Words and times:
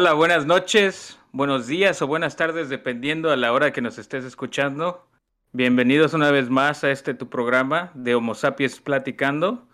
Hola, 0.00 0.14
buenas 0.14 0.46
noches, 0.46 1.18
buenos 1.30 1.66
días 1.66 2.00
o 2.00 2.06
buenas 2.06 2.34
tardes, 2.34 2.70
dependiendo 2.70 3.30
a 3.30 3.36
la 3.36 3.52
hora 3.52 3.70
que 3.70 3.82
nos 3.82 3.98
estés 3.98 4.24
escuchando. 4.24 5.06
Bienvenidos 5.52 6.14
una 6.14 6.30
vez 6.30 6.48
más 6.48 6.84
a 6.84 6.90
este 6.90 7.12
tu 7.12 7.28
programa 7.28 7.92
de 7.92 8.14
Homo 8.14 8.34
Sapiens 8.34 8.80
Platicando. 8.80 9.68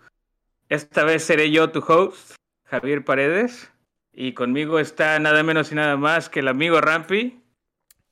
Esta 0.67 1.05
vez 1.05 1.23
seré 1.23 1.49
yo 1.49 1.71
tu 1.71 1.79
host, 1.79 2.35
Javier 2.65 3.05
Paredes, 3.05 3.71
y 4.11 4.33
conmigo 4.33 4.79
está 4.79 5.17
nada 5.19 5.43
menos 5.43 5.71
y 5.71 5.75
nada 5.75 5.95
más 5.95 6.27
que 6.27 6.41
el 6.41 6.49
amigo 6.49 6.81
Rampi. 6.81 7.41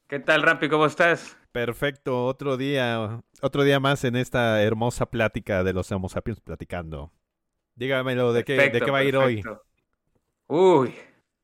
¿Qué 0.07 0.19
tal, 0.21 0.41
Rampi? 0.41 0.69
¿Cómo 0.69 0.85
estás? 0.85 1.37
Perfecto, 1.51 2.27
otro 2.27 2.55
día, 2.55 3.21
otro 3.41 3.63
día 3.63 3.81
más 3.81 4.05
en 4.05 4.15
esta 4.15 4.63
hermosa 4.63 5.07
plática 5.07 5.65
de 5.65 5.73
los 5.73 5.91
Homo 5.91 6.07
Sapiens 6.07 6.39
Platicando. 6.39 7.11
Dígamelo, 7.75 8.31
¿de, 8.31 8.45
qué, 8.45 8.69
¿de 8.69 8.79
qué 8.79 8.89
va 8.89 8.99
a 8.99 9.03
ir 9.03 9.17
hoy? 9.17 9.43
Uy, 10.47 10.95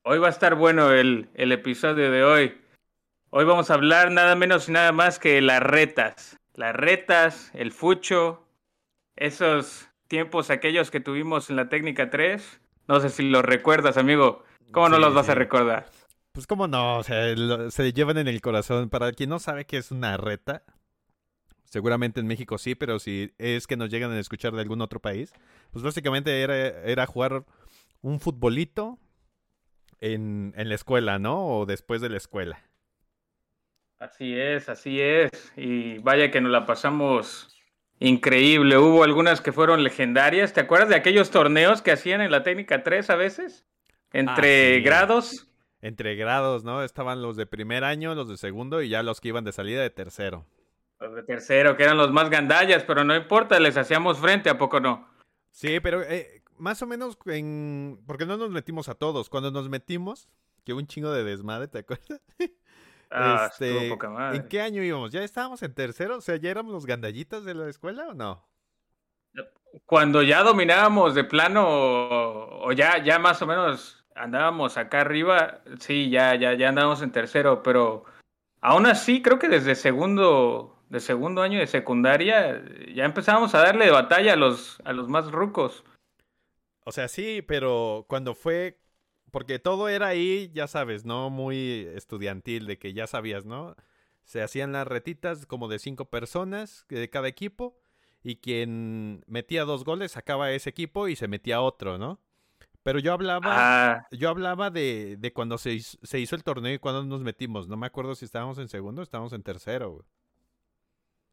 hoy 0.03 0.19
va 0.19 0.27
a 0.27 0.31
estar 0.31 0.55
bueno 0.55 0.91
el, 0.91 1.29
el 1.33 1.51
episodio 1.51 2.11
de 2.11 2.23
hoy. 2.23 2.57
Hoy 3.29 3.45
vamos 3.45 3.69
a 3.71 3.75
hablar 3.75 4.11
nada 4.11 4.35
menos 4.35 4.67
y 4.67 4.71
nada 4.71 4.91
más 4.91 5.19
que 5.19 5.41
las 5.41 5.61
retas. 5.61 6.37
Las 6.55 6.75
retas, 6.75 7.51
el 7.53 7.71
fucho, 7.71 8.45
esos 9.15 9.89
tiempos 10.07 10.49
aquellos 10.49 10.91
que 10.91 10.99
tuvimos 10.99 11.49
en 11.49 11.55
la 11.55 11.69
técnica 11.69 12.09
3. 12.09 12.61
No 12.87 12.99
sé 12.99 13.09
si 13.09 13.29
los 13.29 13.43
recuerdas, 13.43 13.97
amigo. 13.97 14.43
¿Cómo 14.71 14.89
no 14.89 14.99
los 14.99 15.13
vas 15.13 15.29
a 15.29 15.35
recordar? 15.35 15.89
Pues 16.33 16.47
cómo 16.47 16.67
no, 16.67 16.97
o 16.97 17.03
sea, 17.03 17.25
se 17.69 17.93
llevan 17.93 18.17
en 18.17 18.27
el 18.27 18.41
corazón. 18.41 18.89
Para 18.89 19.11
quien 19.11 19.29
no 19.29 19.39
sabe 19.39 19.65
qué 19.65 19.77
es 19.77 19.91
una 19.91 20.17
reta, 20.17 20.63
seguramente 21.65 22.19
en 22.19 22.27
México 22.27 22.57
sí, 22.57 22.75
pero 22.75 22.99
si 22.99 23.33
es 23.37 23.67
que 23.67 23.77
nos 23.77 23.89
llegan 23.89 24.11
a 24.11 24.19
escuchar 24.19 24.53
de 24.53 24.61
algún 24.61 24.81
otro 24.81 24.99
país, 24.99 25.33
pues 25.71 25.83
básicamente 25.83 26.41
era, 26.41 26.55
era 26.83 27.05
jugar 27.05 27.45
un 28.01 28.19
futbolito 28.19 28.97
en, 30.01 30.53
en 30.57 30.67
la 30.69 30.75
escuela, 30.75 31.19
¿no? 31.19 31.45
O 31.47 31.65
después 31.65 32.01
de 32.01 32.09
la 32.09 32.17
escuela. 32.17 32.59
Así 33.99 34.37
es, 34.37 34.67
así 34.67 34.99
es. 34.99 35.29
Y 35.55 35.99
vaya 35.99 36.31
que 36.31 36.41
nos 36.41 36.51
la 36.51 36.65
pasamos 36.65 37.55
increíble. 37.99 38.77
Hubo 38.77 39.03
algunas 39.03 39.41
que 39.41 39.51
fueron 39.51 39.83
legendarias. 39.83 40.53
¿Te 40.53 40.61
acuerdas 40.61 40.89
de 40.89 40.95
aquellos 40.95 41.29
torneos 41.29 41.81
que 41.83 41.91
hacían 41.91 42.19
en 42.21 42.31
la 42.31 42.41
técnica 42.43 42.81
3 42.83 43.09
a 43.11 43.15
veces? 43.15 43.65
Entre 44.11 44.73
Ah, 44.73 44.77
sí. 44.77 44.81
grados. 44.83 45.47
Entre 45.83 46.15
grados, 46.15 46.63
¿no? 46.63 46.83
Estaban 46.83 47.21
los 47.21 47.35
de 47.35 47.45
primer 47.45 47.83
año, 47.83 48.13
los 48.15 48.27
de 48.27 48.37
segundo 48.37 48.81
y 48.81 48.89
ya 48.89 49.03
los 49.03 49.21
que 49.21 49.29
iban 49.29 49.43
de 49.43 49.51
salida 49.51 49.81
de 49.81 49.89
tercero. 49.91 50.45
Los 50.99 51.15
de 51.15 51.23
tercero, 51.23 51.75
que 51.77 51.83
eran 51.83 51.97
los 51.97 52.11
más 52.11 52.29
gandallas, 52.29 52.83
pero 52.83 53.03
no 53.03 53.15
importa, 53.15 53.59
les 53.59 53.77
hacíamos 53.77 54.19
frente, 54.19 54.49
¿a 54.51 54.57
poco 54.59 54.79
no? 54.79 55.07
Sí, 55.49 55.79
pero 55.79 56.03
eh, 56.03 56.40
más 56.61 56.81
o 56.81 56.87
menos 56.87 57.17
en... 57.25 57.99
Porque 58.05 58.25
no 58.25 58.37
nos 58.37 58.51
metimos 58.51 58.87
a 58.87 58.95
todos. 58.95 59.29
Cuando 59.29 59.51
nos 59.51 59.67
metimos, 59.67 60.29
que 60.63 60.73
hubo 60.73 60.79
un 60.79 60.87
chingo 60.87 61.11
de 61.11 61.23
desmadre, 61.23 61.67
¿te 61.67 61.79
acuerdas? 61.79 62.21
Ah, 63.13 63.49
Este, 63.51 63.89
poca 63.89 64.09
madre. 64.09 64.37
¿En 64.37 64.47
qué 64.47 64.61
año 64.61 64.81
íbamos? 64.81 65.11
¿Ya 65.11 65.21
estábamos 65.21 65.61
en 65.63 65.73
tercero? 65.73 66.15
O 66.15 66.21
sea, 66.21 66.37
¿ya 66.37 66.49
éramos 66.49 66.71
los 66.71 66.85
gandallitas 66.85 67.43
de 67.43 67.53
la 67.53 67.67
escuela 67.67 68.07
o 68.07 68.13
no? 68.13 68.47
Cuando 69.85 70.21
ya 70.21 70.43
dominábamos 70.43 71.13
de 71.13 71.25
plano, 71.25 71.67
o, 71.67 72.67
o 72.67 72.71
ya, 72.71 73.03
ya 73.03 73.19
más 73.19 73.41
o 73.41 73.47
menos 73.47 74.05
andábamos 74.15 74.77
acá 74.77 75.01
arriba, 75.01 75.59
sí, 75.79 76.09
ya, 76.09 76.35
ya, 76.35 76.53
ya 76.53 76.69
andábamos 76.69 77.01
en 77.01 77.11
tercero, 77.11 77.61
pero 77.63 78.05
aún 78.61 78.85
así 78.85 79.21
creo 79.21 79.39
que 79.39 79.49
desde 79.49 79.75
segundo, 79.75 80.81
de 80.87 81.01
segundo 81.01 81.41
año 81.41 81.59
de 81.59 81.67
secundaria, 81.67 82.63
ya 82.95 83.03
empezábamos 83.03 83.53
a 83.55 83.59
darle 83.59 83.91
batalla 83.91 84.31
a 84.31 84.37
los, 84.37 84.79
a 84.85 84.93
los 84.93 85.09
más 85.09 85.29
rucos. 85.31 85.83
O 86.85 86.91
sea, 86.91 87.07
sí, 87.07 87.41
pero 87.41 88.05
cuando 88.09 88.33
fue... 88.35 88.79
Porque 89.31 89.59
todo 89.59 89.87
era 89.87 90.07
ahí, 90.07 90.51
ya 90.53 90.67
sabes, 90.67 91.05
¿no? 91.05 91.29
Muy 91.29 91.87
estudiantil, 91.95 92.65
de 92.67 92.77
que 92.77 92.93
ya 92.93 93.07
sabías, 93.07 93.45
¿no? 93.45 93.75
Se 94.25 94.41
hacían 94.41 94.73
las 94.73 94.87
retitas 94.87 95.45
como 95.45 95.67
de 95.69 95.79
cinco 95.79 96.09
personas 96.09 96.85
de 96.89 97.09
cada 97.09 97.27
equipo 97.29 97.77
y 98.23 98.37
quien 98.37 99.23
metía 99.27 99.63
dos 99.65 99.85
goles 99.85 100.11
sacaba 100.13 100.51
ese 100.51 100.69
equipo 100.69 101.07
y 101.07 101.15
se 101.15 101.27
metía 101.29 101.61
otro, 101.61 101.97
¿no? 101.97 102.19
Pero 102.83 102.99
yo 102.99 103.13
hablaba, 103.13 103.67
Ah, 103.67 104.05
yo 104.11 104.29
hablaba 104.29 104.69
de, 104.71 105.17
de 105.19 105.33
cuando 105.33 105.57
se 105.59 105.73
hizo, 105.73 105.97
se 106.03 106.19
hizo 106.19 106.35
el 106.35 106.43
torneo 106.43 106.73
y 106.73 106.79
cuando 106.79 107.03
nos 107.05 107.21
metimos. 107.21 107.67
No 107.69 107.77
me 107.77 107.87
acuerdo 107.87 108.15
si 108.15 108.25
estábamos 108.25 108.57
en 108.59 108.69
segundo 108.69 109.01
o 109.01 109.03
estábamos 109.03 109.33
en 109.33 109.43
tercero, 109.43 109.91
güey. 109.93 110.05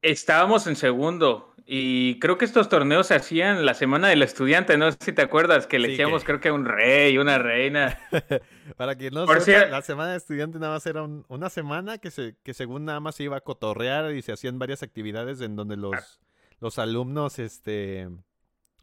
estábamos 0.02 0.66
en 0.66 0.76
segundo 0.76 1.54
y 1.70 2.18
creo 2.18 2.38
que 2.38 2.46
estos 2.46 2.70
torneos 2.70 3.08
se 3.08 3.14
hacían 3.14 3.66
la 3.66 3.74
semana 3.74 4.08
del 4.08 4.22
estudiante, 4.22 4.78
no 4.78 4.90
sé 4.90 4.96
si 5.02 5.12
te 5.12 5.20
acuerdas, 5.20 5.66
que 5.66 5.76
Sí, 5.76 5.84
elegíamos 5.84 6.22
que- 6.22 6.26
creo 6.26 6.40
que 6.40 6.50
un 6.50 6.64
rey, 6.64 7.18
una 7.18 7.36
reina. 7.38 7.98
Para 8.78 8.96
que 8.96 9.10
no 9.10 9.26
sepa, 9.26 9.66
la 9.66 9.82
semana 9.82 10.12
de 10.12 10.16
estudiante 10.16 10.58
nada 10.58 10.72
más 10.72 10.86
era 10.86 11.02
un- 11.02 11.26
una 11.28 11.50
semana 11.50 11.98
que, 11.98 12.10
se, 12.10 12.36
que 12.42 12.54
según 12.54 12.86
nada 12.86 13.00
más 13.00 13.16
se 13.16 13.24
iba 13.24 13.36
a 13.36 13.42
cotorrear 13.42 14.14
y 14.14 14.22
se 14.22 14.32
hacían 14.32 14.58
varias 14.58 14.82
actividades 14.82 15.42
en 15.42 15.56
donde 15.56 15.76
los, 15.76 16.20
los 16.58 16.78
alumnos 16.78 17.38
este, 17.38 18.08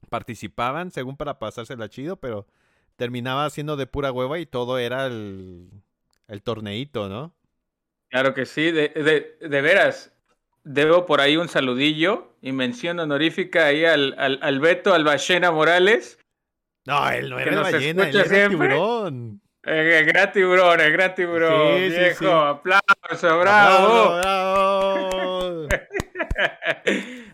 participaban, 0.09 0.91
según 0.91 1.17
para 1.17 1.39
pasársela 1.39 1.89
chido, 1.89 2.17
pero 2.17 2.45
terminaba 2.97 3.49
siendo 3.49 3.77
de 3.77 3.87
pura 3.87 4.11
hueva 4.11 4.37
y 4.39 4.45
todo 4.45 4.77
era 4.77 5.07
el, 5.07 5.69
el 6.27 6.41
torneito, 6.43 7.09
¿no? 7.09 7.33
Claro 8.09 8.33
que 8.33 8.45
sí, 8.45 8.71
de, 8.71 8.89
de, 8.89 9.47
de 9.49 9.61
veras. 9.61 10.11
Debo 10.65 11.05
por 11.05 11.21
ahí 11.21 11.37
un 11.37 11.47
saludillo 11.47 12.33
y 12.41 12.51
mención 12.51 12.99
honorífica 12.99 13.67
ahí 13.67 13.85
al, 13.85 14.15
al, 14.17 14.39
al 14.41 14.59
Beto 14.59 14.95
Albacena 14.95 15.51
Morales. 15.51 16.19
No, 16.87 17.07
él 17.11 17.29
no 17.29 17.39
era 17.39 17.61
ballena, 17.61 18.09
él 18.09 18.15
era 18.15 18.49
tiburón. 18.49 19.41
El, 19.61 19.73
el 19.75 20.05
gran 20.05 20.31
tiburón, 20.31 20.81
el 20.81 20.91
gran 20.91 21.13
tiburón. 21.13 21.77
Sí, 21.77 21.91
sí, 21.91 21.97
viejo, 21.99 22.19
sí. 22.19 22.27
aplauso, 22.27 23.39
bravo. 23.39 24.17
¡Bravo, 24.17 25.67
bravo! 25.67 25.67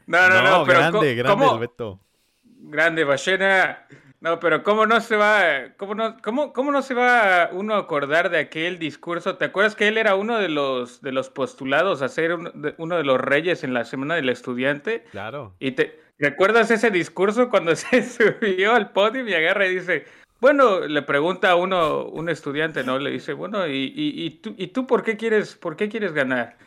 No, 0.07 0.29
no, 0.29 0.41
no, 0.41 0.65
pero 0.65 0.79
grande, 0.79 1.15
grande 1.15 1.45
el 1.45 1.59
Beto. 1.59 1.99
Grande, 2.43 3.03
ballena. 3.05 3.87
No, 4.21 4.39
pero 4.39 4.61
¿cómo 4.61 4.85
no 4.85 5.01
se 5.01 5.15
va, 5.15 5.73
cómo 5.77 5.95
no, 5.95 6.15
cómo, 6.21 6.53
cómo 6.53 6.71
no 6.71 6.83
se 6.83 6.93
va 6.93 7.49
uno 7.51 7.73
a 7.73 7.79
acordar 7.79 8.29
de 8.29 8.37
aquel 8.37 8.77
discurso? 8.77 9.35
¿Te 9.37 9.45
acuerdas 9.45 9.75
que 9.75 9.87
él 9.87 9.97
era 9.97 10.13
uno 10.13 10.37
de 10.37 10.47
los, 10.47 11.01
de 11.01 11.11
los 11.11 11.31
postulados 11.31 12.03
a 12.03 12.07
ser 12.07 12.35
uno 12.35 12.51
de, 12.53 12.75
uno 12.77 12.97
de 12.97 13.03
los 13.03 13.19
reyes 13.19 13.63
en 13.63 13.73
la 13.73 13.83
Semana 13.83 14.13
del 14.13 14.29
Estudiante? 14.29 15.05
Claro. 15.09 15.55
¿Y 15.59 15.71
te 15.71 15.99
recuerdas 16.19 16.69
ese 16.69 16.91
discurso 16.91 17.49
cuando 17.49 17.75
se 17.75 18.03
subió 18.03 18.75
al 18.75 18.91
podio 18.91 19.27
y 19.27 19.33
agarra 19.33 19.65
y 19.65 19.73
dice, 19.73 20.05
bueno, 20.39 20.81
le 20.81 21.01
pregunta 21.01 21.49
a 21.49 21.55
uno, 21.55 22.05
un 22.05 22.29
estudiante, 22.29 22.83
¿no? 22.83 22.99
Le 22.99 23.09
dice, 23.09 23.33
bueno, 23.33 23.67
¿y, 23.67 23.91
y, 23.95 24.23
y 24.23 24.29
tú, 24.29 24.53
¿y 24.55 24.67
tú 24.67 24.85
por 24.85 25.01
qué 25.01 25.17
quieres, 25.17 25.55
por 25.55 25.75
qué 25.75 25.89
quieres 25.89 26.13
ganar? 26.13 26.57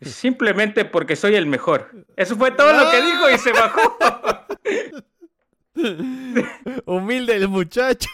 Simplemente 0.00 0.86
porque 0.86 1.16
soy 1.16 1.34
el 1.34 1.46
mejor. 1.46 1.90
Eso 2.16 2.34
fue 2.34 2.50
todo 2.50 2.72
lo 2.72 2.90
que 2.90 3.02
dijo 3.02 3.28
y 3.28 3.36
se 3.36 3.52
bajó. 3.52 3.98
Humilde 6.86 7.36
el 7.36 7.48
muchacho. 7.48 8.08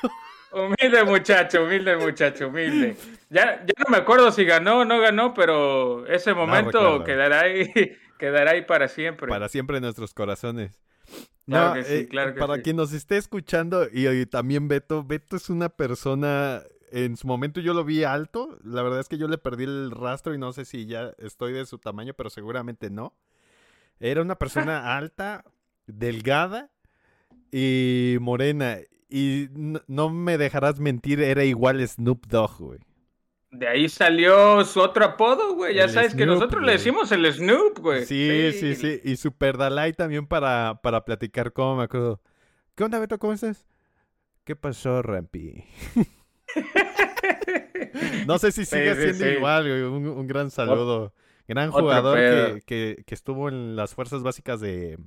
Humilde 0.52 1.04
muchacho, 1.04 1.62
humilde 1.64 1.96
muchacho, 1.96 2.48
humilde. 2.48 2.96
Ya, 3.28 3.64
ya 3.64 3.72
no 3.78 3.90
me 3.90 3.98
acuerdo 3.98 4.32
si 4.32 4.44
ganó 4.44 4.80
o 4.80 4.84
no 4.84 4.98
ganó, 5.00 5.32
pero 5.32 6.06
ese 6.08 6.34
momento 6.34 7.04
quedará 7.04 7.42
ahí, 7.42 7.70
quedará 8.18 8.52
ahí 8.52 8.62
para 8.64 8.88
siempre. 8.88 9.28
Para 9.28 9.48
siempre 9.48 9.76
en 9.76 9.84
nuestros 9.84 10.12
corazones. 10.12 10.80
Claro 11.48 11.68
No, 11.68 11.74
que 11.74 11.84
sí, 11.84 11.94
eh, 11.94 12.08
claro 12.08 12.34
que 12.34 12.40
para 12.40 12.56
sí. 12.56 12.62
quien 12.62 12.76
nos 12.76 12.92
esté 12.92 13.16
escuchando 13.16 13.86
y, 13.92 14.08
y 14.08 14.26
también 14.26 14.68
Beto, 14.68 15.04
Beto 15.04 15.36
es 15.36 15.50
una 15.50 15.68
persona, 15.68 16.62
en 16.90 17.16
su 17.16 17.26
momento 17.26 17.60
yo 17.60 17.74
lo 17.74 17.84
vi 17.84 18.04
alto, 18.04 18.58
la 18.64 18.82
verdad 18.82 19.00
es 19.00 19.08
que 19.08 19.18
yo 19.18 19.28
le 19.28 19.38
perdí 19.38 19.64
el 19.64 19.90
rastro 19.90 20.34
y 20.34 20.38
no 20.38 20.52
sé 20.52 20.64
si 20.64 20.86
ya 20.86 21.12
estoy 21.18 21.52
de 21.52 21.66
su 21.66 21.78
tamaño, 21.78 22.14
pero 22.14 22.30
seguramente 22.30 22.90
no. 22.90 23.14
Era 24.00 24.22
una 24.22 24.36
persona 24.36 24.96
alta, 24.96 25.44
delgada 25.86 26.70
y 27.52 28.16
morena. 28.20 28.78
Y 29.08 29.48
no 29.88 30.10
me 30.10 30.38
dejarás 30.38 30.78
mentir, 30.78 31.20
era 31.20 31.44
igual 31.44 31.86
Snoop 31.86 32.26
Dogg, 32.26 32.58
güey. 32.58 32.78
De 33.50 33.66
ahí 33.66 33.88
salió 33.88 34.64
su 34.64 34.80
otro 34.80 35.04
apodo, 35.04 35.56
güey. 35.56 35.74
Ya 35.74 35.84
El 35.84 35.90
sabes 35.90 36.14
que 36.14 36.24
nosotros 36.24 36.62
le 36.62 36.72
decimos 36.72 37.10
el 37.10 37.30
Snoop, 37.32 37.80
güey. 37.80 38.06
Sí, 38.06 38.52
sí, 38.52 38.76
sí. 38.76 39.00
Y 39.02 39.16
Super 39.16 39.56
Dalai 39.56 39.92
también 39.92 40.26
para, 40.26 40.80
para 40.82 41.04
platicar 41.04 41.52
cómo 41.52 41.76
me 41.76 41.84
acuerdo. 41.84 42.20
¿Qué 42.76 42.84
onda, 42.84 43.00
Beto? 43.00 43.18
¿Cómo 43.18 43.32
estás? 43.32 43.66
¿Qué 44.44 44.54
pasó, 44.54 45.02
Rampi? 45.02 45.64
no 48.26 48.38
sé 48.38 48.52
si 48.52 48.64
sigue 48.64 48.94
Sí, 48.94 49.00
siendo 49.02 49.24
sí. 49.24 49.30
igual, 49.32 49.68
güey. 49.68 49.82
Un, 49.82 50.06
un 50.08 50.26
gran 50.26 50.50
saludo. 50.50 51.12
Gran 51.48 51.72
jugador 51.72 52.16
que, 52.64 53.02
que 53.04 53.14
estuvo 53.14 53.48
en 53.48 53.74
las 53.74 53.94
fuerzas 53.94 54.22
básicas 54.22 54.60
de... 54.60 54.98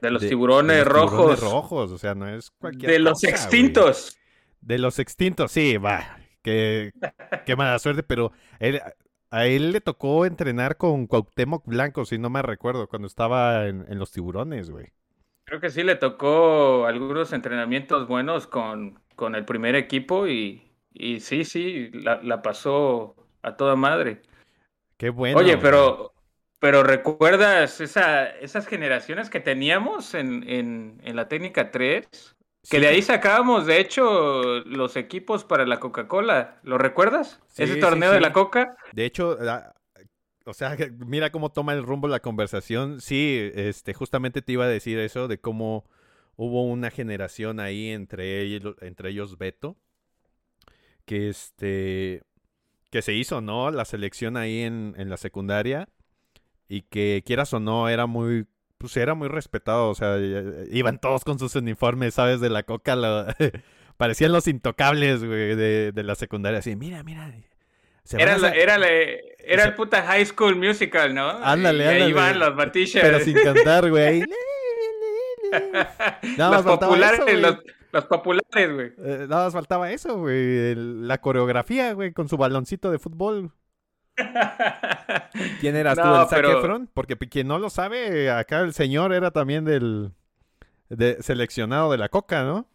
De 0.00 0.10
los 0.10 0.22
de- 0.22 0.28
tiburones 0.28 0.76
de 0.78 0.84
los 0.84 0.92
rojos. 0.92 1.10
tiburones 1.10 1.40
rojos, 1.40 1.92
o 1.92 1.98
sea, 1.98 2.14
no 2.14 2.28
es 2.28 2.50
cualquier 2.50 2.92
de 2.92 2.98
los 3.00 3.12
cosa, 3.14 3.28
extintos. 3.30 4.18
De 4.60 4.78
los 4.78 4.98
extintos, 4.98 5.52
sí, 5.52 5.76
va. 5.76 6.18
Qué, 6.42 6.92
qué 7.46 7.56
mala 7.56 7.78
suerte, 7.78 8.02
pero 8.02 8.32
él- 8.58 8.80
a 9.30 9.46
él 9.46 9.72
le 9.72 9.80
tocó 9.80 10.26
entrenar 10.26 10.76
con 10.76 11.06
Cuauhtémoc 11.06 11.64
Blanco, 11.66 12.04
si 12.04 12.18
no 12.18 12.30
me 12.30 12.42
recuerdo, 12.42 12.88
cuando 12.88 13.06
estaba 13.06 13.66
en, 13.68 13.84
en 13.88 13.98
los 13.98 14.10
tiburones, 14.10 14.70
güey. 14.70 14.86
Creo 15.44 15.60
que 15.60 15.70
sí 15.70 15.82
le 15.82 15.96
tocó 15.96 16.86
algunos 16.86 17.32
entrenamientos 17.32 18.06
buenos 18.08 18.46
con, 18.46 19.00
con 19.16 19.34
el 19.34 19.44
primer 19.44 19.74
equipo 19.74 20.26
y, 20.28 20.62
y 20.92 21.20
sí, 21.20 21.44
sí, 21.44 21.90
la, 21.92 22.40
pasó 22.42 23.16
a 23.42 23.56
toda 23.56 23.76
madre. 23.76 24.22
Qué 24.96 25.10
bueno. 25.10 25.38
Oye, 25.38 25.56
pero, 25.58 26.12
pero 26.60 26.82
¿recuerdas 26.82 27.80
esa, 27.80 28.26
esas 28.26 28.66
generaciones 28.66 29.30
que 29.30 29.40
teníamos 29.40 30.14
en, 30.14 30.48
en, 30.48 31.00
en 31.02 31.16
la 31.16 31.26
técnica 31.26 31.70
3? 31.70 32.06
Que 32.68 32.78
de 32.78 32.88
ahí 32.88 33.00
sacábamos, 33.00 33.66
de 33.66 33.80
hecho, 33.80 34.60
los 34.66 34.96
equipos 34.96 35.44
para 35.44 35.64
la 35.64 35.80
Coca-Cola. 35.80 36.60
¿Lo 36.62 36.76
recuerdas? 36.76 37.40
Ese 37.56 37.76
torneo 37.76 38.12
de 38.12 38.20
la 38.20 38.34
Coca. 38.34 38.76
De 38.92 39.06
hecho, 39.06 39.38
o 40.44 40.52
sea, 40.52 40.76
mira 40.98 41.32
cómo 41.32 41.50
toma 41.50 41.72
el 41.72 41.82
rumbo 41.82 42.08
la 42.08 42.20
conversación. 42.20 43.00
Sí, 43.00 43.50
este, 43.54 43.94
justamente 43.94 44.42
te 44.42 44.52
iba 44.52 44.66
a 44.66 44.68
decir 44.68 44.98
eso 44.98 45.26
de 45.28 45.40
cómo 45.40 45.88
hubo 46.36 46.64
una 46.64 46.90
generación 46.90 47.58
ahí 47.58 47.88
entre 47.88 48.42
ellos, 48.42 48.76
entre 48.82 49.08
ellos 49.08 49.38
Beto, 49.38 49.78
que 51.06 51.30
este, 51.30 52.22
que 52.90 53.00
se 53.00 53.14
hizo, 53.14 53.40
¿no? 53.40 53.70
La 53.70 53.86
selección 53.86 54.36
ahí 54.36 54.60
en, 54.60 54.94
en 54.98 55.08
la 55.08 55.16
secundaria 55.16 55.88
y 56.70 56.82
que 56.82 57.22
quieras 57.26 57.52
o 57.52 57.60
no 57.60 57.88
era 57.88 58.06
muy 58.06 58.46
pues 58.78 58.96
era 58.96 59.14
muy 59.14 59.28
respetado, 59.28 59.90
o 59.90 59.94
sea, 59.94 60.16
iban 60.70 60.98
todos 60.98 61.22
con 61.22 61.38
sus 61.38 61.54
uniformes, 61.54 62.14
¿sabes? 62.14 62.40
De 62.40 62.48
la 62.48 62.62
coca, 62.62 62.96
parecían 63.98 64.32
los 64.32 64.46
intocables, 64.48 65.22
güey, 65.22 65.54
de, 65.54 66.02
la 66.02 66.14
secundaria, 66.14 66.60
así, 66.60 66.76
mira, 66.76 67.02
mira. 67.02 67.30
Era, 68.12 68.36
era, 68.54 68.76
era 69.38 69.64
el 69.64 69.74
puta 69.74 70.02
High 70.02 70.24
School 70.24 70.56
Musical, 70.56 71.14
¿no? 71.14 71.28
Ándale, 71.28 71.86
ándale. 71.86 72.04
ahí 72.04 72.12
van 72.14 72.38
los. 72.38 72.54
Pero 72.94 73.20
sin 73.20 73.34
cantar, 73.34 73.90
güey. 73.90 74.24
Nada 76.38 76.62
los 76.62 76.62
populares, 76.62 77.20
los, 77.38 77.58
los, 77.92 78.04
populares, 78.06 78.72
güey. 78.72 78.92
Eh, 79.04 79.26
nada 79.28 79.44
más 79.44 79.52
faltaba 79.52 79.90
eso, 79.90 80.16
güey. 80.16 80.74
La 80.74 81.18
coreografía, 81.18 81.92
güey, 81.92 82.12
con 82.12 82.28
su 82.30 82.38
baloncito 82.38 82.90
de 82.90 82.98
fútbol. 82.98 83.52
¿Quién 85.60 85.76
eras 85.76 85.96
tú, 85.96 86.08
el 86.08 86.28
Zac 86.28 86.88
Porque 86.94 87.16
quien 87.16 87.48
no 87.48 87.58
lo 87.58 87.70
sabe, 87.70 88.30
acá 88.30 88.60
el 88.60 88.72
señor 88.72 89.12
era 89.12 89.30
también 89.30 89.64
del 89.64 90.12
seleccionado 91.20 91.92
de 91.92 91.98
la 91.98 92.08
Coca, 92.08 92.42
¿no? 92.42 92.66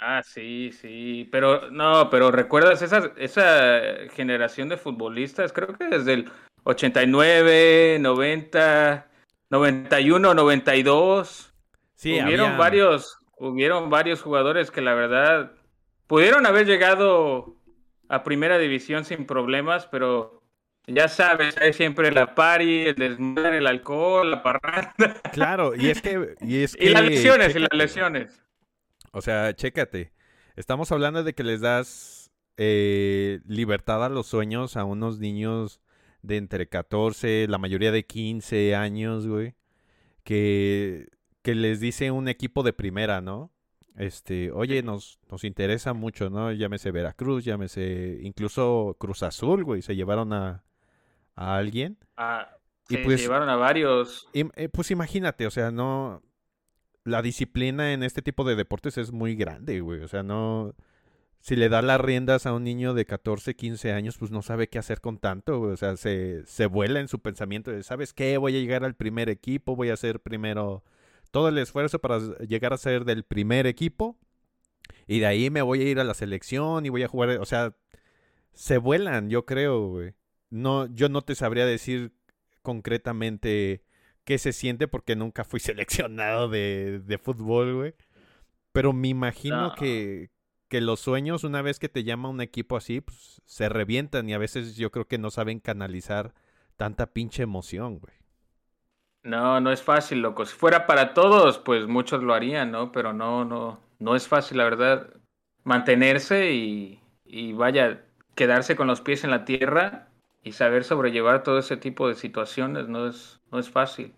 Ah, 0.00 0.22
sí, 0.24 0.72
sí, 0.72 1.28
pero 1.30 1.70
no, 1.70 2.10
pero 2.10 2.32
¿recuerdas 2.32 2.82
esa, 2.82 3.12
esa 3.16 3.80
generación 4.12 4.68
de 4.68 4.76
futbolistas? 4.76 5.52
Creo 5.52 5.68
que 5.68 5.84
desde 5.84 6.14
el 6.14 6.32
89, 6.64 7.98
90, 8.00 9.06
91, 9.50 10.34
92. 10.34 11.54
Sí, 11.94 12.20
hubieron 12.20 12.58
varios, 12.58 13.18
hubieron 13.38 13.90
varios 13.90 14.22
jugadores 14.22 14.72
que 14.72 14.80
la 14.80 14.94
verdad 14.94 15.52
pudieron 16.08 16.46
haber 16.46 16.66
llegado 16.66 17.54
a 18.08 18.24
primera 18.24 18.58
división 18.58 19.04
sin 19.04 19.24
problemas, 19.24 19.86
pero 19.86 20.41
ya 20.86 21.08
sabes, 21.08 21.56
hay 21.58 21.72
siempre 21.72 22.10
la 22.10 22.34
pari, 22.34 22.88
el 22.88 22.94
desmadre, 22.96 23.58
el 23.58 23.66
alcohol, 23.66 24.30
la 24.30 24.42
parranda. 24.42 25.20
Claro, 25.32 25.74
y 25.76 25.88
es 25.88 26.02
que... 26.02 26.34
Y, 26.40 26.62
es 26.62 26.76
y 26.80 26.88
las 26.88 27.04
lesiones, 27.04 27.54
y 27.54 27.58
las 27.60 27.72
lesiones. 27.72 28.42
O 29.12 29.20
sea, 29.20 29.54
chécate. 29.54 30.12
Estamos 30.56 30.90
hablando 30.92 31.22
de 31.22 31.34
que 31.34 31.44
les 31.44 31.60
das 31.60 32.32
eh, 32.56 33.40
libertad 33.46 34.04
a 34.04 34.08
los 34.08 34.26
sueños 34.26 34.76
a 34.76 34.84
unos 34.84 35.18
niños 35.18 35.80
de 36.22 36.36
entre 36.36 36.68
14, 36.68 37.46
la 37.48 37.58
mayoría 37.58 37.92
de 37.92 38.04
15 38.04 38.74
años, 38.74 39.26
güey. 39.26 39.54
Que, 40.24 41.08
que 41.42 41.54
les 41.54 41.80
dice 41.80 42.10
un 42.10 42.28
equipo 42.28 42.62
de 42.62 42.72
primera, 42.72 43.20
¿no? 43.20 43.52
Este, 43.96 44.50
oye, 44.52 44.82
nos, 44.82 45.20
nos 45.30 45.44
interesa 45.44 45.92
mucho, 45.92 46.30
¿no? 46.30 46.52
Llámese 46.52 46.90
Veracruz, 46.90 47.44
llámese 47.44 48.18
incluso 48.22 48.96
Cruz 48.98 49.22
Azul, 49.22 49.64
güey. 49.64 49.82
Se 49.82 49.96
llevaron 49.96 50.32
a, 50.32 50.64
a 51.34 51.56
alguien. 51.56 51.98
Ah, 52.16 52.48
y 52.88 52.98
pues, 52.98 53.20
llevaron 53.20 53.48
a 53.48 53.56
varios. 53.56 54.28
Eh, 54.34 54.68
pues 54.68 54.90
imagínate, 54.90 55.46
o 55.46 55.50
sea, 55.50 55.70
no. 55.70 56.22
La 57.04 57.20
disciplina 57.20 57.92
en 57.92 58.02
este 58.04 58.22
tipo 58.22 58.44
de 58.44 58.54
deportes 58.54 58.96
es 58.96 59.10
muy 59.12 59.34
grande, 59.34 59.80
güey. 59.80 60.00
O 60.02 60.08
sea, 60.08 60.22
no. 60.22 60.74
Si 61.40 61.56
le 61.56 61.68
da 61.68 61.82
las 61.82 62.00
riendas 62.00 62.46
a 62.46 62.52
un 62.52 62.62
niño 62.62 62.94
de 62.94 63.04
14, 63.04 63.56
15 63.56 63.92
años, 63.92 64.16
pues 64.16 64.30
no 64.30 64.42
sabe 64.42 64.68
qué 64.68 64.78
hacer 64.78 65.00
con 65.00 65.18
tanto, 65.18 65.60
O 65.60 65.76
sea, 65.76 65.96
se, 65.96 66.46
se 66.46 66.66
vuela 66.66 67.00
en 67.00 67.08
su 67.08 67.18
pensamiento 67.18 67.72
de, 67.72 67.82
¿sabes 67.82 68.12
qué? 68.12 68.36
Voy 68.38 68.56
a 68.56 68.60
llegar 68.60 68.84
al 68.84 68.94
primer 68.94 69.28
equipo, 69.28 69.74
voy 69.74 69.90
a 69.90 69.94
hacer 69.94 70.20
primero 70.20 70.84
todo 71.32 71.48
el 71.48 71.58
esfuerzo 71.58 71.98
para 71.98 72.20
llegar 72.46 72.72
a 72.72 72.76
ser 72.76 73.04
del 73.04 73.24
primer 73.24 73.66
equipo. 73.66 74.16
Y 75.08 75.18
de 75.18 75.26
ahí 75.26 75.50
me 75.50 75.62
voy 75.62 75.80
a 75.82 75.90
ir 75.90 75.98
a 75.98 76.04
la 76.04 76.14
selección 76.14 76.86
y 76.86 76.90
voy 76.90 77.02
a 77.02 77.08
jugar. 77.08 77.30
O 77.40 77.46
sea, 77.46 77.74
se 78.52 78.78
vuelan, 78.78 79.28
yo 79.28 79.44
creo, 79.44 79.88
güey 79.88 80.14
no, 80.52 80.86
yo 80.86 81.08
no 81.08 81.22
te 81.22 81.34
sabría 81.34 81.64
decir 81.64 82.12
concretamente 82.60 83.82
qué 84.24 84.36
se 84.38 84.52
siente 84.52 84.86
porque 84.86 85.16
nunca 85.16 85.44
fui 85.44 85.60
seleccionado 85.60 86.48
de, 86.48 87.00
de 87.04 87.18
fútbol, 87.18 87.74
güey. 87.74 87.94
Pero 88.72 88.92
me 88.92 89.08
imagino 89.08 89.74
que, 89.74 90.30
que 90.68 90.80
los 90.80 91.00
sueños, 91.00 91.44
una 91.44 91.62
vez 91.62 91.78
que 91.78 91.88
te 91.88 92.04
llama 92.04 92.28
un 92.28 92.40
equipo 92.40 92.76
así, 92.76 93.00
pues 93.00 93.42
se 93.44 93.68
revientan 93.68 94.28
y 94.28 94.34
a 94.34 94.38
veces 94.38 94.76
yo 94.76 94.90
creo 94.90 95.08
que 95.08 95.18
no 95.18 95.30
saben 95.30 95.58
canalizar 95.58 96.34
tanta 96.76 97.12
pinche 97.12 97.42
emoción, 97.42 97.98
güey. 97.98 98.14
No, 99.22 99.60
no 99.60 99.70
es 99.72 99.82
fácil, 99.82 100.20
loco. 100.20 100.44
Si 100.44 100.54
fuera 100.54 100.86
para 100.86 101.14
todos, 101.14 101.58
pues 101.58 101.86
muchos 101.86 102.22
lo 102.22 102.34
harían, 102.34 102.72
¿no? 102.72 102.92
Pero 102.92 103.12
no, 103.12 103.44
no, 103.44 103.80
no 103.98 104.16
es 104.16 104.26
fácil, 104.26 104.58
la 104.58 104.64
verdad, 104.64 105.14
mantenerse 105.64 106.52
y, 106.52 107.00
y 107.24 107.52
vaya, 107.52 108.04
quedarse 108.34 108.74
con 108.74 108.86
los 108.86 109.00
pies 109.00 109.24
en 109.24 109.30
la 109.30 109.44
tierra 109.44 110.11
y 110.42 110.52
saber 110.52 110.84
sobrellevar 110.84 111.42
todo 111.42 111.58
ese 111.58 111.76
tipo 111.76 112.08
de 112.08 112.14
situaciones 112.14 112.88
no 112.88 113.08
es, 113.08 113.40
no 113.50 113.58
es 113.58 113.70
fácil. 113.70 114.12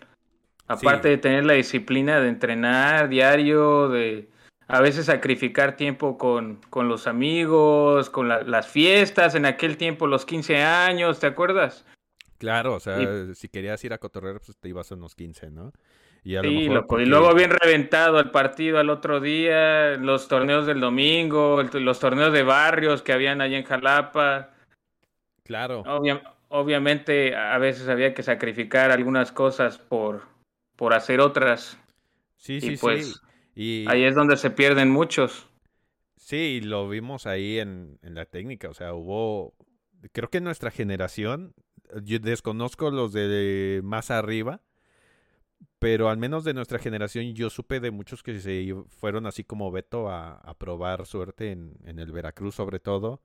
Aparte 0.67 1.09
de 1.09 1.19
tener 1.19 1.45
la 1.45 1.53
disciplina 1.53 2.21
de 2.21 2.29
entrenar 2.29 3.09
diario, 3.09 3.89
de 3.91 4.29
a 4.67 4.81
veces 4.81 5.07
sacrificar 5.07 5.77
tiempo 5.77 6.17
con, 6.17 6.61
con 6.71 6.89
los 6.89 7.07
amigos, 7.07 8.09
con 8.09 8.29
las 8.29 8.69
fiestas, 8.69 9.35
en 9.35 9.45
aquel 9.45 9.77
tiempo 9.77 10.07
los 10.07 10.25
15 10.25 10.63
años, 10.63 11.21
¿te 11.21 11.27
acuerdas? 11.27 11.85
Claro, 12.39 12.75
o 12.75 12.81
sea, 12.81 12.99
si 13.35 13.49
querías 13.49 13.85
ir 13.85 13.93
a 13.93 13.99
cotorrear, 13.99 14.41
pues 14.41 14.57
te 14.59 14.69
ibas 14.69 14.91
a 14.91 14.95
unos 14.95 15.15
15, 15.15 15.51
¿no? 15.51 15.73
Y 16.25 16.39
sí, 16.39 16.69
loco. 16.69 16.99
Y 16.99 17.05
luego 17.05 17.35
bien 17.35 17.51
reventado 17.51 18.19
el 18.19 18.31
partido 18.31 18.79
al 18.79 18.89
otro 18.89 19.21
día, 19.21 19.97
los 19.99 20.27
torneos 20.27 20.65
del 20.67 20.81
domingo, 20.81 21.63
los 21.63 22.01
torneos 22.01 22.33
de 22.33 22.43
barrios 22.43 23.03
que 23.03 23.13
habían 23.13 23.43
allá 23.43 23.59
en 23.59 23.65
Jalapa. 23.65 24.54
Claro. 25.45 25.85
obviamente 26.49 27.37
a 27.37 27.59
veces 27.59 27.89
había 27.89 28.15
que 28.15 28.23
sacrificar 28.23 28.91
algunas 28.91 29.31
cosas 29.31 29.79
por, 29.79 30.23
por 30.77 30.95
hacer 30.95 31.21
otras. 31.21 31.79
Sí, 32.37 32.61
sí, 32.61 32.77
pues, 32.81 33.07
sí. 33.07 33.21
Y... 33.55 33.85
Ahí 33.89 34.05
es 34.05 34.15
donde 34.15 34.37
se 34.37 34.51
pierden 34.51 34.91
muchos. 34.91 35.49
Sí, 36.17 36.61
lo 36.63 36.89
vimos 36.89 37.27
ahí 37.27 37.59
en, 37.59 37.99
en 38.03 38.15
la 38.15 38.25
técnica. 38.25 38.71
O 38.71 38.75
sea, 38.75 38.95
hubo. 38.95 39.55
Creo 40.13 40.31
que 40.31 40.41
nuestra 40.41 40.71
generación. 40.71 41.55
Yo 42.03 42.19
desconozco 42.19 42.91
los 42.91 43.13
de 43.13 43.81
más 43.85 44.11
arriba. 44.11 44.63
Pero 45.79 46.09
al 46.09 46.17
menos 46.17 46.45
de 46.45 46.55
nuestra 46.55 46.79
generación 46.79 47.35
yo 47.35 47.51
supe 47.51 47.79
de 47.79 47.91
muchos 47.91 48.23
que 48.23 48.39
se 48.41 48.75
fueron 48.89 49.27
así 49.27 49.45
como 49.45 49.71
Beto 49.71 50.09
a, 50.09 50.37
a 50.37 50.55
probar 50.55 51.05
suerte 51.05 51.53
en, 51.53 51.77
en 51.85 51.99
el 51.99 52.11
Veracruz 52.11 52.55
sobre 52.55 52.81
todo. 52.81 53.21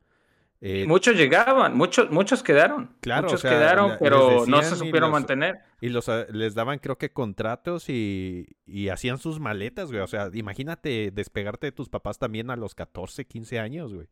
Eh, 0.62 0.86
muchos 0.86 1.16
llegaban, 1.16 1.78
muchos, 1.78 2.12
muchos 2.12 2.44
quedaron. 2.44 2.94
Claro, 3.00 3.28
muchos 3.28 3.42
quedaron, 3.42 3.94
pero 4.00 4.46
no 4.46 4.62
se 4.62 4.76
supieron 4.76 5.12
mantener. 5.12 5.60
Y 5.80 5.88
los, 5.90 6.10
ah, 6.10 6.26
les 6.32 6.54
daban, 6.54 6.80
creo 6.80 6.98
que, 6.98 7.14
contratos 7.14 7.90
y, 7.90 8.46
hacían 8.92 9.20
sus 9.20 9.40
maletas, 9.40 9.90
güey. 9.90 10.02
O 10.02 10.08
sea, 10.08 10.30
imagínate 10.34 11.12
despegarte 11.12 11.68
de 11.68 11.72
tus 11.72 11.88
papás 11.88 12.20
también 12.20 12.50
a 12.50 12.58
los 12.58 12.76
14, 12.76 13.26
15 13.26 13.60
años, 13.60 13.94
güey. 13.94 14.08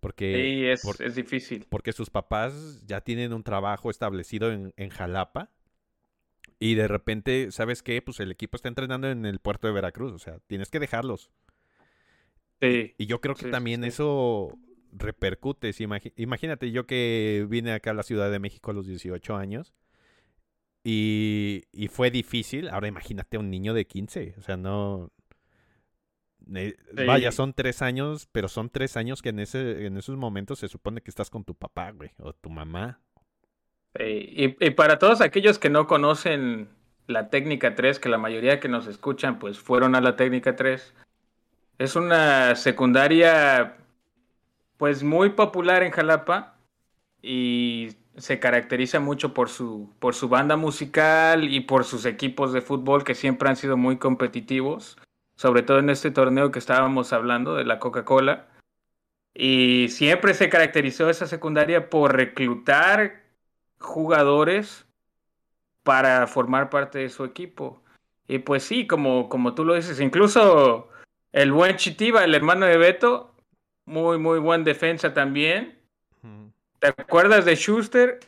Porque, 0.00 0.34
sí, 0.34 0.66
es, 0.66 1.00
es 1.00 1.14
difícil. 1.14 1.66
Porque 1.70 1.92
sus 1.92 2.10
papás 2.10 2.84
ya 2.86 3.00
tienen 3.00 3.32
un 3.32 3.44
trabajo 3.44 3.88
establecido 3.88 4.50
en, 4.50 4.74
en 4.76 4.90
Jalapa. 4.90 5.50
Y 6.58 6.74
de 6.74 6.88
repente, 6.88 7.52
¿sabes 7.52 7.82
qué? 7.82 8.02
Pues 8.02 8.18
el 8.20 8.32
equipo 8.32 8.56
está 8.56 8.68
entrenando 8.68 9.08
en 9.08 9.26
el 9.26 9.38
puerto 9.38 9.68
de 9.68 9.72
Veracruz. 9.72 10.12
O 10.12 10.18
sea, 10.18 10.40
tienes 10.46 10.70
que 10.70 10.80
dejarlos. 10.80 11.30
Sí. 12.60 12.94
Y 12.98 13.06
yo 13.06 13.20
creo 13.20 13.34
que 13.34 13.48
también 13.48 13.84
eso 13.84 14.58
repercutes. 14.94 15.80
imagínate 15.80 16.70
yo 16.70 16.86
que 16.86 17.46
vine 17.48 17.72
acá 17.72 17.90
a 17.90 17.94
la 17.94 18.02
Ciudad 18.02 18.30
de 18.30 18.38
México 18.38 18.70
a 18.70 18.74
los 18.74 18.86
18 18.86 19.36
años 19.36 19.74
y, 20.84 21.88
fue 21.90 22.10
difícil. 22.10 22.68
Ahora 22.68 22.88
imagínate 22.88 23.36
a 23.36 23.40
un 23.40 23.50
niño 23.50 23.74
de 23.74 23.86
15. 23.86 24.34
O 24.38 24.42
sea, 24.42 24.56
no... 24.56 25.10
Eh, 26.54 26.76
vaya, 27.06 27.32
son 27.32 27.54
tres 27.54 27.80
años, 27.80 28.28
pero 28.30 28.48
son 28.48 28.68
tres 28.68 28.98
años 28.98 29.22
que 29.22 29.30
en, 29.30 29.38
ese, 29.38 29.86
en 29.86 29.96
esos 29.96 30.18
momentos 30.18 30.58
se 30.58 30.68
supone 30.68 31.00
que 31.00 31.10
estás 31.10 31.30
con 31.30 31.42
tu 31.42 31.54
papá, 31.54 31.90
güey, 31.92 32.10
o 32.18 32.34
tu 32.34 32.50
mamá. 32.50 33.00
y, 33.98 34.54
y, 34.62 34.70
para 34.70 34.98
todos 34.98 35.22
aquellos 35.22 35.58
que 35.58 35.70
no 35.70 35.86
conocen 35.86 36.68
la 37.06 37.30
técnica 37.30 37.74
3, 37.74 37.98
que 37.98 38.10
la 38.10 38.18
mayoría 38.18 38.60
que 38.60 38.68
nos 38.68 38.86
escuchan 38.86 39.38
pues 39.38 39.58
fueron 39.58 39.94
a 39.94 40.02
la 40.02 40.16
técnica 40.16 40.54
3, 40.54 40.94
es 41.78 41.96
una 41.96 42.54
secundaria 42.56 43.78
pues 44.84 45.02
muy 45.02 45.30
popular 45.30 45.82
en 45.82 45.92
Jalapa 45.92 46.58
y 47.22 47.96
se 48.18 48.38
caracteriza 48.38 49.00
mucho 49.00 49.32
por 49.32 49.48
su, 49.48 49.90
por 49.98 50.14
su 50.14 50.28
banda 50.28 50.58
musical 50.58 51.50
y 51.50 51.60
por 51.60 51.84
sus 51.84 52.04
equipos 52.04 52.52
de 52.52 52.60
fútbol 52.60 53.02
que 53.02 53.14
siempre 53.14 53.48
han 53.48 53.56
sido 53.56 53.78
muy 53.78 53.96
competitivos, 53.96 54.98
sobre 55.36 55.62
todo 55.62 55.78
en 55.78 55.88
este 55.88 56.10
torneo 56.10 56.50
que 56.50 56.58
estábamos 56.58 57.14
hablando 57.14 57.54
de 57.54 57.64
la 57.64 57.78
Coca-Cola. 57.78 58.48
Y 59.32 59.86
siempre 59.88 60.34
se 60.34 60.50
caracterizó 60.50 61.08
esa 61.08 61.26
secundaria 61.26 61.88
por 61.88 62.14
reclutar 62.14 63.22
jugadores 63.78 64.84
para 65.82 66.26
formar 66.26 66.68
parte 66.68 66.98
de 66.98 67.08
su 67.08 67.24
equipo. 67.24 67.82
Y 68.28 68.40
pues 68.40 68.64
sí, 68.64 68.86
como, 68.86 69.30
como 69.30 69.54
tú 69.54 69.64
lo 69.64 69.76
dices, 69.76 69.98
incluso 69.98 70.90
el 71.32 71.52
buen 71.52 71.76
Chitiba, 71.78 72.22
el 72.22 72.34
hermano 72.34 72.66
de 72.66 72.76
Beto, 72.76 73.33
muy, 73.84 74.18
muy 74.18 74.38
buen 74.38 74.64
defensa 74.64 75.14
también. 75.14 75.78
¿Te 76.78 76.88
acuerdas 76.88 77.44
de 77.44 77.56
Schuster? 77.56 78.20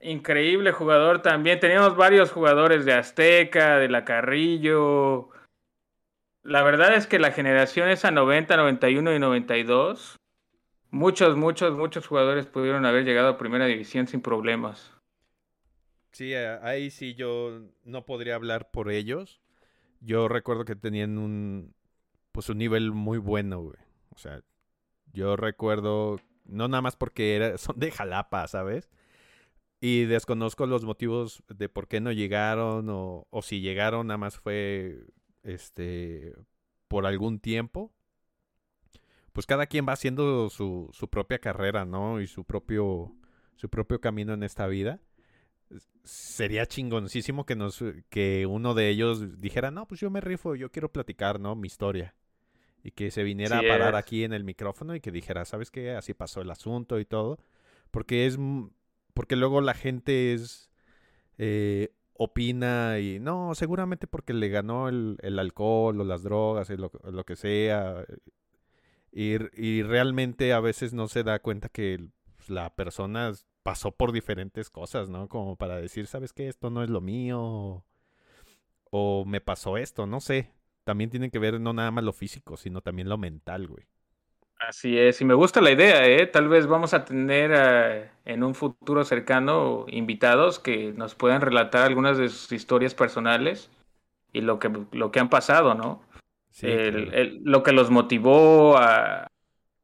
Increíble 0.00 0.72
jugador 0.72 1.22
también. 1.22 1.60
Teníamos 1.60 1.96
varios 1.96 2.30
jugadores 2.30 2.84
de 2.84 2.92
Azteca, 2.92 3.78
de 3.78 3.88
la 3.88 4.04
Carrillo. 4.04 5.30
La 6.42 6.62
verdad 6.62 6.94
es 6.94 7.06
que 7.06 7.18
la 7.18 7.30
generación 7.30 7.88
esa 7.88 8.10
90, 8.10 8.56
91 8.56 9.14
y 9.14 9.18
92, 9.18 10.16
muchos, 10.90 11.36
muchos, 11.36 11.76
muchos 11.76 12.06
jugadores 12.06 12.46
pudieron 12.46 12.84
haber 12.84 13.04
llegado 13.04 13.28
a 13.28 13.38
primera 13.38 13.66
división 13.66 14.08
sin 14.08 14.22
problemas. 14.22 14.92
Sí, 16.10 16.34
ahí 16.34 16.90
sí 16.90 17.14
yo 17.14 17.62
no 17.84 18.04
podría 18.04 18.34
hablar 18.34 18.70
por 18.70 18.90
ellos. 18.90 19.40
Yo 20.00 20.28
recuerdo 20.28 20.64
que 20.64 20.76
tenían 20.76 21.16
un 21.16 21.74
pues 22.32 22.48
un 22.48 22.58
nivel 22.58 22.92
muy 22.92 23.18
bueno, 23.18 23.60
güey. 23.60 23.76
O 24.14 24.18
sea, 24.18 24.42
yo 25.12 25.36
recuerdo 25.36 26.18
no 26.44 26.68
nada 26.68 26.82
más 26.82 26.96
porque 26.96 27.36
era, 27.36 27.58
son 27.58 27.78
de 27.78 27.90
Jalapa, 27.90 28.46
¿sabes? 28.48 28.90
Y 29.80 30.04
desconozco 30.04 30.66
los 30.66 30.84
motivos 30.84 31.42
de 31.48 31.68
por 31.68 31.88
qué 31.88 32.00
no 32.00 32.12
llegaron 32.12 32.88
o, 32.90 33.26
o 33.30 33.42
si 33.42 33.60
llegaron 33.60 34.06
nada 34.08 34.18
más 34.18 34.38
fue 34.38 35.06
este 35.42 36.34
por 36.88 37.06
algún 37.06 37.40
tiempo. 37.40 37.92
Pues 39.32 39.46
cada 39.46 39.66
quien 39.66 39.86
va 39.88 39.92
haciendo 39.94 40.50
su, 40.50 40.90
su 40.92 41.08
propia 41.08 41.38
carrera, 41.38 41.84
¿no? 41.84 42.20
Y 42.20 42.26
su 42.26 42.44
propio 42.44 43.14
su 43.56 43.68
propio 43.68 44.00
camino 44.00 44.34
en 44.34 44.42
esta 44.42 44.66
vida 44.66 45.00
sería 46.04 46.66
chingoncísimo 46.66 47.46
que 47.46 47.56
nos 47.56 47.82
que 48.10 48.46
uno 48.46 48.74
de 48.74 48.88
ellos 48.90 49.40
dijera, 49.40 49.70
"No, 49.70 49.86
pues 49.86 50.00
yo 50.00 50.10
me 50.10 50.20
rifo, 50.20 50.54
yo 50.56 50.70
quiero 50.70 50.92
platicar, 50.92 51.40
¿no? 51.40 51.54
Mi 51.56 51.66
historia." 51.68 52.14
Y 52.82 52.90
que 52.92 53.10
se 53.10 53.22
viniera 53.22 53.58
a 53.58 53.62
parar 53.62 53.94
aquí 53.94 54.24
en 54.24 54.32
el 54.32 54.44
micrófono 54.44 54.94
y 54.94 55.00
que 55.00 55.12
dijera, 55.12 55.44
"¿Sabes 55.44 55.70
qué? 55.70 55.92
Así 55.92 56.14
pasó 56.14 56.40
el 56.40 56.50
asunto 56.50 56.98
y 56.98 57.04
todo." 57.04 57.38
Porque 57.90 58.26
es 58.26 58.38
porque 59.14 59.36
luego 59.36 59.60
la 59.60 59.74
gente 59.74 60.32
es 60.32 60.70
eh, 61.38 61.94
opina 62.14 62.98
y 62.98 63.18
no, 63.20 63.54
seguramente 63.54 64.06
porque 64.06 64.32
le 64.32 64.48
ganó 64.48 64.88
el, 64.88 65.18
el 65.22 65.38
alcohol 65.38 66.00
o 66.00 66.04
las 66.04 66.22
drogas 66.22 66.70
y 66.70 66.76
lo, 66.76 66.90
lo 67.04 67.24
que 67.24 67.36
sea. 67.36 68.04
Y, 69.12 69.36
y, 69.60 69.82
realmente 69.82 70.52
a 70.52 70.60
veces 70.60 70.94
no 70.94 71.08
se 71.08 71.22
da 71.22 71.40
cuenta 71.40 71.68
que 71.68 72.06
la 72.48 72.74
persona 72.74 73.32
pasó 73.62 73.92
por 73.92 74.12
diferentes 74.12 74.70
cosas, 74.70 75.08
¿no? 75.08 75.28
Como 75.28 75.56
para 75.56 75.76
decir, 75.76 76.06
¿sabes 76.06 76.32
qué? 76.32 76.48
Esto 76.48 76.70
no 76.70 76.82
es 76.82 76.90
lo 76.90 77.00
mío. 77.00 77.84
O 78.90 79.24
me 79.26 79.40
pasó 79.40 79.76
esto, 79.76 80.06
no 80.06 80.20
sé. 80.20 80.50
También 80.84 81.10
tiene 81.10 81.30
que 81.30 81.38
ver 81.38 81.60
no 81.60 81.72
nada 81.72 81.90
más 81.90 82.04
lo 82.04 82.12
físico, 82.12 82.56
sino 82.56 82.80
también 82.82 83.08
lo 83.08 83.18
mental, 83.18 83.66
güey. 83.68 83.86
Así 84.58 84.96
es, 84.96 85.20
y 85.20 85.24
me 85.24 85.34
gusta 85.34 85.60
la 85.60 85.72
idea, 85.72 86.06
¿eh? 86.06 86.26
Tal 86.28 86.48
vez 86.48 86.68
vamos 86.68 86.94
a 86.94 87.04
tener 87.04 87.50
eh, 87.52 88.10
en 88.24 88.44
un 88.44 88.54
futuro 88.54 89.04
cercano 89.04 89.86
invitados 89.88 90.60
que 90.60 90.92
nos 90.92 91.16
puedan 91.16 91.40
relatar 91.40 91.82
algunas 91.84 92.16
de 92.16 92.28
sus 92.28 92.52
historias 92.52 92.94
personales 92.94 93.70
y 94.32 94.42
lo 94.42 94.58
que, 94.60 94.70
lo 94.92 95.12
que 95.12 95.20
han 95.20 95.30
pasado, 95.30 95.74
¿no? 95.74 96.02
Sí, 96.50 96.68
lo 97.44 97.62
que 97.62 97.72
los 97.72 97.90
motivó 97.90 98.76
a, 98.78 99.28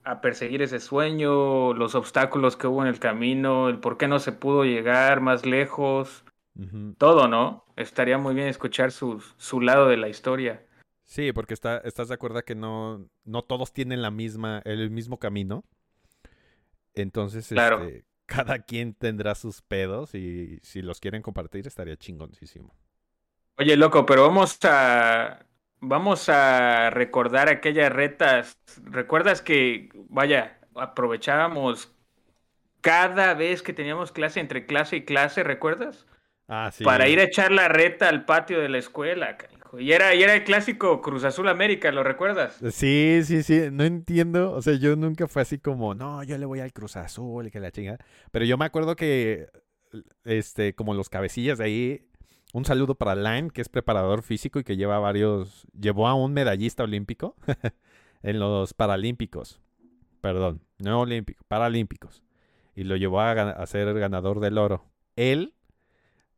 a 0.04 0.20
perseguir 0.20 0.62
ese 0.62 0.80
sueño, 0.80 1.74
los 1.74 1.94
obstáculos 1.94 2.56
que 2.56 2.66
hubo 2.66 2.82
en 2.82 2.88
el 2.88 3.00
camino, 3.00 3.68
el 3.68 3.80
por 3.80 3.98
qué 3.98 4.08
no 4.08 4.18
se 4.20 4.32
pudo 4.32 4.64
llegar 4.64 5.20
más 5.20 5.46
lejos, 5.46 6.24
todo, 6.98 7.28
¿no? 7.28 7.66
Estaría 7.76 8.18
muy 8.18 8.34
bien 8.34 8.48
escuchar 8.48 8.92
su, 8.92 9.22
su 9.38 9.60
lado 9.60 9.88
de 9.88 9.98
la 9.98 10.08
historia. 10.08 10.66
Sí, 11.08 11.32
porque 11.32 11.54
está, 11.54 11.78
estás 11.78 12.08
de 12.08 12.14
acuerdo 12.14 12.44
que 12.44 12.54
no, 12.54 13.08
no 13.24 13.42
todos 13.42 13.72
tienen 13.72 14.02
la 14.02 14.10
misma, 14.10 14.60
el 14.66 14.90
mismo 14.90 15.18
camino. 15.18 15.64
Entonces, 16.92 17.50
este, 17.50 18.04
cada 18.26 18.58
quien 18.58 18.92
tendrá 18.92 19.34
sus 19.34 19.62
pedos 19.62 20.14
y 20.14 20.60
si 20.62 20.82
los 20.82 21.00
quieren 21.00 21.22
compartir 21.22 21.66
estaría 21.66 21.96
chingoncísimo. 21.96 22.74
Oye, 23.56 23.74
loco, 23.76 24.04
pero 24.04 24.22
vamos 24.22 24.58
a 24.64 25.46
vamos 25.80 26.28
a 26.28 26.90
recordar 26.90 27.48
aquellas 27.48 27.90
retas. 27.90 28.58
¿Recuerdas 28.84 29.40
que, 29.40 29.88
vaya, 30.10 30.58
aprovechábamos 30.74 31.90
cada 32.82 33.32
vez 33.32 33.62
que 33.62 33.72
teníamos 33.72 34.12
clase 34.12 34.40
entre 34.40 34.66
clase 34.66 34.96
y 34.96 35.04
clase, 35.06 35.42
¿recuerdas? 35.42 36.06
Ah, 36.48 36.70
sí. 36.70 36.84
Para 36.84 37.08
ir 37.08 37.18
a 37.18 37.24
echar 37.24 37.50
la 37.50 37.68
reta 37.68 38.10
al 38.10 38.26
patio 38.26 38.60
de 38.60 38.68
la 38.68 38.78
escuela. 38.78 39.38
Y 39.78 39.92
era, 39.92 40.14
y 40.14 40.22
era 40.22 40.34
el 40.34 40.44
clásico 40.44 41.00
Cruz 41.02 41.24
Azul 41.24 41.48
América, 41.48 41.92
¿lo 41.92 42.02
recuerdas? 42.02 42.58
Sí, 42.72 43.20
sí, 43.24 43.42
sí. 43.42 43.68
No 43.70 43.84
entiendo. 43.84 44.52
O 44.52 44.62
sea, 44.62 44.74
yo 44.74 44.96
nunca 44.96 45.28
fue 45.28 45.42
así 45.42 45.58
como, 45.58 45.94
no, 45.94 46.22
yo 46.22 46.38
le 46.38 46.46
voy 46.46 46.60
al 46.60 46.72
Cruz 46.72 46.96
Azul 46.96 47.46
y 47.46 47.50
que 47.50 47.60
la 47.60 47.70
chingada. 47.70 47.98
Pero 48.30 48.44
yo 48.44 48.56
me 48.56 48.64
acuerdo 48.64 48.96
que, 48.96 49.48
este, 50.24 50.74
como 50.74 50.94
los 50.94 51.08
cabecillas 51.08 51.58
de 51.58 51.64
ahí, 51.64 52.08
un 52.54 52.64
saludo 52.64 52.94
para 52.94 53.14
Line, 53.14 53.50
que 53.50 53.60
es 53.60 53.68
preparador 53.68 54.22
físico 54.22 54.58
y 54.58 54.64
que 54.64 54.76
lleva 54.76 54.98
varios. 54.98 55.66
Llevó 55.78 56.08
a 56.08 56.14
un 56.14 56.32
medallista 56.32 56.84
olímpico 56.84 57.36
en 58.22 58.38
los 58.38 58.74
Paralímpicos. 58.74 59.60
Perdón, 60.20 60.62
no 60.78 61.00
olímpico, 61.00 61.44
Paralímpicos. 61.46 62.22
Y 62.74 62.84
lo 62.84 62.96
llevó 62.96 63.20
a, 63.20 63.66
ser 63.66 63.92
ganador 63.98 64.40
del 64.40 64.56
oro. 64.56 64.84
Él 65.16 65.54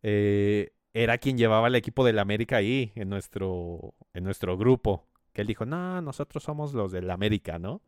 eh, 0.02 0.72
era 0.92 1.18
quien 1.18 1.38
llevaba 1.38 1.68
el 1.68 1.74
equipo 1.74 2.04
del 2.04 2.18
América 2.18 2.56
ahí, 2.56 2.92
en 2.94 3.08
nuestro, 3.08 3.94
en 4.14 4.24
nuestro 4.24 4.56
grupo. 4.56 5.06
Que 5.32 5.42
él 5.42 5.46
dijo, 5.46 5.64
no, 5.64 6.00
nosotros 6.02 6.42
somos 6.42 6.74
los 6.74 6.92
del 6.92 7.10
América, 7.10 7.58
¿no? 7.58 7.80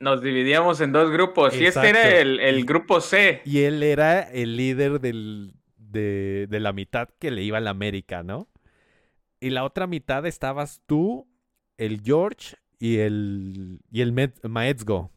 Nos 0.00 0.22
dividíamos 0.22 0.80
en 0.80 0.92
dos 0.92 1.10
grupos. 1.10 1.56
Y 1.56 1.66
este 1.66 1.88
era 1.88 2.20
el, 2.20 2.38
el, 2.38 2.64
grupo 2.64 3.00
C. 3.00 3.42
Y 3.44 3.62
él 3.62 3.82
era 3.82 4.22
el 4.22 4.56
líder 4.56 5.00
del, 5.00 5.54
de, 5.76 6.46
de 6.48 6.60
la 6.60 6.72
mitad 6.72 7.08
que 7.18 7.32
le 7.32 7.42
iba 7.42 7.58
a 7.58 7.60
la 7.60 7.70
América, 7.70 8.22
¿no? 8.22 8.48
Y 9.40 9.50
la 9.50 9.64
otra 9.64 9.86
mitad 9.86 10.24
estabas 10.26 10.82
tú, 10.86 11.28
el 11.76 12.02
George 12.02 12.56
y 12.78 12.98
el, 12.98 13.80
y 13.90 14.00
el 14.00 14.30
Maetzgo. 14.42 15.10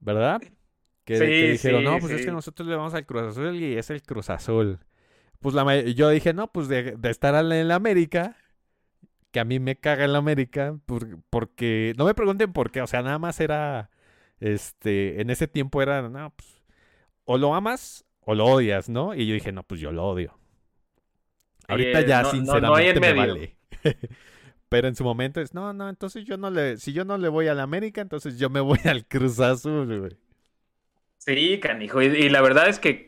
¿Verdad? 0.00 0.40
Que, 1.04 1.18
dijeron, 1.52 1.84
no, 1.84 1.98
pues 1.98 2.12
es 2.12 2.26
que 2.26 2.32
nosotros 2.32 2.68
le 2.68 2.76
vamos 2.76 2.94
al 2.94 3.06
Cruz 3.06 3.22
Azul 3.22 3.56
y 3.56 3.76
es 3.76 3.90
el 3.90 4.02
Cruz 4.02 4.30
Azul. 4.30 4.78
Pues 5.40 5.54
la, 5.54 5.80
yo 5.82 6.10
dije, 6.10 6.34
no, 6.34 6.50
pues 6.50 6.68
de, 6.68 6.96
de 6.96 7.10
estar 7.10 7.34
en 7.34 7.68
la 7.68 7.74
América, 7.74 8.36
que 9.30 9.40
a 9.40 9.44
mí 9.44 9.60
me 9.60 9.76
caga 9.76 10.04
en 10.04 10.12
la 10.12 10.18
América, 10.18 10.76
porque, 11.30 11.94
no 11.96 12.04
me 12.04 12.14
pregunten 12.14 12.52
por 12.52 12.70
qué, 12.70 12.82
o 12.82 12.86
sea, 12.86 13.02
nada 13.02 13.18
más 13.18 13.40
era, 13.40 13.90
este, 14.40 15.20
en 15.20 15.30
ese 15.30 15.46
tiempo 15.46 15.82
era, 15.82 16.08
no, 16.08 16.30
pues, 16.34 16.62
o 17.24 17.38
lo 17.38 17.54
amas 17.54 18.04
o 18.20 18.34
lo 18.34 18.46
odias, 18.46 18.88
¿no? 18.88 19.14
Y 19.14 19.26
yo 19.26 19.34
dije, 19.34 19.52
no, 19.52 19.62
pues 19.62 19.80
yo 19.80 19.92
lo 19.92 20.06
odio. 20.06 20.38
Ahorita 21.68 22.00
ya 22.00 22.24
sinceramente 22.24 23.00
me 23.00 23.12
vale. 23.12 23.56
Pero 24.68 24.88
en 24.88 24.94
su 24.94 25.04
momento 25.04 25.40
es, 25.40 25.54
no, 25.54 25.72
no, 25.72 25.88
entonces 25.88 26.24
yo 26.24 26.36
no 26.36 26.50
le, 26.50 26.76
si 26.76 26.92
yo 26.92 27.04
no 27.04 27.16
le 27.16 27.28
voy 27.28 27.48
a 27.48 27.54
la 27.54 27.62
América, 27.62 28.00
entonces 28.00 28.38
yo 28.38 28.50
me 28.50 28.60
voy 28.60 28.78
al 28.84 29.06
Cruz 29.06 29.40
Azul, 29.40 29.98
güey. 29.98 30.16
Sí, 31.18 31.58
canijo. 31.60 32.00
Y, 32.00 32.28
la 32.28 32.40
verdad 32.40 32.68
es 32.68 32.78
que 32.78 33.07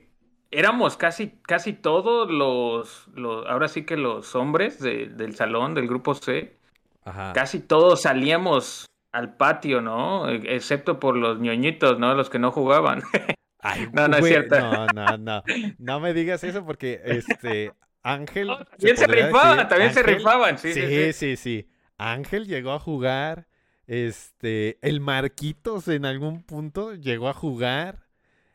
éramos 0.51 0.97
casi, 0.97 1.31
casi 1.43 1.73
todos 1.73 2.31
los, 2.31 3.09
los 3.15 3.47
ahora 3.47 3.69
sí 3.69 3.85
que 3.85 3.97
los 3.97 4.35
hombres 4.35 4.81
del 4.81 5.35
salón, 5.35 5.75
del 5.75 5.87
grupo 5.87 6.15
C. 6.15 6.57
Ajá. 7.05 7.33
Casi 7.33 7.61
todos 7.61 8.03
salíamos 8.03 8.87
al 9.13 9.37
patio, 9.37 9.81
¿no? 9.81 10.29
Excepto 10.29 11.01
por 11.01 11.17
los 11.17 11.41
ñoñitos, 11.41 11.99
¿no? 11.99 12.15
Los 12.15 12.31
que 12.31 12.39
no 12.39 12.53
jugaban. 12.53 13.03
no, 13.93 14.09
no 14.09 14.17
es 14.17 14.27
cierto. 14.27 14.59
No, 14.59 14.87
no, 14.95 15.19
no. 15.19 15.43
No 15.79 16.01
me 16.01 16.13
digas 16.15 16.45
eso 16.45 16.65
porque 16.65 17.01
este 17.05 17.73
Ángel. 18.03 18.49
también 18.49 18.97
se, 18.97 19.07
rifaba, 19.07 19.69
también 19.69 19.93
se 19.93 20.03
rifaban, 20.03 20.59
sí 20.59 20.73
sí, 20.73 21.13
sí 21.13 21.37
sí, 21.37 21.69
Ángel 21.99 22.47
llegó 22.47 22.73
a 22.73 22.79
jugar. 22.79 23.47
Este, 23.87 24.79
el 24.83 25.01
Marquitos 25.01 25.89
en 25.89 26.05
algún 26.05 26.45
punto 26.45 26.95
llegó 26.95 27.29
a 27.29 27.35
jugar. 27.35 28.07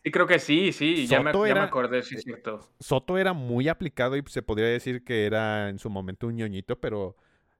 Sí, 0.05 0.11
creo 0.11 0.27
que 0.27 0.37
sí, 0.37 0.71
sí, 0.71 1.07
ya 1.07 1.19
me, 1.19 1.31
acordé, 1.31 2.03
sí, 2.03 2.13
es 2.13 2.21
cierto. 2.21 2.59
Soto 2.79 3.17
era 3.17 3.33
muy 3.33 3.67
aplicado 3.67 4.15
y 4.15 4.21
se 4.27 4.43
podría 4.43 4.67
decir 4.67 5.03
que 5.03 5.25
era 5.25 5.67
en 5.69 5.79
su 5.79 5.89
momento 5.89 6.27
un 6.27 6.35
ñoñito, 6.35 6.79
pero 6.79 7.15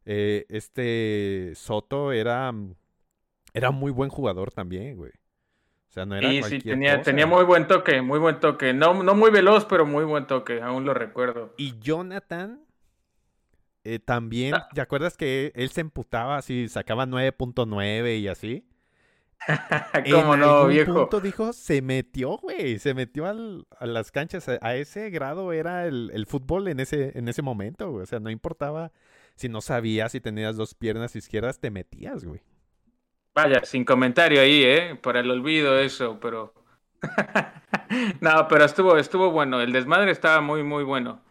eh, 0.05 0.45
este 0.49 1.53
Soto 1.55 2.11
era 2.11 2.53
Era 3.51 3.71
muy 3.71 3.91
buen 3.91 4.11
jugador 4.11 4.51
también, 4.51 4.95
güey. 4.95 5.09
O 5.09 5.91
sea, 5.91 6.05
no 6.05 6.15
era 6.15 6.29
Sí, 6.29 6.43
sí, 6.43 6.59
tenía, 6.59 7.01
tenía 7.01 7.25
muy 7.25 7.43
buen 7.45 7.65
toque, 7.67 8.03
muy 8.03 8.19
buen 8.19 8.39
toque. 8.39 8.73
No, 8.73 9.01
no 9.01 9.15
muy 9.15 9.31
veloz, 9.31 9.65
pero 9.65 9.87
muy 9.87 10.05
buen 10.05 10.27
toque, 10.27 10.61
aún 10.61 10.85
lo 10.85 10.93
recuerdo. 10.93 11.55
Y 11.57 11.79
Jonathan 11.79 12.63
eh, 13.83 13.97
también, 13.97 14.53
Ah. 14.53 14.67
¿te 14.71 14.81
acuerdas 14.81 15.17
que 15.17 15.51
él 15.55 15.69
se 15.71 15.81
emputaba 15.81 16.37
así, 16.37 16.67
sacaba 16.69 17.07
9.9 17.07 18.19
y 18.19 18.27
así? 18.27 18.67
¿Cómo 20.09 20.35
en 20.35 20.37
no, 20.37 20.67
algún 20.67 20.67
viejo? 20.67 20.81
punto 20.83 21.21
dijo, 21.21 21.53
se 21.53 21.81
metió, 21.81 22.37
güey, 22.37 22.79
se 22.79 22.93
metió 22.93 23.25
al- 23.27 23.67
a 23.79 23.85
las 23.85 24.11
canchas. 24.11 24.47
A, 24.49 24.57
a 24.61 24.75
ese 24.75 25.09
grado 25.09 25.51
era 25.53 25.85
el, 25.87 26.11
el 26.13 26.25
fútbol 26.25 26.67
en 26.67 26.79
ese, 26.79 27.17
en 27.17 27.27
ese 27.27 27.41
momento, 27.41 27.91
güey. 27.91 28.03
O 28.03 28.05
sea, 28.05 28.19
no 28.19 28.29
importaba 28.29 28.91
si 29.35 29.49
no 29.49 29.61
sabías, 29.61 30.11
si 30.13 30.21
tenías 30.21 30.55
dos 30.57 30.75
piernas 30.75 31.15
izquierdas, 31.15 31.59
te 31.59 31.71
metías, 31.71 32.23
güey. 32.25 32.41
Vaya, 33.35 33.63
sin 33.65 33.83
comentario 33.83 34.41
ahí, 34.41 34.63
¿eh? 34.63 34.95
Por 35.01 35.17
el 35.17 35.29
olvido 35.29 35.77
eso, 35.79 36.19
pero... 36.19 36.53
no, 38.21 38.47
pero 38.47 38.65
estuvo, 38.65 38.97
estuvo 38.97 39.31
bueno. 39.31 39.61
El 39.61 39.71
desmadre 39.73 40.11
estaba 40.11 40.41
muy, 40.41 40.63
muy 40.63 40.83
bueno. 40.83 41.21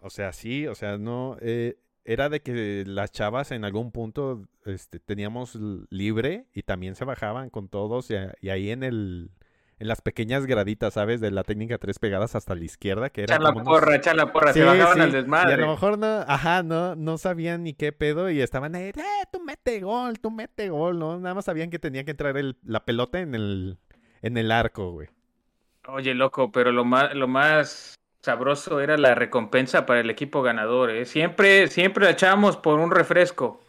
O 0.00 0.10
sea, 0.10 0.32
sí, 0.32 0.66
o 0.66 0.74
sea, 0.74 0.98
no, 0.98 1.36
eh, 1.40 1.78
era 2.04 2.28
de 2.28 2.40
que 2.42 2.84
las 2.86 3.10
chavas 3.12 3.50
en 3.50 3.64
algún 3.64 3.90
punto 3.92 4.42
este, 4.66 5.00
teníamos 5.00 5.56
libre 5.90 6.46
y 6.52 6.62
también 6.62 6.94
se 6.96 7.04
bajaban 7.04 7.50
con 7.50 7.68
todos 7.68 8.10
y, 8.10 8.16
a- 8.16 8.34
y 8.40 8.50
ahí 8.50 8.70
en 8.70 8.82
el, 8.82 9.30
en 9.78 9.88
las 9.88 10.02
pequeñas 10.02 10.46
graditas, 10.46 10.94
¿sabes? 10.94 11.20
De 11.20 11.30
la 11.30 11.44
técnica 11.44 11.78
tres 11.78 11.98
pegadas 11.98 12.34
hasta 12.34 12.54
la 12.54 12.64
izquierda, 12.64 13.10
que 13.10 13.22
era 13.22 13.34
Echar 13.36 13.42
la 13.42 13.50
unos- 13.50 13.64
porra, 13.64 13.96
echar 13.96 14.16
la 14.16 14.32
porra, 14.32 14.52
Sí, 14.52 14.60
se 14.60 14.64
bajaban 14.66 14.94
sí, 14.94 15.00
al 15.00 15.08
Y 15.08 15.12
a 15.12 15.16
desmadre. 15.16 15.56
lo 15.56 15.68
mejor 15.68 15.98
no, 15.98 16.06
ajá, 16.06 16.62
no, 16.62 16.94
no 16.94 17.18
sabían 17.18 17.62
ni 17.64 17.72
qué 17.74 17.92
pedo 17.92 18.30
y 18.30 18.40
estaban 18.40 18.74
ahí, 18.74 18.84
eh, 18.88 18.92
tú 19.32 19.40
mete 19.40 19.80
gol, 19.80 20.20
tú 20.20 20.30
mete 20.30 20.68
gol, 20.68 20.98
¿no? 20.98 21.18
Nada 21.18 21.34
más 21.34 21.46
sabían 21.46 21.70
que 21.70 21.78
tenía 21.78 22.04
que 22.04 22.10
entrar 22.12 22.36
el- 22.36 22.56
la 22.64 22.84
pelota 22.84 23.20
en 23.20 23.34
el, 23.34 23.78
en 24.22 24.36
el 24.36 24.50
arco, 24.52 24.92
güey. 24.92 25.08
Oye, 25.88 26.14
loco, 26.14 26.50
pero 26.52 26.72
lo 26.72 26.84
más, 26.84 27.14
lo 27.14 27.28
más 27.28 27.94
sabroso 28.24 28.80
era 28.80 28.96
la 28.96 29.14
recompensa 29.14 29.84
para 29.86 30.00
el 30.00 30.08
equipo 30.10 30.42
ganador, 30.42 30.90
¿eh? 30.90 31.04
Siempre, 31.04 31.68
siempre 31.68 32.04
la 32.04 32.10
echábamos 32.12 32.56
por 32.56 32.80
un 32.80 32.90
refresco. 32.90 33.60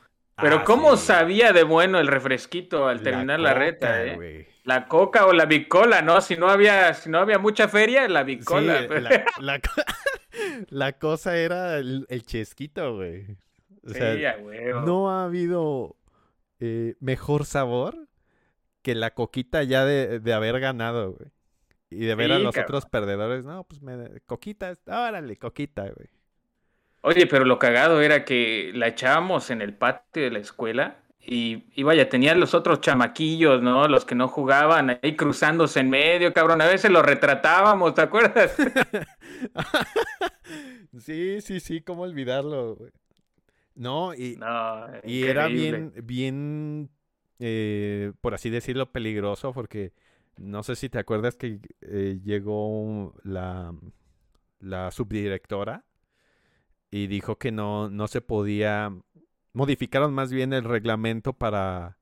Pero 0.41 0.57
Ah, 0.57 0.63
¿cómo 0.65 0.95
sí. 0.97 1.07
sabía 1.07 1.51
de 1.53 1.63
bueno 1.63 1.99
el 1.99 2.07
refresquito 2.07 2.87
al 2.87 3.01
terminar 3.01 3.39
la, 3.39 3.49
coca, 3.53 3.59
reta, 3.59 4.03
eh? 4.05 4.47
La 4.63 4.87
coca 4.87 5.25
o 5.27 5.33
la 5.33 5.45
bicola, 5.45 6.01
¿no? 6.01 6.19
Si 6.21 6.35
no 6.37 6.49
había, 6.49 6.93
si 6.93 7.09
no 7.09 7.19
había 7.19 7.37
mucha 7.37 7.67
feria, 7.67 8.07
la 8.07 8.23
bicola. 8.23 8.81
Sí, 8.81 8.87
la, 8.89 9.25
la 9.39 9.59
co- 9.59 9.81
la 10.69 10.91
cosa 10.93 11.37
era 11.37 11.77
el, 11.77 12.05
el 12.09 12.23
chesquito, 12.23 12.95
güey. 12.95 13.37
O 13.85 13.89
sea, 13.89 14.15
Sí, 14.15 14.25
a 14.25 14.37
huevo. 14.41 14.81
no 14.81 15.11
ha 15.11 15.25
habido 15.25 15.95
eh, 16.59 16.95
mejor 16.99 17.45
sabor 17.45 17.95
que 18.81 18.95
la 18.95 19.13
coquita 19.13 19.63
ya 19.63 19.85
de, 19.85 20.19
de 20.19 20.33
haber 20.33 20.59
ganado, 20.59 21.13
güey. 21.13 21.29
Y 21.89 22.05
de 22.05 22.15
ver 22.15 22.31
a 22.31 22.39
los 22.39 22.53
cabrón. 22.53 22.55
otros 22.55 22.85
perdedores, 22.85 23.43
no, 23.43 23.63
pues 23.63 23.81
me, 23.81 24.21
coquita, 24.25 24.73
órale, 24.87 25.37
coquita, 25.37 25.83
güey. 25.83 26.09
Oye, 27.01 27.27
pero 27.27 27.45
lo 27.45 27.59
cagado 27.59 28.01
era 28.01 28.25
que 28.25 28.71
la 28.73 28.87
echábamos 28.87 29.51
en 29.51 29.61
el 29.61 29.75
patio 29.75 30.23
de 30.23 30.31
la 30.31 30.39
escuela 30.39 30.97
y, 31.19 31.65
y 31.75 31.83
vaya, 31.83 32.09
tenían 32.09 32.39
los 32.39 32.55
otros 32.55 32.81
chamaquillos, 32.81 33.61
¿no? 33.61 33.87
Los 33.87 34.05
que 34.05 34.15
no 34.15 34.27
jugaban 34.27 34.99
ahí 35.01 35.15
cruzándose 35.15 35.81
en 35.81 35.91
medio, 35.91 36.33
cabrón. 36.33 36.61
A 36.61 36.67
veces 36.67 36.89
los 36.89 37.05
retratábamos, 37.05 37.93
¿te 37.93 38.01
acuerdas? 38.01 38.55
sí, 40.99 41.41
sí, 41.41 41.59
sí, 41.59 41.81
cómo 41.81 42.03
olvidarlo, 42.03 42.75
güey. 42.75 42.91
No, 43.75 44.13
y, 44.13 44.37
No, 44.37 44.87
y 45.03 45.25
era 45.25 45.47
bien, 45.47 45.93
bien, 46.03 46.89
eh, 47.39 48.13
por 48.21 48.33
así 48.33 48.49
decirlo, 48.49 48.91
peligroso 48.91 49.53
porque 49.53 49.91
no 50.37 50.63
sé 50.63 50.75
si 50.75 50.89
te 50.89 50.99
acuerdas 50.99 51.35
que 51.35 51.59
eh, 51.81 52.19
llegó 52.23 53.13
la, 53.23 53.73
la 54.59 54.91
subdirectora 54.91 55.83
y 56.91 57.07
dijo 57.07 57.37
que 57.37 57.51
no, 57.51 57.89
no 57.89 58.07
se 58.07 58.21
podía, 58.21 58.93
modificaron 59.53 60.13
más 60.13 60.31
bien 60.31 60.53
el 60.53 60.63
reglamento 60.63 61.33
para, 61.33 61.97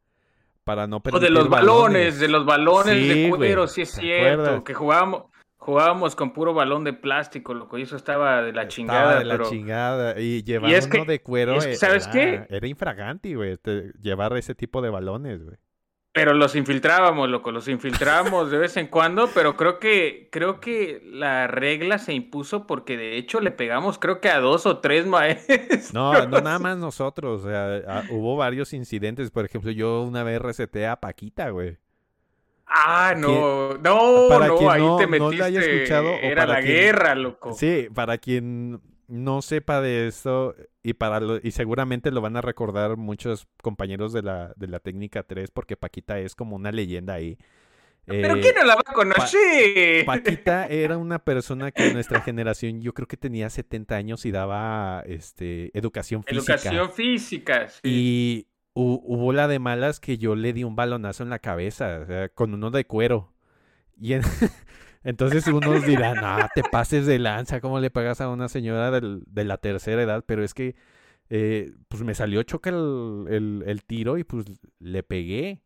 para 0.63 0.87
no 0.87 0.97
O 0.97 1.03
permitir 1.03 1.27
de 1.29 1.33
los 1.33 1.49
balones, 1.49 2.19
de 2.19 2.27
los 2.27 2.45
balones 2.45 2.95
Sí, 2.95 3.07
de 3.23 3.29
cuero, 3.35 3.67
sí 3.67 3.81
es 3.81 3.93
¿te 3.93 4.01
cierto. 4.01 4.41
acuerdas? 4.41 4.63
Que 4.63 4.73
jugábamos, 4.73 5.23
jugábamos 5.57 6.15
con 6.15 6.33
puro 6.33 6.53
balón 6.53 6.83
de 6.83 6.93
plástico, 6.93 7.53
loco. 7.53 7.77
Y 7.77 7.83
eso 7.83 7.95
estaba 7.95 8.41
de 8.41 8.51
la 8.53 8.63
Estaba 8.63 8.67
chingada, 8.67 9.19
de 9.19 9.25
la 9.25 9.41
chingada. 9.43 10.19
Y 10.19 10.43
llevar 10.43 10.71
es 10.73 10.85
uno 10.85 11.05
que- 11.05 11.11
de 11.11 11.21
cuero 11.21 11.55
es 11.55 11.65
que, 11.65 11.75
¿sabes 11.75 12.03
era, 12.07 12.11
qué? 12.13 12.55
era 12.55 12.67
infraganti, 12.67 13.33
güey, 13.35 13.57
llevar 14.01 14.35
ese 14.37 14.53
tipo 14.55 14.81
de 14.81 14.89
balones, 14.89 15.43
güey. 15.43 15.57
Pero 16.15 16.35
los 16.35 16.55
infiltrábamos, 16.55 17.27
loco, 17.27 17.51
los 17.51 17.67
infiltrábamos 17.67 18.51
de 18.51 18.59
vez 18.59 18.77
en 18.77 18.85
cuando, 18.85 19.29
pero 19.33 19.57
creo 19.57 19.79
que, 19.79 20.29
creo 20.31 20.59
que 20.59 21.01
la 21.05 21.47
regla 21.47 21.97
se 21.97 22.13
impuso 22.13 22.67
porque 22.67 22.97
de 22.97 23.17
hecho 23.17 23.39
le 23.39 23.49
pegamos 23.49 23.97
creo 23.97 24.21
que 24.21 24.29
a 24.29 24.39
dos 24.39 24.67
o 24.67 24.77
tres 24.77 25.07
maestros. 25.07 25.91
No, 25.91 26.13
no 26.27 26.39
nada 26.39 26.59
más 26.59 26.77
nosotros, 26.77 27.43
o 27.43 27.49
sea, 27.49 28.03
hubo 28.11 28.35
varios 28.37 28.73
incidentes, 28.73 29.31
por 29.31 29.43
ejemplo, 29.43 29.71
yo 29.71 30.03
una 30.03 30.21
vez 30.23 30.39
receté 30.39 30.85
a 30.85 30.97
Paquita, 30.97 31.49
güey. 31.49 31.77
Ah, 32.67 33.13
no, 33.17 33.73
no, 33.79 34.27
Para 34.29 34.47
no, 34.47 34.57
quien 34.57 34.69
ahí 34.69 34.81
no- 34.81 34.97
te 34.97 35.03
no 35.05 35.09
metiste. 35.09 35.37
la 35.37 35.45
haya 35.45 35.59
escuchado 35.61 36.09
o 36.11 36.15
Era 36.21 36.45
la 36.45 36.55
quien- 36.61 36.65
guerra, 36.67 37.15
loco. 37.15 37.53
Sí, 37.53 37.87
para 37.93 38.19
quien 38.19 38.79
no 39.07 39.41
sepa 39.41 39.81
de 39.81 40.07
esto 40.07 40.55
y 40.81 40.93
para 40.93 41.19
lo- 41.19 41.39
y 41.41 41.51
seguramente 41.51 42.11
lo 42.11 42.21
van 42.21 42.37
a 42.37 42.41
recordar 42.41 42.97
muchos 42.97 43.47
compañeros 43.61 44.13
de 44.13 44.21
la 44.23 44.53
de 44.55 44.67
la 44.67 44.79
técnica 44.79 45.23
3 45.23 45.51
porque 45.51 45.77
Paquita 45.77 46.19
es 46.19 46.35
como 46.35 46.55
una 46.55 46.71
leyenda 46.71 47.13
ahí. 47.13 47.37
Pero 48.05 48.35
Eh, 48.35 48.41
¿quién 48.41 48.55
no 48.55 48.65
la 48.65 48.75
va 48.75 48.81
a 48.85 48.93
conocer? 48.93 50.05
Paquita 50.05 50.67
era 50.69 50.97
una 50.97 51.19
persona 51.19 51.71
que 51.71 51.87
en 51.87 51.93
nuestra 51.93 52.19
generación 52.21 52.81
yo 52.81 52.93
creo 52.93 53.07
que 53.07 53.15
tenía 53.15 53.49
70 53.49 53.95
años 53.95 54.25
y 54.25 54.31
daba 54.31 55.03
este 55.05 55.71
educación 55.77 56.23
física. 56.23 56.53
Educación 56.55 56.91
física, 56.91 57.69
sí. 57.69 57.79
Y 57.83 58.47
hu- 58.73 59.01
hubo 59.05 59.31
la 59.31 59.47
de 59.47 59.59
malas 59.59 60.01
que 60.01 60.17
yo 60.17 60.35
le 60.35 60.51
di 60.51 60.65
un 60.65 60.75
balonazo 60.75 61.23
en 61.23 61.29
la 61.29 61.39
cabeza, 61.39 61.99
o 62.03 62.05
sea, 62.05 62.27
con 62.29 62.53
uno 62.53 62.71
de 62.71 62.85
cuero. 62.85 63.31
Y 63.97 64.13
en- 64.13 64.21
entonces 65.03 65.47
unos 65.47 65.85
dirán, 65.85 66.23
ah, 66.23 66.49
te 66.53 66.63
pases 66.63 67.05
de 67.05 67.19
lanza, 67.19 67.61
¿cómo 67.61 67.79
le 67.79 67.91
pagas 67.91 68.21
a 68.21 68.29
una 68.29 68.49
señora 68.49 68.91
del- 68.91 69.23
de 69.27 69.43
la 69.45 69.57
tercera 69.57 70.01
edad? 70.03 70.23
Pero 70.27 70.43
es 70.43 70.53
que, 70.53 70.75
eh, 71.29 71.73
pues 71.89 72.03
me 72.03 72.15
salió 72.15 72.43
choca 72.43 72.69
el, 72.71 73.25
el- 73.29 73.63
el 73.67 73.83
tiro 73.85 74.17
y 74.17 74.23
pues 74.23 74.45
le 74.79 75.03
pegué. 75.03 75.61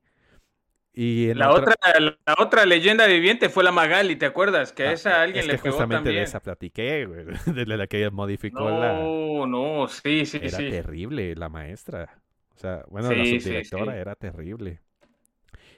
Y 0.94 1.30
en 1.30 1.40
La 1.40 1.52
otra, 1.52 1.76
la 2.00 2.36
otra 2.40 2.66
leyenda 2.66 3.06
viviente 3.06 3.50
fue 3.50 3.64
la 3.64 3.72
Magali, 3.72 4.16
¿te 4.16 4.26
acuerdas? 4.26 4.74
Que 4.74 4.84
a 4.88 4.90
Ah, 4.90 4.94
esa 4.94 5.22
alguien 5.22 5.46
es 5.46 5.48
le 5.48 5.54
que 5.54 5.58
pegó 5.58 5.78
justamente 5.78 5.88
también. 6.00 6.20
de 6.20 6.24
esa 6.24 6.40
platiqué, 6.42 7.06
güey, 7.06 7.26
de 7.46 7.66
la 7.78 7.88
que 7.88 8.10
modificó 8.12 8.72
la... 8.72 9.14
No, 9.34 9.46
no, 9.46 9.88
sí, 9.88 10.26
sí, 10.26 10.40
Era 10.40 10.50
sí. 10.50 10.64
terrible 10.64 11.36
la 11.36 11.50
maestra. 11.50 12.22
O 12.56 12.60
sea, 12.60 12.84
bueno, 12.90 13.14
la 13.14 13.26
Sí, 13.26 13.40
subdirectora 13.40 13.96
sí. 13.96 13.98
era 13.98 14.16
terrible. 14.16 14.82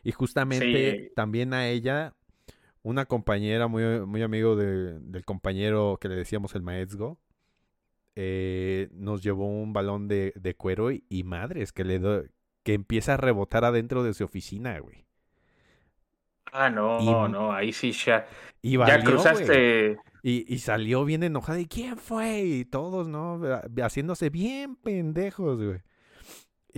Y 0.04 0.12
justamente 0.12 1.04
también 1.16 1.54
a 1.54 1.68
ella, 1.70 2.16
una 2.84 3.06
compañera 3.06 3.68
muy, 3.68 3.84
muy 4.06 4.22
amigo 4.24 4.56
de- 4.56 5.00
del 5.00 5.26
compañero 5.26 5.98
que 6.00 6.10
le 6.10 6.16
decíamos 6.16 6.56
el 6.56 6.62
maestro, 6.62 7.20
eh, 8.16 8.90
nos 8.94 9.24
llevó 9.24 9.48
un 9.48 9.74
balón 9.74 10.08
de, 10.08 10.34
de 10.36 10.56
cuero 10.56 10.92
y, 10.92 11.04
y 11.10 11.24
madres 11.24 11.72
que 11.72 11.84
le 11.84 12.00
do- 12.00 12.24
que 12.64 12.74
empieza 12.74 13.14
a 13.14 13.18
rebotar 13.18 13.64
adentro 13.66 14.04
de 14.04 14.14
su 14.14 14.24
oficina, 14.26 14.78
güey. 14.80 15.06
Ah, 16.52 16.70
no, 16.70 17.00
Y- 17.00 17.32
no, 17.32 17.54
ahí 17.54 17.72
sí 17.72 17.92
ya. 17.92 18.26
Y 18.62 18.72
Ya 18.74 18.80
valió, 18.80 19.12
cruzaste. 19.12 20.00
Y, 20.24 20.52
y 20.54 20.60
salió 20.60 21.06
bien 21.06 21.24
enojada. 21.24 21.60
¿Y 21.60 21.68
quién 21.68 21.96
fue? 21.98 22.42
Y 22.42 22.66
todos, 22.66 23.08
¿no? 23.08 23.40
Haciéndose 23.82 24.30
bien 24.30 24.76
pendejos, 24.76 25.58
güey. 25.64 25.82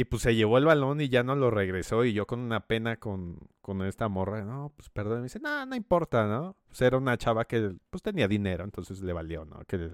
Y 0.01 0.05
pues 0.05 0.23
se 0.23 0.33
llevó 0.33 0.57
el 0.57 0.65
balón 0.65 0.99
y 0.99 1.09
ya 1.09 1.21
no 1.21 1.35
lo 1.35 1.51
regresó. 1.51 2.03
Y 2.05 2.13
yo 2.13 2.25
con 2.25 2.39
una 2.39 2.65
pena 2.65 2.97
con, 2.97 3.37
con 3.61 3.83
esta 3.83 4.07
morra, 4.07 4.43
no, 4.43 4.73
pues 4.75 4.89
perdón. 4.89 5.19
Me 5.19 5.23
dice, 5.25 5.39
no, 5.39 5.63
no 5.67 5.75
importa, 5.75 6.25
¿no? 6.25 6.55
Pues 6.65 6.81
era 6.81 6.97
una 6.97 7.19
chava 7.19 7.45
que 7.45 7.75
pues 7.91 8.01
tenía 8.01 8.27
dinero, 8.27 8.63
entonces 8.63 9.03
le 9.03 9.13
valió, 9.13 9.45
¿no? 9.45 9.59
Que, 9.67 9.91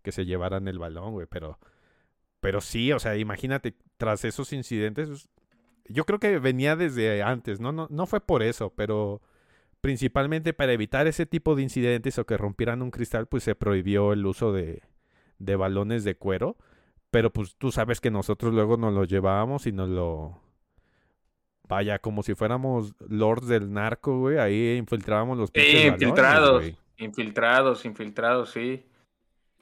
que 0.00 0.10
se 0.10 0.24
llevaran 0.24 0.68
el 0.68 0.78
balón, 0.78 1.12
güey. 1.12 1.26
Pero, 1.28 1.58
pero 2.40 2.62
sí, 2.62 2.94
o 2.94 2.98
sea, 2.98 3.18
imagínate, 3.18 3.74
tras 3.98 4.24
esos 4.24 4.54
incidentes, 4.54 5.08
pues, 5.08 5.28
yo 5.86 6.06
creo 6.06 6.18
que 6.18 6.38
venía 6.38 6.74
desde 6.74 7.22
antes, 7.22 7.60
¿no? 7.60 7.72
No, 7.72 7.88
no 7.90 8.06
fue 8.06 8.22
por 8.22 8.42
eso, 8.42 8.72
pero 8.74 9.20
principalmente 9.82 10.54
para 10.54 10.72
evitar 10.72 11.06
ese 11.08 11.26
tipo 11.26 11.56
de 11.56 11.62
incidentes 11.62 12.18
o 12.18 12.24
que 12.24 12.38
rompieran 12.38 12.80
un 12.80 12.90
cristal, 12.90 13.26
pues 13.26 13.42
se 13.42 13.54
prohibió 13.54 14.14
el 14.14 14.24
uso 14.24 14.50
de, 14.50 14.80
de 15.38 15.56
balones 15.56 16.04
de 16.04 16.14
cuero. 16.14 16.56
Pero 17.12 17.30
pues 17.30 17.56
tú 17.56 17.70
sabes 17.70 18.00
que 18.00 18.10
nosotros 18.10 18.54
luego 18.54 18.78
nos 18.78 18.94
lo 18.94 19.04
llevábamos 19.04 19.66
y 19.66 19.72
nos 19.72 19.90
lo... 19.90 20.40
Vaya, 21.68 21.98
como 21.98 22.22
si 22.22 22.34
fuéramos 22.34 22.94
lords 23.06 23.46
del 23.48 23.70
narco, 23.70 24.18
güey. 24.18 24.38
Ahí 24.38 24.76
infiltrábamos 24.78 25.36
los 25.36 25.50
Sí, 25.54 25.88
infiltrados. 25.88 26.64
Infiltrados, 26.96 27.84
infiltrados, 27.84 28.50
sí. 28.50 28.86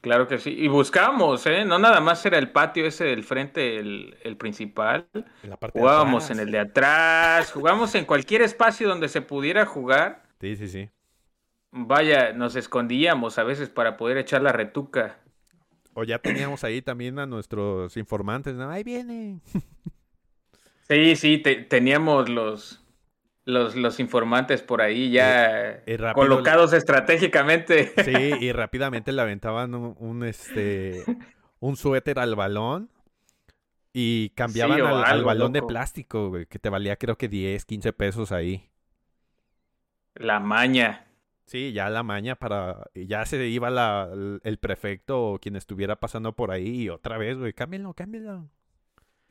Claro 0.00 0.28
que 0.28 0.38
sí. 0.38 0.54
Y 0.56 0.68
buscábamos, 0.68 1.44
¿eh? 1.46 1.64
No 1.64 1.80
nada 1.80 2.00
más 2.00 2.24
era 2.24 2.38
el 2.38 2.52
patio 2.52 2.86
ese 2.86 3.04
del 3.04 3.24
frente, 3.24 3.78
el, 3.78 4.16
el 4.22 4.36
principal. 4.36 5.08
En 5.42 5.50
la 5.50 5.56
parte 5.56 5.78
Jugábamos 5.80 6.30
en 6.30 6.38
el 6.38 6.52
de 6.52 6.60
atrás, 6.60 7.50
jugábamos 7.50 7.96
en 7.96 8.04
cualquier 8.04 8.42
espacio 8.42 8.88
donde 8.88 9.08
se 9.08 9.22
pudiera 9.22 9.66
jugar. 9.66 10.22
Sí, 10.40 10.54
sí, 10.54 10.68
sí. 10.68 10.88
Vaya, 11.72 12.32
nos 12.32 12.54
escondíamos 12.54 13.38
a 13.38 13.42
veces 13.42 13.70
para 13.70 13.96
poder 13.96 14.18
echar 14.18 14.40
la 14.40 14.52
retuca. 14.52 15.18
O 15.94 16.04
ya 16.04 16.18
teníamos 16.20 16.64
ahí 16.64 16.82
también 16.82 17.18
a 17.18 17.26
nuestros 17.26 17.96
informantes, 17.96 18.54
¿no? 18.54 18.70
Ahí 18.70 18.84
vienen. 18.84 19.42
Sí, 20.88 21.14
sí, 21.16 21.38
te- 21.38 21.56
teníamos 21.64 22.28
los, 22.28 22.84
los, 23.44 23.76
los 23.76 24.00
informantes 24.00 24.62
por 24.62 24.82
ahí 24.82 25.10
ya 25.12 25.82
y 25.86 25.96
rápido 25.96 26.42
colocados 26.42 26.72
estratégicamente. 26.72 27.94
Sí, 27.94 28.10
y 28.40 28.52
rápidamente 28.52 29.12
le 29.12 29.22
aventaban 29.22 29.74
un, 29.74 29.94
un, 29.98 30.24
este 30.24 31.12
un 31.60 31.76
suéter 31.76 32.18
al 32.18 32.34
balón 32.36 32.90
y 33.92 34.30
cambiaban 34.30 34.84
Sí, 34.84 34.86
al, 34.86 35.24
balón 35.24 35.52
de 35.52 35.62
plástico, 35.62 36.28
güey, 36.30 36.46
que 36.46 36.58
te 36.58 36.68
valía 36.70 36.96
creo 36.96 37.16
que 37.18 37.28
10, 37.28 37.64
15 37.64 37.92
pesos 37.92 38.32
ahí. 38.32 38.70
La 40.14 40.38
maña. 40.38 41.09
Sí, 41.50 41.72
ya 41.72 41.90
la 41.90 42.04
maña 42.04 42.36
para 42.36 42.90
ya 42.94 43.26
se 43.26 43.44
iba 43.48 43.70
la, 43.70 44.08
el, 44.44 44.58
prefecto 44.58 45.32
o 45.32 45.38
quien 45.40 45.56
estuviera 45.56 45.96
pasando 45.96 46.36
por 46.36 46.52
ahí 46.52 46.82
y 46.82 46.88
otra 46.90 47.18
vez, 47.18 47.36
güey, 47.38 47.52
cámbienlo, 47.52 47.92
cámbienlo. 47.92 48.48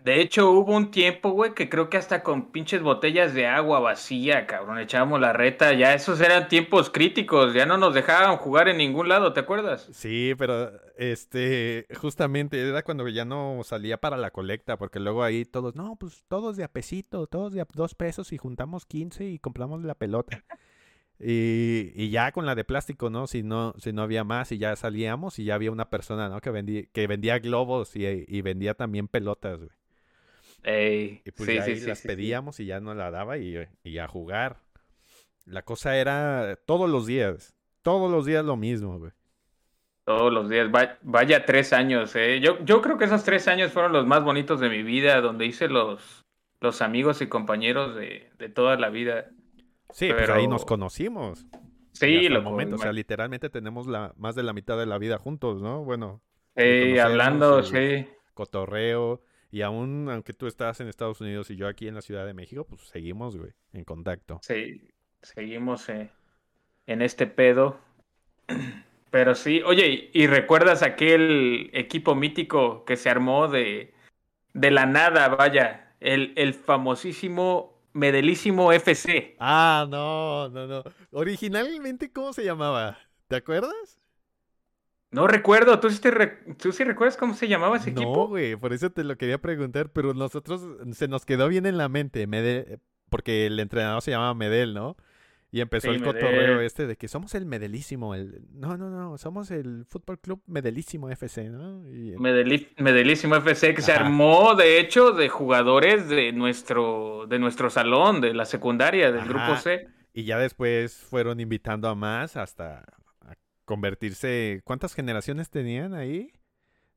De 0.03 0.19
hecho, 0.19 0.51
hubo 0.51 0.75
un 0.75 0.91
tiempo, 0.91 1.29
güey, 1.29 1.53
que 1.53 1.69
creo 1.69 1.89
que 1.89 1.95
hasta 1.95 2.21
con 2.21 2.51
pinches 2.51 2.81
botellas 2.81 3.33
de 3.33 3.47
agua 3.47 3.79
vacía, 3.79 4.47
cabrón, 4.47 4.79
echábamos 4.79 5.21
la 5.21 5.31
reta. 5.31 5.71
Ya 5.71 5.93
esos 5.93 6.19
eran 6.19 6.49
tiempos 6.49 6.89
críticos, 6.89 7.53
ya 7.53 7.65
no 7.65 7.77
nos 7.77 7.93
dejaban 7.93 8.35
jugar 8.35 8.67
en 8.67 8.79
ningún 8.79 9.07
lado, 9.07 9.31
¿te 9.31 9.39
acuerdas? 9.39 9.87
Sí, 9.93 10.33
pero 10.37 10.73
este, 10.97 11.87
justamente 12.01 12.59
era 12.61 12.83
cuando 12.83 13.07
ya 13.07 13.23
no 13.23 13.61
salía 13.63 13.95
para 14.01 14.17
la 14.17 14.31
colecta, 14.31 14.75
porque 14.75 14.99
luego 14.99 15.23
ahí 15.23 15.45
todos, 15.45 15.73
no, 15.73 15.95
pues 15.95 16.25
todos 16.27 16.57
de 16.57 16.65
a 16.65 16.67
pesito, 16.67 17.27
todos 17.27 17.53
de 17.53 17.61
a 17.61 17.67
dos 17.73 17.95
pesos 17.95 18.33
y 18.33 18.37
juntamos 18.37 18.85
15 18.85 19.23
y 19.23 19.39
compramos 19.39 19.81
la 19.83 19.95
pelota. 19.95 20.43
Y, 21.19 21.91
y 21.95 22.09
ya 22.11 22.31
con 22.31 22.45
la 22.45 22.55
de 22.55 22.63
plástico, 22.63 23.09
¿no? 23.09 23.27
Si 23.27 23.43
no, 23.43 23.73
si 23.77 23.91
no 23.93 24.03
había 24.03 24.23
más 24.23 24.51
y 24.53 24.57
ya 24.57 24.75
salíamos 24.77 25.39
y 25.39 25.45
ya 25.45 25.55
había 25.55 25.71
una 25.71 25.89
persona, 25.89 26.29
¿no? 26.29 26.39
Que 26.41 26.49
vendía, 26.51 26.83
que 26.93 27.07
vendía 27.07 27.39
globos 27.39 27.95
y, 27.95 28.05
y 28.27 28.41
vendía 28.41 28.73
también 28.75 29.07
pelotas, 29.09 29.57
güey. 29.59 29.69
Ey, 30.63 31.23
Y 31.25 31.31
pues 31.31 31.49
sí, 31.49 31.51
ya 31.51 31.63
sí, 31.63 31.75
ahí 31.75 31.79
sí, 31.79 31.91
las 31.91 32.01
pedíamos 32.01 32.59
y 32.59 32.65
ya 32.65 32.79
no 32.79 32.93
la 32.95 33.11
daba 33.11 33.37
y, 33.37 33.55
y 33.83 33.97
a 33.99 34.07
jugar. 34.07 34.61
La 35.45 35.63
cosa 35.63 35.97
era 35.97 36.57
todos 36.67 36.89
los 36.89 37.07
días, 37.07 37.55
todos 37.83 38.11
los 38.11 38.25
días 38.25 38.45
lo 38.45 38.57
mismo, 38.57 38.99
güey. 38.99 39.13
Todos 40.05 40.33
los 40.33 40.49
días. 40.49 40.69
Va- 40.73 40.97
vaya 41.03 41.45
tres 41.45 41.71
años, 41.73 42.15
¿eh? 42.15 42.39
Yo, 42.41 42.63
yo 42.65 42.81
creo 42.81 42.97
que 42.97 43.05
esos 43.05 43.23
tres 43.23 43.47
años 43.47 43.71
fueron 43.71 43.93
los 43.93 44.07
más 44.07 44.23
bonitos 44.23 44.59
de 44.59 44.69
mi 44.69 44.81
vida, 44.83 45.21
donde 45.21 45.45
hice 45.45 45.67
los, 45.67 46.25
los 46.61 46.81
amigos 46.81 47.21
y 47.21 47.29
compañeros 47.29 47.95
de, 47.95 48.31
de 48.39 48.49
toda 48.49 48.75
la 48.77 48.89
vida. 48.89 49.29
Sí, 49.91 50.09
pues 50.11 50.29
ahí 50.29 50.47
nos 50.47 50.61
Pero- 50.61 50.67
conocimos. 50.67 51.45
Y 51.51 51.97
Sí, 51.97 52.29
loco, 52.29 52.49
momento, 52.51 52.75
o 52.75 52.79
sea, 52.79 52.93
literalmente 52.93 53.49
tenemos 53.49 53.87
la, 53.87 54.13
más 54.15 54.35
de 54.35 54.43
la 54.43 54.53
mitad 54.53 54.77
de 54.77 54.85
la 54.85 54.97
vida 54.97 55.17
juntos, 55.17 55.61
¿no? 55.61 55.83
Bueno, 55.83 56.21
sí, 56.55 56.97
hablando, 56.99 57.63
sí. 57.63 58.07
cotorreo. 58.33 59.21
Y 59.51 59.63
aún, 59.63 60.07
aunque 60.09 60.33
tú 60.33 60.45
estás 60.47 60.79
en 60.79 60.87
Estados 60.87 61.19
Unidos 61.21 61.49
y 61.49 61.55
yo 61.55 61.67
aquí 61.67 61.87
en 61.87 61.95
la 61.95 62.01
Ciudad 62.01 62.25
de 62.25 62.33
México, 62.35 62.65
pues 62.65 62.81
seguimos, 62.83 63.35
güey, 63.35 63.51
en 63.73 63.83
contacto. 63.83 64.39
Sí, 64.43 64.89
seguimos 65.23 65.89
eh, 65.89 66.11
en 66.85 67.01
este 67.01 67.25
pedo. 67.27 67.79
Pero 69.11 69.33
sí, 69.33 69.61
oye, 69.65 70.11
¿y 70.13 70.27
recuerdas 70.27 70.83
aquel 70.83 71.71
equipo 71.73 72.13
mítico 72.13 72.85
que 72.85 72.95
se 72.95 73.09
armó 73.09 73.47
de, 73.47 73.91
de 74.53 74.71
la 74.71 74.85
nada, 74.85 75.29
vaya? 75.29 75.95
El, 75.99 76.31
el 76.35 76.53
famosísimo, 76.53 77.78
medelísimo 77.93 78.71
FC. 78.73 79.37
Ah, 79.37 79.87
no, 79.89 80.49
no, 80.49 80.67
no. 80.67 80.83
Originalmente, 81.11 82.11
¿cómo 82.11 82.33
se 82.33 82.43
llamaba? 82.43 82.97
¿Te 83.27 83.37
acuerdas? 83.37 83.99
No 85.11 85.27
recuerdo, 85.27 85.79
¿tú 85.79 85.89
sí, 85.91 85.99
te 86.01 86.09
re- 86.11 86.55
¿tú 86.57 86.71
sí 86.71 86.83
recuerdas 86.83 87.17
cómo 87.17 87.33
se 87.35 87.47
llamaba 87.47 87.77
ese 87.77 87.89
No, 87.89 87.91
equipo? 87.91 88.27
güey, 88.27 88.55
por 88.57 88.73
eso 88.73 88.91
te 88.91 89.03
lo 89.03 89.17
quería 89.17 89.39
preguntar, 89.39 89.91
pero 89.91 90.13
nosotros 90.13 90.61
se 90.93 91.07
nos 91.07 91.25
quedó 91.25 91.47
bien 91.47 91.65
en 91.65 91.77
la 91.77 91.87
mente, 91.87 92.27
Mede- 92.27 92.79
porque 93.09 93.45
el 93.47 93.59
entrenador 93.59 94.01
se 94.01 94.11
llama 94.11 94.33
Medel, 94.33 94.73
¿no? 94.73 94.97
Y 95.51 95.61
empezó 95.61 95.89
Sí, 95.89 95.95
el 95.95 96.03
cotorreo 96.03 96.53
Medel. 96.53 96.65
este 96.65 96.85
de 96.85 96.95
que 96.95 97.07
somos 97.07 97.33
el 97.33 97.45
Medelísimo, 97.47 98.13
el... 98.13 98.41
No, 98.53 98.77
no, 98.77 98.89
no, 98.91 99.17
somos 99.17 99.49
el 99.49 99.85
Fútbol 99.87 100.19
Club 100.19 100.43
Medelísimo 100.45 101.09
FC, 101.09 101.49
¿no? 101.49 101.87
Y- 101.89 102.13
Medeli- 102.17 102.67
Medelísimo 102.77 103.35
FC 103.35 103.73
que 103.73 103.81
se 103.81 103.91
armó, 103.91 104.53
de 104.55 104.79
hecho, 104.79 105.11
de 105.11 105.27
jugadores 105.27 106.07
de 106.07 106.31
nuestro, 106.33 107.25
de 107.27 107.39
nuestro 107.39 107.71
salón, 107.71 108.21
de 108.21 108.35
la 108.35 108.45
secundaria, 108.45 109.11
del 109.11 109.21
Ajá. 109.21 109.29
grupo 109.29 109.55
C. 109.57 109.87
Y 110.13 110.23
ya 110.25 110.37
después 110.37 110.95
fueron 110.97 111.39
invitando 111.39 111.87
a 111.89 111.95
más 111.95 112.37
hasta 112.37 112.83
a 113.21 113.33
convertirse. 113.65 114.61
¿Cuántas 114.63 114.93
generaciones 114.93 115.49
tenían 115.49 115.93
ahí? 115.95 116.31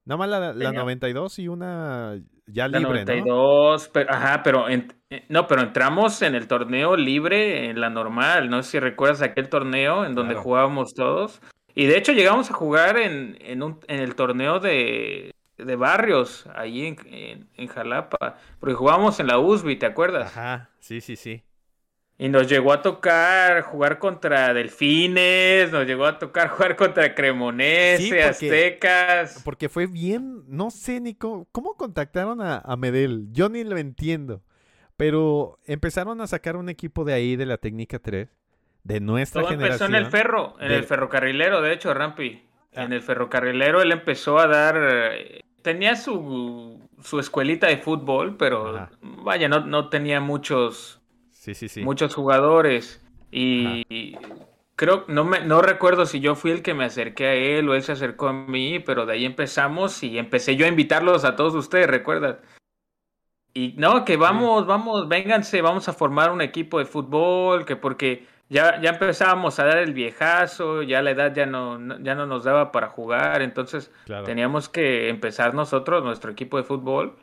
Nada 0.05 0.19
más 0.19 0.29
la, 0.29 0.41
la 0.41 0.53
Tenía- 0.71 0.73
92 0.81 1.39
y 1.39 1.49
una 1.49 2.21
ya 2.47 2.69
La 2.69 2.79
libre, 2.79 3.05
¿no? 3.05 3.13
92, 3.13 3.89
pero, 3.93 4.11
ajá, 4.13 4.43
pero 4.43 4.69
en- 4.69 4.93
eh, 5.11 5.25
no, 5.29 5.47
pero 5.47 5.63
entramos 5.63 6.21
en 6.23 6.35
el 6.35 6.49
torneo 6.49 6.97
libre, 6.97 7.69
en 7.71 7.81
la 7.81 7.91
normal. 7.91 8.51
No 8.51 8.63
sé 8.63 8.73
si 8.73 8.81
recuerdas 8.81 9.23
aquel 9.23 9.49
torneo 9.49 10.05
en 10.05 10.15
donde 10.15 10.35
Claro. 10.35 10.45
jugábamos 10.45 10.95
todos. 10.95 11.41
Y 11.75 11.87
de 11.87 11.97
hecho 11.99 12.13
llegamos 12.13 12.51
a 12.51 12.55
jugar 12.55 12.97
en, 12.99 13.37
en, 13.41 13.63
un, 13.63 13.81
en 13.89 14.01
el 14.01 14.15
torneo 14.15 14.61
de, 14.61 15.33
de 15.57 15.77
barrios, 15.77 16.47
ahí 16.55 16.87
en, 16.87 16.97
en, 17.07 17.49
en 17.57 17.67
Jalapa. 17.69 18.37
Porque 18.61 18.75
jugábamos 18.75 19.21
en 19.21 19.27
la 19.29 19.39
USB, 19.39 19.79
¿te 19.79 19.87
acuerdas? 19.87 20.37
Ajá, 20.37 20.71
sí, 20.81 21.01
sí, 21.01 21.17
sí. 21.17 21.43
Y 22.23 22.29
nos 22.29 22.47
llegó 22.47 22.73
a 22.73 22.83
tocar 22.83 23.63
jugar 23.63 23.99
contra 23.99 24.55
Delfines, 24.55 25.73
nos 25.73 25.85
llegó 25.87 26.07
a 26.07 26.21
tocar 26.21 26.49
jugar 26.51 26.77
contra 26.77 27.15
Cremonese, 27.17 27.99
Sí, 28.03 28.09
porque- 28.11 28.23
Aztecas. 28.25 29.43
Porque 29.45 29.69
fue 29.69 29.87
bien, 29.89 30.45
no 30.47 30.71
sé 30.71 31.01
ni 31.01 31.15
cómo, 31.15 31.49
cómo 31.51 31.75
contactaron 31.77 32.41
a, 32.41 32.59
a 32.59 32.77
Medel. 32.77 33.27
Yo 33.33 33.49
ni 33.49 33.65
lo 33.65 33.77
entiendo. 33.77 34.41
Pero 34.97 35.59
empezaron 35.67 36.21
a 36.21 36.27
sacar 36.29 36.57
un 36.57 36.69
equipo 36.69 37.05
de 37.05 37.13
ahí, 37.15 37.35
de 37.35 37.47
la 37.47 37.57
técnica 37.59 37.99
3, 37.99 38.29
de 38.85 39.01
nuestra 39.01 39.43
Todo 39.43 39.53
empezó 39.55 39.87
generación. 39.87 39.95
en 39.97 40.05
el 40.05 40.11
ferro, 40.11 40.55
en 40.61 40.71
el 40.71 40.85
ferrocarrilero, 40.85 41.61
de 41.61 41.73
hecho, 41.73 41.93
Rampi. 41.93 42.45
Ah. 42.75 42.85
En 42.85 42.93
el 42.93 43.03
ferrocarrilero 43.03 43.83
él 43.83 43.91
empezó 43.91 44.39
a 44.39 44.47
dar. 44.47 44.77
Tenía 45.63 45.97
su, 45.97 46.81
su 47.03 47.19
escuelita 47.19 47.67
de 47.67 47.79
fútbol, 47.79 48.37
pero 48.37 48.77
Ajá. 48.77 48.91
vaya, 49.03 49.49
no, 49.49 49.61
no 49.67 49.89
tenía 49.89 50.21
muchos, 50.21 51.02
Sí, 51.43 51.55
sí, 51.57 51.69
sí. 51.69 51.83
muchos 51.83 52.15
jugadores. 52.15 53.05
Y 53.33 54.17
creo, 54.77 55.05
no 55.09 55.25
me, 55.25 55.41
no 55.41 55.61
recuerdo 55.61 56.07
si 56.07 56.21
yo 56.21 56.37
fui 56.37 56.53
el 56.53 56.63
que 56.63 56.73
me 56.73 56.85
acerqué 56.85 57.27
a 57.27 57.35
él 57.35 57.69
o 57.69 57.75
él 57.75 57.83
se 57.83 57.91
acercó 57.91 58.29
a 58.29 58.33
mí, 58.33 58.79
pero 58.79 59.07
de 59.07 59.15
ahí 59.15 59.25
empezamos 59.25 60.05
y 60.05 60.19
empecé 60.19 60.55
yo 60.55 60.67
a 60.67 60.69
invitarlos 60.69 61.25
a 61.25 61.35
todos 61.35 61.57
ustedes, 61.57 61.89
¿recuerdas? 61.89 62.37
Y 63.55 63.75
no, 63.77 64.05
que 64.05 64.17
vamos, 64.17 64.69
vamos, 64.69 65.09
vénganse, 65.09 65.63
vamos 65.63 65.89
a 65.89 65.93
formar 65.93 66.31
un 66.31 66.43
equipo 66.43 66.79
de 66.79 66.85
fútbol, 66.85 67.65
que 67.65 67.75
porque 67.75 68.25
ya, 68.49 68.81
ya 68.81 68.91
empezábamos 68.91 69.59
a 69.59 69.65
dar 69.65 69.79
el 69.79 69.95
viejazo, 69.95 70.83
ya 70.85 71.03
la 71.03 71.11
edad 71.11 71.35
ya 71.35 71.47
no, 71.47 71.77
no- 71.77 71.99
ya 71.99 72.15
no 72.15 72.27
nos 72.27 72.45
daba 72.45 72.71
para 72.71 72.89
jugar, 72.89 73.43
entonces 73.43 73.91
Claro. 74.05 74.27
teníamos 74.27 74.69
que 74.69 75.09
empezar 75.09 75.55
nosotros, 75.55 76.05
nuestro 76.05 76.31
equipo 76.31 76.57
de 76.57 76.63
fútbol. 76.63 77.17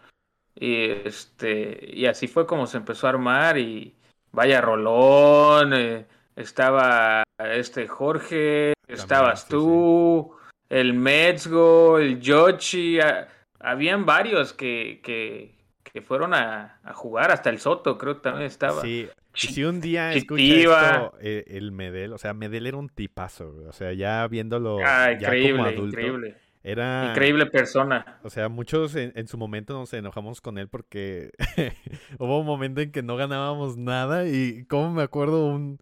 Y 0.56 0.90
este, 1.06 1.80
y 1.94 2.06
así 2.08 2.28
fue 2.28 2.46
como 2.46 2.68
se 2.68 2.76
empezó 2.76 3.08
a 3.08 3.12
armar. 3.12 3.58
Y 3.58 3.96
vaya 4.32 4.62
Rolón, 4.62 5.74
eh, 5.74 6.06
estaba 6.36 7.24
este 7.38 7.88
Jorge, 7.88 8.74
estabas 8.88 9.42
sí, 9.44 9.48
tú, 9.50 10.36
el 10.70 10.94
Metzgo, 10.94 12.00
el 12.00 12.20
Yoshi, 12.20 13.00
ah, 13.00 13.28
habían 13.60 14.06
varios 14.06 14.54
que, 14.54 15.02
que, 15.04 15.56
que 15.84 16.02
fueron 16.02 16.34
a, 16.34 16.80
a 16.84 16.94
jugar, 16.94 17.32
hasta 17.32 17.50
el 17.50 17.60
Soto 17.60 17.98
creo 17.98 18.16
que 18.16 18.22
también 18.22 18.48
estaba. 18.48 18.82
Sí, 18.82 19.08
si 19.34 19.64
un 19.64 19.80
día 19.80 20.14
escucha 20.14 20.42
Chitiva. 20.42 20.90
esto, 20.90 21.18
eh, 21.22 21.46
el 21.48 21.72
Medel, 21.72 22.14
o 22.14 22.18
sea, 22.18 22.34
Medel 22.34 22.68
era 22.68 22.78
un 22.78 22.90
tipazo, 22.90 23.54
o 23.68 23.72
sea, 23.72 23.94
ya 23.94 24.28
viéndolo 24.28 24.80
Ah, 24.84 25.12
ya 25.14 25.28
como 25.28 25.38
increíble, 25.38 25.62
adulto, 25.62 26.00
increíble. 26.00 26.36
Era, 26.72 27.08
Increíble 27.12 27.46
persona. 27.48 28.20
o 28.24 28.30
sea, 28.30 28.50
muchos 28.50 28.96
en, 28.96 29.12
en 29.16 29.28
su 29.28 29.38
momento 29.38 29.74
nos 29.74 29.94
enojamos 29.94 30.42
con 30.42 30.58
él 30.58 30.68
porque 30.70 31.32
hubo 32.20 32.40
un 32.40 32.46
momento 32.46 32.82
en 32.82 32.92
que 32.92 33.04
no 33.04 33.16
ganábamos 33.16 33.78
nada 33.78 34.28
y 34.28 34.66
como 34.66 34.92
me 34.94 35.04
acuerdo 35.04 35.46
un, 35.48 35.80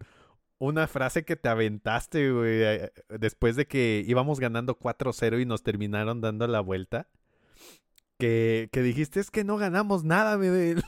una 0.58 0.86
frase 0.86 1.24
que 1.24 1.36
te 1.36 1.48
aventaste, 1.48 2.30
güey, 2.32 2.62
eh, 2.62 2.92
después 3.08 3.56
de 3.56 3.66
que 3.66 4.02
íbamos 4.06 4.40
ganando 4.40 4.78
4-0 4.78 5.40
y 5.40 5.46
nos 5.46 5.62
terminaron 5.62 6.20
dando 6.20 6.46
la 6.46 6.60
vuelta, 6.60 7.08
que, 8.18 8.68
que 8.72 8.82
dijiste, 8.82 9.20
es 9.20 9.30
que 9.30 9.44
no 9.44 9.56
ganamos 9.58 10.02
nada, 10.04 10.36
Medel. 10.38 10.82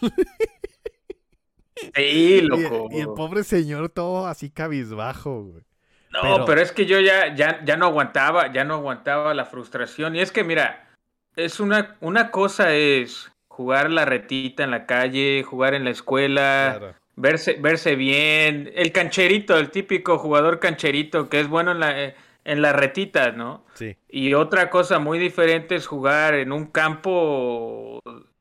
Sí, 1.76 1.92
Y- 1.96 2.40
loco. 2.42 2.88
Y, 2.90 3.00
el 3.00 3.06
pobre 3.08 3.44
señor 3.44 3.88
todo 3.90 4.26
así 4.26 4.50
cabizbajo, 4.50 5.44
güey. 5.44 5.64
No, 6.10 6.44
pero, 6.44 6.60
es 6.60 6.72
que 6.72 6.86
yo 6.86 6.98
ya, 6.98 7.34
ya, 7.34 7.64
ya 7.64 7.76
no 7.76 7.86
aguantaba, 7.86 8.52
ya 8.52 8.64
no 8.64 8.74
aguantaba 8.74 9.32
la 9.32 9.44
frustración. 9.44 10.16
Y 10.16 10.20
es 10.20 10.32
que, 10.32 10.42
mira, 10.42 10.88
es 11.36 11.60
una, 11.60 11.96
una 12.00 12.30
cosa 12.30 12.74
es 12.74 13.30
jugar 13.48 13.90
la 13.90 14.04
retita 14.04 14.64
en 14.64 14.72
la 14.72 14.86
calle, 14.86 15.44
jugar 15.44 15.74
en 15.74 15.84
la 15.84 15.90
escuela, 15.90 16.96
verse, 17.14 17.58
verse 17.60 17.94
bien. 17.94 18.72
El 18.74 18.90
cancherito, 18.90 19.56
el 19.56 19.70
típico 19.70 20.18
jugador 20.18 20.58
cancherito 20.58 21.28
que 21.28 21.40
es 21.40 21.48
bueno 21.48 21.70
en 21.72 21.80
la, 21.80 22.14
en 22.44 22.62
las 22.62 22.74
retitas, 22.74 23.36
¿no? 23.36 23.64
Sí. 23.74 23.96
Y 24.08 24.34
otra 24.34 24.68
cosa 24.68 24.98
muy 24.98 25.18
diferente 25.20 25.76
es 25.76 25.86
jugar 25.86 26.34
en 26.34 26.50
un 26.50 26.66
campo, 26.66 28.00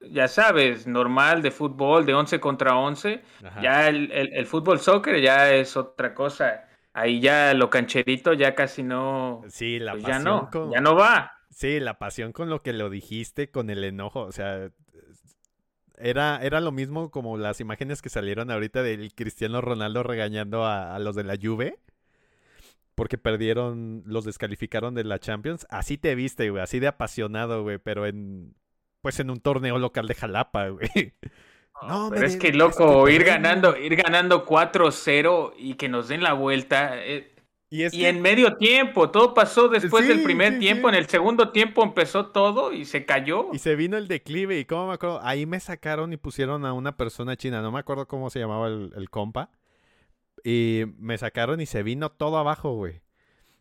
ya 0.10 0.28
sabes, 0.28 0.88
normal 0.88 1.44
de 1.44 1.52
fútbol, 1.52 2.08
de 2.08 2.16
11 2.16 2.40
contra 2.40 2.76
11. 2.78 3.22
Ya 3.62 3.88
el, 3.90 4.12
el 4.12 4.46
fútbol 4.48 4.80
soccer 4.80 5.22
ya 5.22 5.54
es 5.54 5.78
otra 5.78 6.16
cosa 6.16 6.69
ahí 6.94 7.20
ya 7.20 7.54
lo 7.54 7.70
cancherito 7.70 8.34
ya 8.34 8.56
casi 8.56 8.84
no. 8.84 9.42
Sí, 9.50 9.80
la 9.80 9.94
pues 9.94 10.04
pasión. 10.04 10.24
Ya 10.24 10.30
no, 10.30 10.72
ya 10.74 10.82
no 10.82 10.96
va. 10.96 11.34
Sí, 11.50 11.80
la 11.80 12.00
pasión 12.00 12.32
con 12.32 12.50
lo 12.50 12.62
que 12.62 12.74
lo 12.74 12.90
dijiste, 12.90 13.50
con 13.50 13.70
el 13.70 13.84
enojo, 13.84 14.22
o 14.22 14.32
sea. 14.32 14.72
Era, 16.02 16.40
era 16.42 16.62
lo 16.62 16.72
mismo 16.72 17.12
como 17.12 17.38
las 17.38 17.60
imágenes 17.60 18.02
que 18.02 18.08
salieron 18.08 18.52
ahorita 18.52 18.82
del 18.84 19.14
Cristiano 19.14 19.60
Ronaldo 19.60 20.02
regañando 20.02 20.66
a, 20.66 20.98
los 21.00 21.14
de 21.14 21.26
la 21.26 21.36
Juve. 21.42 21.78
Porque 22.96 23.18
perdieron, 23.18 24.04
los 24.06 24.24
descalificaron 24.24 24.94
de 24.94 25.04
la 25.04 25.20
Champions. 25.20 25.68
Así 25.70 25.98
te 25.98 26.16
viste, 26.16 26.50
güey, 26.50 26.64
así 26.64 26.80
de 26.80 26.88
apasionado, 26.88 27.64
güey, 27.64 27.80
pero 27.80 28.06
en, 28.06 28.56
pues 29.02 29.20
en 29.20 29.30
un 29.30 29.42
torneo 29.42 29.78
local 29.78 30.08
de 30.08 30.16
Jalapa, 30.16 30.68
güey. 30.70 31.14
No, 31.88 32.10
pero 32.10 32.26
es 32.26 32.38
que 32.38 32.52
loco, 32.52 33.08
ir 33.08 33.24
ganando, 33.24 33.78
ir 33.78 33.96
ganando 33.96 34.46
4-0 34.46 35.54
y 35.58 35.76
que 35.76 35.88
nos 35.88 36.08
den 36.08 36.24
la 36.24 36.34
vuelta. 36.34 36.92
Eh, 36.96 37.34
y, 37.72 38.06
en 38.06 38.22
medio 38.22 38.58
tiempo, 38.58 39.12
todo 39.12 39.36
pasó 39.36 39.70
después 39.70 40.08
del 40.08 40.24
primer 40.24 40.58
tiempo, 40.58 40.90
en 40.90 40.96
el 40.96 41.08
segundo 41.08 41.52
tiempo 41.52 41.84
empezó 41.84 42.28
todo 42.28 42.74
y 42.74 42.86
se 42.86 43.06
cayó. 43.06 43.50
Y 43.54 43.60
se 43.60 43.76
vino 43.76 43.96
el 43.96 44.08
declive 44.08 44.60
y 44.60 44.66
cómo 44.66 44.88
me 44.88 44.94
acuerdo, 44.94 45.20
ahí 45.24 45.46
me 45.46 45.60
sacaron 45.60 46.12
y 46.12 46.18
pusieron 46.18 46.66
a 46.66 46.74
una 46.74 46.98
persona 46.98 47.38
china, 47.38 47.62
no 47.62 47.72
me 47.72 47.80
acuerdo 47.80 48.08
cómo 48.08 48.32
se 48.32 48.40
llamaba 48.40 48.68
el, 48.68 49.10
compa. 49.12 49.52
Y 50.44 50.86
me 50.98 51.18
sacaron 51.18 51.62
y 51.62 51.68
se 51.68 51.84
vino 51.84 52.10
todo 52.10 52.38
abajo, 52.38 52.74
güey. 52.74 53.02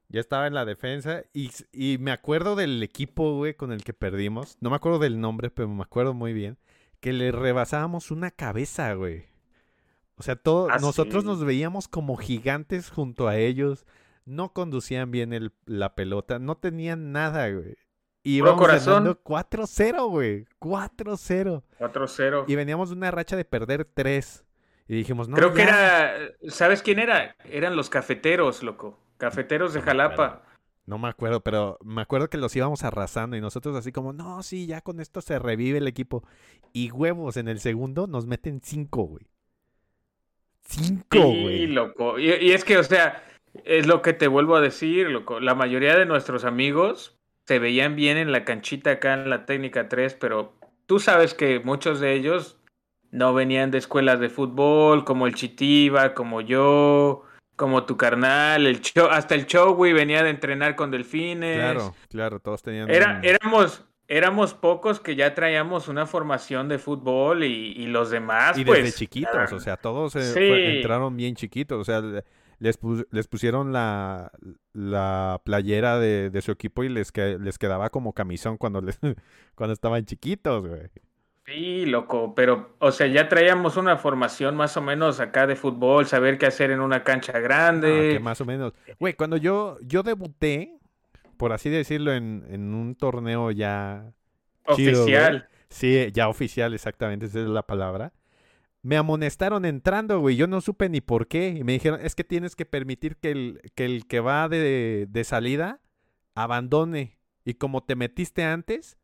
Ya 0.08 0.20
estaba 0.20 0.46
en 0.46 0.54
la 0.54 0.64
defensa 0.64 1.24
y, 1.34 1.50
y 1.70 1.98
me 1.98 2.12
acuerdo 2.12 2.56
del 2.56 2.82
equipo, 2.82 3.36
güey, 3.36 3.54
con 3.54 3.72
el 3.72 3.84
que 3.84 3.92
perdimos. 3.92 4.56
No 4.60 4.70
me 4.70 4.76
acuerdo 4.76 5.00
del 5.00 5.20
nombre, 5.20 5.50
pero 5.50 5.68
me 5.68 5.82
acuerdo 5.82 6.14
muy 6.14 6.32
bien 6.32 6.56
que 7.00 7.12
le 7.12 7.32
rebasábamos 7.32 8.10
una 8.10 8.30
cabeza, 8.30 8.92
güey. 8.94 9.26
O 10.16 10.22
sea, 10.22 10.36
todos 10.36 10.70
ah, 10.72 10.78
nosotros 10.80 11.24
nos 11.24 11.44
veíamos 11.44 11.86
como 11.86 12.16
gigantes 12.16 12.90
junto 12.90 13.28
a 13.28 13.36
ellos. 13.36 13.86
No 14.24 14.52
conducían 14.52 15.10
bien 15.10 15.32
el, 15.32 15.52
la 15.64 15.94
pelota, 15.94 16.38
no 16.38 16.56
tenían 16.56 17.12
nada, 17.12 17.48
güey. 17.50 17.76
Íbamos 18.24 18.66
ganando 18.66 19.22
4-0, 19.22 20.10
güey. 20.10 20.44
4-0. 20.60 21.62
4-0. 21.78 22.44
Y 22.46 22.54
veníamos 22.56 22.90
de 22.90 22.96
una 22.96 23.10
racha 23.10 23.36
de 23.36 23.44
perder 23.44 23.86
3. 23.86 24.44
Y 24.88 24.96
dijimos, 24.96 25.28
no. 25.28 25.36
Creo 25.36 25.54
que 25.54 25.62
era. 25.62 26.14
¿Sabes 26.48 26.82
quién 26.82 26.98
era? 26.98 27.36
Eran 27.44 27.76
los 27.76 27.88
cafeteros, 27.88 28.62
loco. 28.62 28.98
Cafeteros 29.18 29.72
de 29.72 29.82
Jalapa. 29.82 30.42
No 30.88 30.96
me 30.96 31.08
acuerdo, 31.08 31.40
pero 31.40 31.78
me 31.84 32.00
acuerdo 32.00 32.30
que 32.30 32.38
los 32.38 32.56
íbamos 32.56 32.82
arrasando 32.82 33.36
y 33.36 33.42
nosotros 33.42 33.76
así 33.76 33.92
como, 33.92 34.14
no, 34.14 34.42
sí, 34.42 34.66
ya 34.66 34.80
con 34.80 35.00
esto 35.00 35.20
se 35.20 35.38
revive 35.38 35.76
el 35.76 35.86
equipo. 35.86 36.24
Y 36.72 36.90
huevos, 36.90 37.36
en 37.36 37.46
el 37.46 37.60
segundo 37.60 38.06
nos 38.06 38.24
meten 38.24 38.62
cinco, 38.64 39.02
güey. 39.02 39.26
Cinco, 40.62 41.18
güey. 41.18 41.58
Sí, 41.58 41.66
loco. 41.66 42.18
Y, 42.18 42.30
y, 42.40 42.52
es 42.52 42.64
que, 42.64 42.78
o 42.78 42.82
sea, 42.82 43.22
es 43.66 43.86
lo 43.86 44.00
que 44.00 44.14
te 44.14 44.28
vuelvo 44.28 44.56
a 44.56 44.62
decir, 44.62 45.10
loco. 45.10 45.40
La 45.40 45.54
mayoría 45.54 45.94
de 45.94 46.06
nuestros 46.06 46.46
amigos 46.46 47.18
se 47.46 47.58
veían 47.58 47.94
bien 47.94 48.16
en 48.16 48.32
la 48.32 48.46
canchita 48.46 48.92
acá 48.92 49.12
en 49.12 49.28
la 49.28 49.44
técnica 49.44 49.90
3, 49.90 50.14
pero 50.14 50.54
tú 50.86 51.00
sabes 51.00 51.34
que 51.34 51.60
muchos 51.60 52.00
de 52.00 52.14
ellos 52.14 52.58
no 53.10 53.34
venían 53.34 53.70
de 53.70 53.76
escuelas 53.76 54.20
de 54.20 54.30
fútbol, 54.30 55.04
como 55.04 55.26
el 55.26 55.34
Chitiba, 55.34 56.14
como 56.14 56.40
yo 56.40 57.27
como 57.58 57.84
tu 57.84 57.96
carnal, 57.96 58.68
el 58.68 58.80
show, 58.80 59.08
hasta 59.10 59.34
el 59.34 59.44
show, 59.46 59.74
güey, 59.74 59.92
venía 59.92 60.22
de 60.22 60.30
entrenar 60.30 60.76
con 60.76 60.92
delfines. 60.92 61.56
Claro, 61.56 61.94
claro, 62.08 62.40
todos 62.40 62.62
tenían. 62.62 62.88
Era, 62.88 63.20
éramos, 63.24 63.84
éramos 64.06 64.54
pocos 64.54 65.00
que 65.00 65.16
ya 65.16 65.34
traíamos 65.34 65.88
una 65.88 66.06
formación 66.06 66.68
de 66.68 66.78
fútbol 66.78 67.42
y, 67.42 67.84
los 67.88 68.10
demás, 68.10 68.56
y 68.56 68.64
pues. 68.64 68.84
desde 68.84 68.96
chiquitos, 68.96 69.52
o 69.52 69.58
sea, 69.58 69.76
todos 69.76 70.14
eh, 70.14 70.76
entraron 70.76 71.16
bien 71.16 71.34
chiquitos, 71.34 71.80
o 71.80 71.84
sea, 71.84 72.00
les, 72.60 72.78
les 73.10 73.26
pusieron 73.26 73.72
la, 73.72 74.30
la 74.72 75.42
playera 75.44 75.98
de, 75.98 76.30
de, 76.30 76.42
su 76.42 76.52
equipo 76.52 76.84
y 76.84 76.88
les, 76.88 77.10
que, 77.10 77.38
les 77.40 77.58
quedaba 77.58 77.90
como 77.90 78.12
camisón 78.12 78.56
cuando, 78.56 78.80
les, 78.80 79.00
cuando 79.56 79.72
estaban 79.72 80.04
chiquitos, 80.04 80.64
güey. 80.64 80.82
Sí, 81.48 81.86
loco, 81.86 82.34
pero, 82.34 82.74
o 82.78 82.92
sea, 82.92 83.06
ya 83.06 83.26
traíamos 83.26 83.78
una 83.78 83.96
formación 83.96 84.54
más 84.54 84.76
o 84.76 84.82
menos 84.82 85.18
acá 85.18 85.46
de 85.46 85.56
fútbol, 85.56 86.04
saber 86.04 86.36
qué 86.36 86.44
hacer 86.44 86.70
en 86.70 86.80
una 86.80 87.04
cancha 87.04 87.38
grande. 87.38 88.10
que 88.12 88.20
más 88.20 88.38
o 88.42 88.44
menos. 88.44 88.74
Güey, 89.00 89.14
cuando 89.14 89.38
yo, 89.38 89.78
yo 89.80 90.02
por 91.38 91.52
así 91.54 91.70
decirlo, 91.70 92.12
en, 92.12 92.44
en 92.50 92.74
un 92.74 92.94
torneo 92.94 93.50
ya... 93.50 94.12
Oficial. 94.66 95.48
sí, 95.70 96.10
ya 96.12 96.28
oficial, 96.28 96.74
exactamente, 96.74 97.24
esa 97.24 97.40
es 97.40 97.46
la 97.46 97.62
palabra. 97.62 98.12
Me 98.82 98.98
amonestaron 98.98 99.64
entrando, 99.64 100.20
güey, 100.20 100.36
yo 100.36 100.46
no 100.48 100.60
supe 100.60 100.90
ni 100.90 101.00
por 101.00 101.28
qué. 101.28 101.48
Y 101.48 101.64
me 101.64 101.72
dijeron, 101.72 102.00
es 102.02 102.14
que 102.14 102.24
tienes 102.24 102.56
que 102.56 102.66
permitir 102.66 103.16
que 103.16 103.30
el 103.30 103.60
que, 103.74 103.86
el 103.86 104.06
que 104.06 104.20
va 104.20 104.50
de, 104.50 105.06
de 105.08 105.24
salida 105.24 105.80
abandone. 106.34 107.16
Y 107.46 107.54
como 107.54 107.82
te 107.82 107.96
metiste 107.96 108.44
antes 108.44 108.98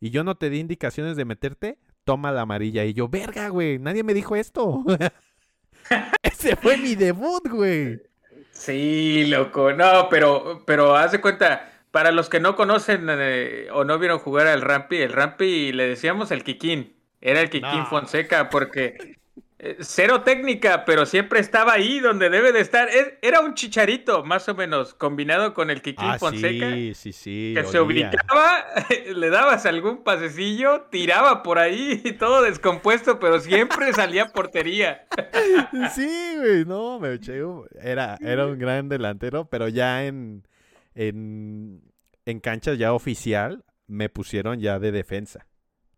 y 0.00 0.08
yo 0.08 0.24
no 0.24 0.36
te 0.36 0.48
di 0.48 0.58
indicaciones 0.58 1.16
de 1.16 1.26
meterte, 1.26 1.78
toma 2.10 2.32
la 2.32 2.40
amarilla. 2.40 2.84
Y 2.84 2.92
yo, 2.92 3.08
verga, 3.08 3.46
güey, 3.50 3.78
nadie 3.78 4.02
me 4.02 4.14
dijo 4.14 4.34
esto. 4.34 4.84
Ese 6.24 6.56
fue 6.56 6.76
mi 6.76 6.96
debut, 6.96 7.48
güey. 7.48 8.02
Sí, 8.50 9.26
loco. 9.28 9.72
No, 9.72 10.08
pero, 10.10 10.64
pero 10.66 10.96
haz 10.96 11.12
de 11.12 11.20
cuenta, 11.20 11.70
para 11.92 12.10
los 12.10 12.28
que 12.28 12.40
no 12.40 12.56
conocen 12.56 13.06
eh, 13.08 13.68
o 13.72 13.84
no 13.84 13.96
vieron 14.00 14.18
jugar 14.18 14.48
al 14.48 14.60
Rampi, 14.60 14.96
el 14.96 15.12
Rampi 15.12 15.70
le 15.70 15.86
decíamos 15.86 16.32
el 16.32 16.42
Kikín. 16.42 16.96
Era 17.20 17.42
el 17.42 17.48
Kikín 17.48 17.86
Fonseca 17.86 18.50
porque 18.50 19.19
eh, 19.62 19.76
cero 19.80 20.22
técnica, 20.22 20.86
pero 20.86 21.04
siempre 21.04 21.38
estaba 21.38 21.74
ahí 21.74 22.00
donde 22.00 22.30
debe 22.30 22.50
de 22.50 22.60
estar. 22.60 22.88
Era 23.20 23.40
un 23.40 23.52
chicharito, 23.52 24.24
más 24.24 24.48
o 24.48 24.54
menos, 24.54 24.94
combinado 24.94 25.52
con 25.52 25.68
el 25.68 25.82
Kikín 25.82 26.08
ah, 26.08 26.18
Fonseca. 26.18 26.70
Sí, 26.70 26.94
sí, 26.94 27.12
sí. 27.12 27.52
Que 27.54 27.64
se 27.64 27.78
ubicaba, 27.78 28.64
le 29.14 29.28
dabas 29.28 29.66
algún 29.66 30.02
pasecillo, 30.02 30.86
tiraba 30.90 31.42
por 31.42 31.58
ahí, 31.58 32.00
todo 32.18 32.40
descompuesto, 32.40 33.20
pero 33.20 33.38
siempre 33.38 33.92
salía 33.92 34.28
portería. 34.28 35.06
Sí, 35.94 36.36
güey, 36.38 36.64
no, 36.64 36.98
me 36.98 37.14
eché. 37.14 37.42
Era, 37.82 38.16
era 38.20 38.46
un 38.46 38.58
gran 38.58 38.88
delantero, 38.88 39.50
pero 39.50 39.68
ya 39.68 40.06
en, 40.06 40.46
en, 40.94 41.82
en 42.24 42.40
canchas 42.40 42.78
ya 42.78 42.92
oficial 42.94 43.64
me 43.86 44.08
pusieron 44.08 44.58
ya 44.58 44.78
de 44.78 44.90
defensa. 44.92 45.46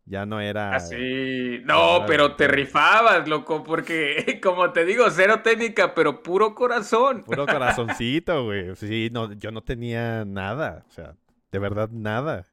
Ya 0.05 0.27
no 0.27 0.41
era. 0.41 0.75
Así. 0.75 1.59
Ah, 1.61 1.65
no, 1.65 2.07
pero 2.07 2.35
te 2.35 2.49
rifabas, 2.49 3.29
loco, 3.29 3.62
porque, 3.62 4.41
como 4.43 4.73
te 4.73 4.85
digo, 4.85 5.09
cero 5.11 5.41
técnica, 5.43 5.95
pero 5.95 6.23
puro 6.23 6.55
corazón. 6.55 7.23
Puro 7.23 7.47
corazoncito, 7.47 8.45
güey. 8.45 8.75
Sí, 8.77 9.11
no, 9.12 9.33
yo 9.33 9.53
no 9.53 9.62
tenía 9.62 10.25
nada. 10.25 10.85
O 10.88 10.91
sea, 10.91 11.15
de 11.53 11.59
verdad 11.59 11.88
nada. 11.91 12.49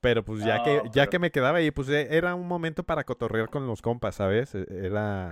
Pero 0.00 0.22
pues 0.22 0.44
ya 0.44 0.62
que, 0.62 0.82
ya 0.92 1.06
que 1.06 1.18
me 1.18 1.30
quedaba 1.30 1.58
ahí, 1.58 1.70
pues 1.70 1.88
e, 1.88 2.14
era 2.14 2.34
un 2.34 2.46
momento 2.46 2.84
para 2.84 3.04
cotorrear 3.04 3.48
con 3.48 3.66
los 3.66 3.80
compas, 3.80 4.16
¿sabes? 4.16 4.54
E, 4.54 4.66
era. 4.68 5.30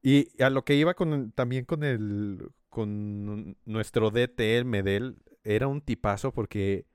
Y 0.00 0.28
a 0.40 0.50
lo 0.50 0.64
que 0.64 0.74
iba 0.74 0.94
con 0.94 1.32
también 1.32 1.64
con 1.64 1.82
el. 1.82 2.50
con 2.68 3.56
nuestro 3.64 4.10
DT, 4.10 4.58
el 4.58 4.64
Medel, 4.64 5.16
era 5.42 5.66
un 5.66 5.80
tipazo 5.80 6.32
porque 6.32 6.86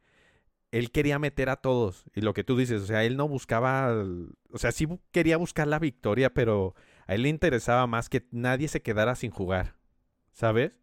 él 0.71 0.91
quería 0.91 1.19
meter 1.19 1.49
a 1.49 1.57
todos. 1.57 2.05
Y 2.15 2.21
lo 2.21 2.33
que 2.33 2.43
tú 2.43 2.57
dices, 2.57 2.81
o 2.81 2.85
sea, 2.85 3.03
él 3.03 3.17
no 3.17 3.27
buscaba, 3.27 3.93
o 4.51 4.57
sea, 4.57 4.71
sí 4.71 4.87
quería 5.11 5.37
buscar 5.37 5.67
la 5.67 5.79
victoria, 5.79 6.33
pero 6.33 6.75
a 7.07 7.15
él 7.15 7.23
le 7.23 7.29
interesaba 7.29 7.87
más 7.87 8.09
que 8.09 8.25
nadie 8.31 8.67
se 8.67 8.81
quedara 8.81 9.15
sin 9.15 9.31
jugar, 9.31 9.75
¿sabes? 10.31 10.73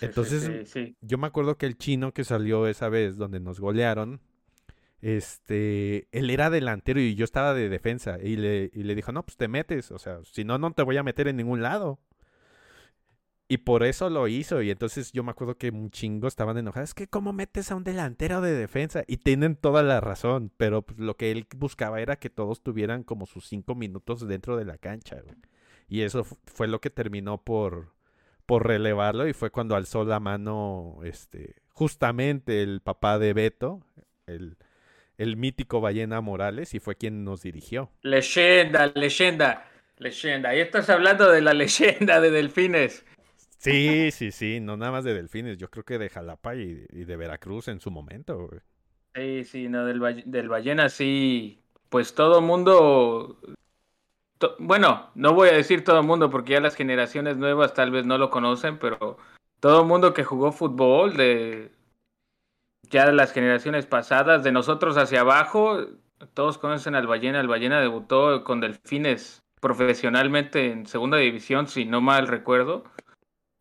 Entonces, 0.00 0.74
yo 1.00 1.18
me 1.18 1.26
acuerdo 1.26 1.56
que 1.56 1.66
el 1.66 1.78
chino 1.78 2.12
que 2.12 2.24
salió 2.24 2.66
esa 2.66 2.88
vez 2.88 3.16
donde 3.16 3.40
nos 3.40 3.60
golearon, 3.60 4.20
este, 5.00 6.08
él 6.12 6.30
era 6.30 6.50
delantero 6.50 7.00
y 7.00 7.14
yo 7.14 7.24
estaba 7.24 7.54
de 7.54 7.68
defensa. 7.68 8.18
Y 8.22 8.36
le, 8.36 8.70
y 8.72 8.82
le 8.82 8.94
dijo, 8.94 9.12
no, 9.12 9.24
pues 9.24 9.36
te 9.36 9.48
metes, 9.48 9.90
o 9.90 9.98
sea, 9.98 10.18
si 10.24 10.44
no, 10.44 10.58
no 10.58 10.72
te 10.72 10.82
voy 10.82 10.96
a 10.96 11.02
meter 11.02 11.28
en 11.28 11.36
ningún 11.36 11.62
lado. 11.62 12.00
Y 13.46 13.58
por 13.58 13.82
eso 13.82 14.08
lo 14.10 14.26
hizo. 14.28 14.62
Y 14.62 14.70
entonces 14.70 15.12
yo 15.12 15.22
me 15.22 15.30
acuerdo 15.30 15.58
que 15.58 15.70
un 15.70 15.90
chingo 15.90 16.28
estaban 16.28 16.56
enojados. 16.56 16.90
Es 16.90 16.94
que, 16.94 17.08
¿cómo 17.08 17.32
metes 17.32 17.70
a 17.70 17.76
un 17.76 17.84
delantero 17.84 18.40
de 18.40 18.52
defensa? 18.52 19.04
Y 19.06 19.18
tienen 19.18 19.56
toda 19.56 19.82
la 19.82 20.00
razón. 20.00 20.50
Pero 20.56 20.82
pues, 20.82 20.98
lo 20.98 21.16
que 21.16 21.30
él 21.30 21.46
buscaba 21.56 22.00
era 22.00 22.16
que 22.16 22.30
todos 22.30 22.62
tuvieran 22.62 23.02
como 23.02 23.26
sus 23.26 23.46
cinco 23.46 23.74
minutos 23.74 24.26
dentro 24.26 24.56
de 24.56 24.64
la 24.64 24.78
cancha. 24.78 25.22
Y 25.88 26.00
eso 26.02 26.24
fue 26.24 26.68
lo 26.68 26.80
que 26.80 26.90
terminó 26.90 27.42
por, 27.42 27.92
por 28.46 28.66
relevarlo 28.66 29.28
y 29.28 29.34
fue 29.34 29.50
cuando 29.50 29.76
alzó 29.76 30.04
la 30.04 30.20
mano 30.20 31.00
este 31.04 31.56
justamente 31.74 32.62
el 32.62 32.80
papá 32.80 33.18
de 33.18 33.34
Beto, 33.34 33.82
el, 34.26 34.56
el 35.18 35.36
mítico 35.36 35.80
Ballena 35.80 36.20
Morales 36.20 36.72
y 36.72 36.80
fue 36.80 36.96
quien 36.96 37.24
nos 37.24 37.42
dirigió. 37.42 37.90
Leyenda, 38.02 38.92
leyenda, 38.94 39.68
leyenda. 39.98 40.50
Ahí 40.50 40.60
estás 40.60 40.88
hablando 40.88 41.30
de 41.30 41.42
la 41.42 41.52
leyenda 41.54 42.20
de 42.20 42.30
Delfines. 42.30 43.04
Sí, 43.64 44.10
sí, 44.10 44.30
sí, 44.30 44.60
no 44.60 44.76
nada 44.76 44.92
más 44.92 45.04
de 45.04 45.14
Delfines, 45.14 45.58
yo 45.58 45.70
creo 45.70 45.84
que 45.84 45.98
de 45.98 46.10
Jalapa 46.10 46.54
y, 46.54 46.86
de 46.90 47.16
Veracruz 47.16 47.68
en 47.68 47.80
su 47.80 47.90
momento. 47.90 48.50
Sí, 49.14 49.44
sí, 49.44 49.68
no, 49.68 49.84
del, 49.86 50.22
del 50.26 50.48
Ballena 50.48 50.88
sí, 50.88 51.62
pues 51.88 52.14
todo 52.14 52.40
mundo 52.40 53.38
bueno, 54.58 55.10
no 55.14 55.34
voy 55.34 55.48
a 55.48 55.52
decir 55.52 55.84
todo 55.84 56.02
mundo 56.02 56.30
porque 56.30 56.52
ya 56.52 56.60
las 56.60 56.74
generaciones 56.74 57.36
nuevas 57.36 57.74
tal 57.74 57.90
vez 57.90 58.06
no 58.06 58.18
lo 58.18 58.30
conocen, 58.30 58.78
pero 58.78 59.18
todo 59.60 59.84
mundo 59.84 60.12
que 60.14 60.24
jugó 60.24 60.52
fútbol 60.52 61.16
de 61.16 61.72
ya 62.90 63.06
de 63.06 63.12
las 63.12 63.32
generaciones 63.32 63.86
pasadas, 63.86 64.44
de 64.44 64.52
nosotros 64.52 64.96
hacia 64.98 65.20
abajo, 65.20 65.78
todos 66.34 66.58
conocen 66.58 66.94
al 66.94 67.06
Ballena. 67.06 67.40
El 67.40 67.48
Ballena 67.48 67.80
debutó 67.80 68.44
con 68.44 68.60
Delfines 68.60 69.42
profesionalmente 69.60 70.70
en 70.70 70.86
segunda 70.86 71.16
división, 71.16 71.66
si 71.66 71.86
no 71.86 72.00
mal 72.00 72.28
recuerdo. 72.28 72.84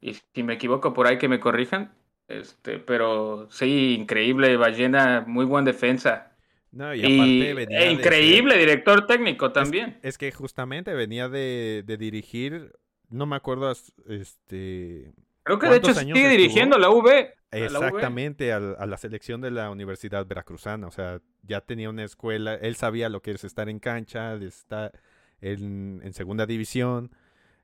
Y 0.04 0.16
si 0.36 0.44
me 0.44 0.56
equivoco 0.56 0.94
por 0.94 1.08
ahí 1.08 1.18
que 1.18 1.30
me 1.30 1.40
corrijan. 1.40 1.94
Este, 2.28 2.78
pero 2.78 3.48
sí, 3.50 3.96
increíble, 3.98 4.58
Ballena, 4.58 5.24
muy 5.26 5.46
buen 5.46 5.64
defensa. 5.64 6.34
No, 6.72 6.94
y 6.94 7.00
aparte 7.00 7.54
venía 7.54 7.80
e 7.80 7.92
increíble 7.92 8.58
director 8.58 9.08
técnico 9.08 9.54
también. 9.54 10.00
Es, 10.02 10.18
que 10.18 10.30
justamente 10.34 10.94
venía 10.94 11.30
de, 11.30 11.86
dirigir, 11.98 12.74
no 13.10 13.26
me 13.26 13.38
acuerdo, 13.38 13.72
este... 14.10 15.14
Creo 15.44 15.60
que 15.60 15.68
de 15.68 15.78
hecho 15.78 15.94
sigue 15.94 16.28
dirigiendo 16.28 16.78
la 16.78 16.90
V. 16.90 17.34
Exactamente, 17.52 18.52
A, 18.52 18.60
la 18.60 18.98
selección 18.98 19.40
de 19.40 19.52
la 19.52 19.70
Universidad 19.70 20.26
Veracruzana. 20.26 20.88
O 20.88 20.92
sea, 20.92 21.22
ya 21.44 21.62
tenía 21.62 21.90
una 21.90 22.04
escuela, 22.04 22.56
él 22.56 22.76
sabía 22.76 23.08
lo 23.08 23.22
que 23.22 23.32
es 23.32 23.46
estar 23.46 23.70
en 23.70 23.80
cancha, 23.80 24.34
estar 24.36 24.92
en, 25.40 26.02
en 26.04 26.14
segunda 26.14 26.46
división 26.46 27.12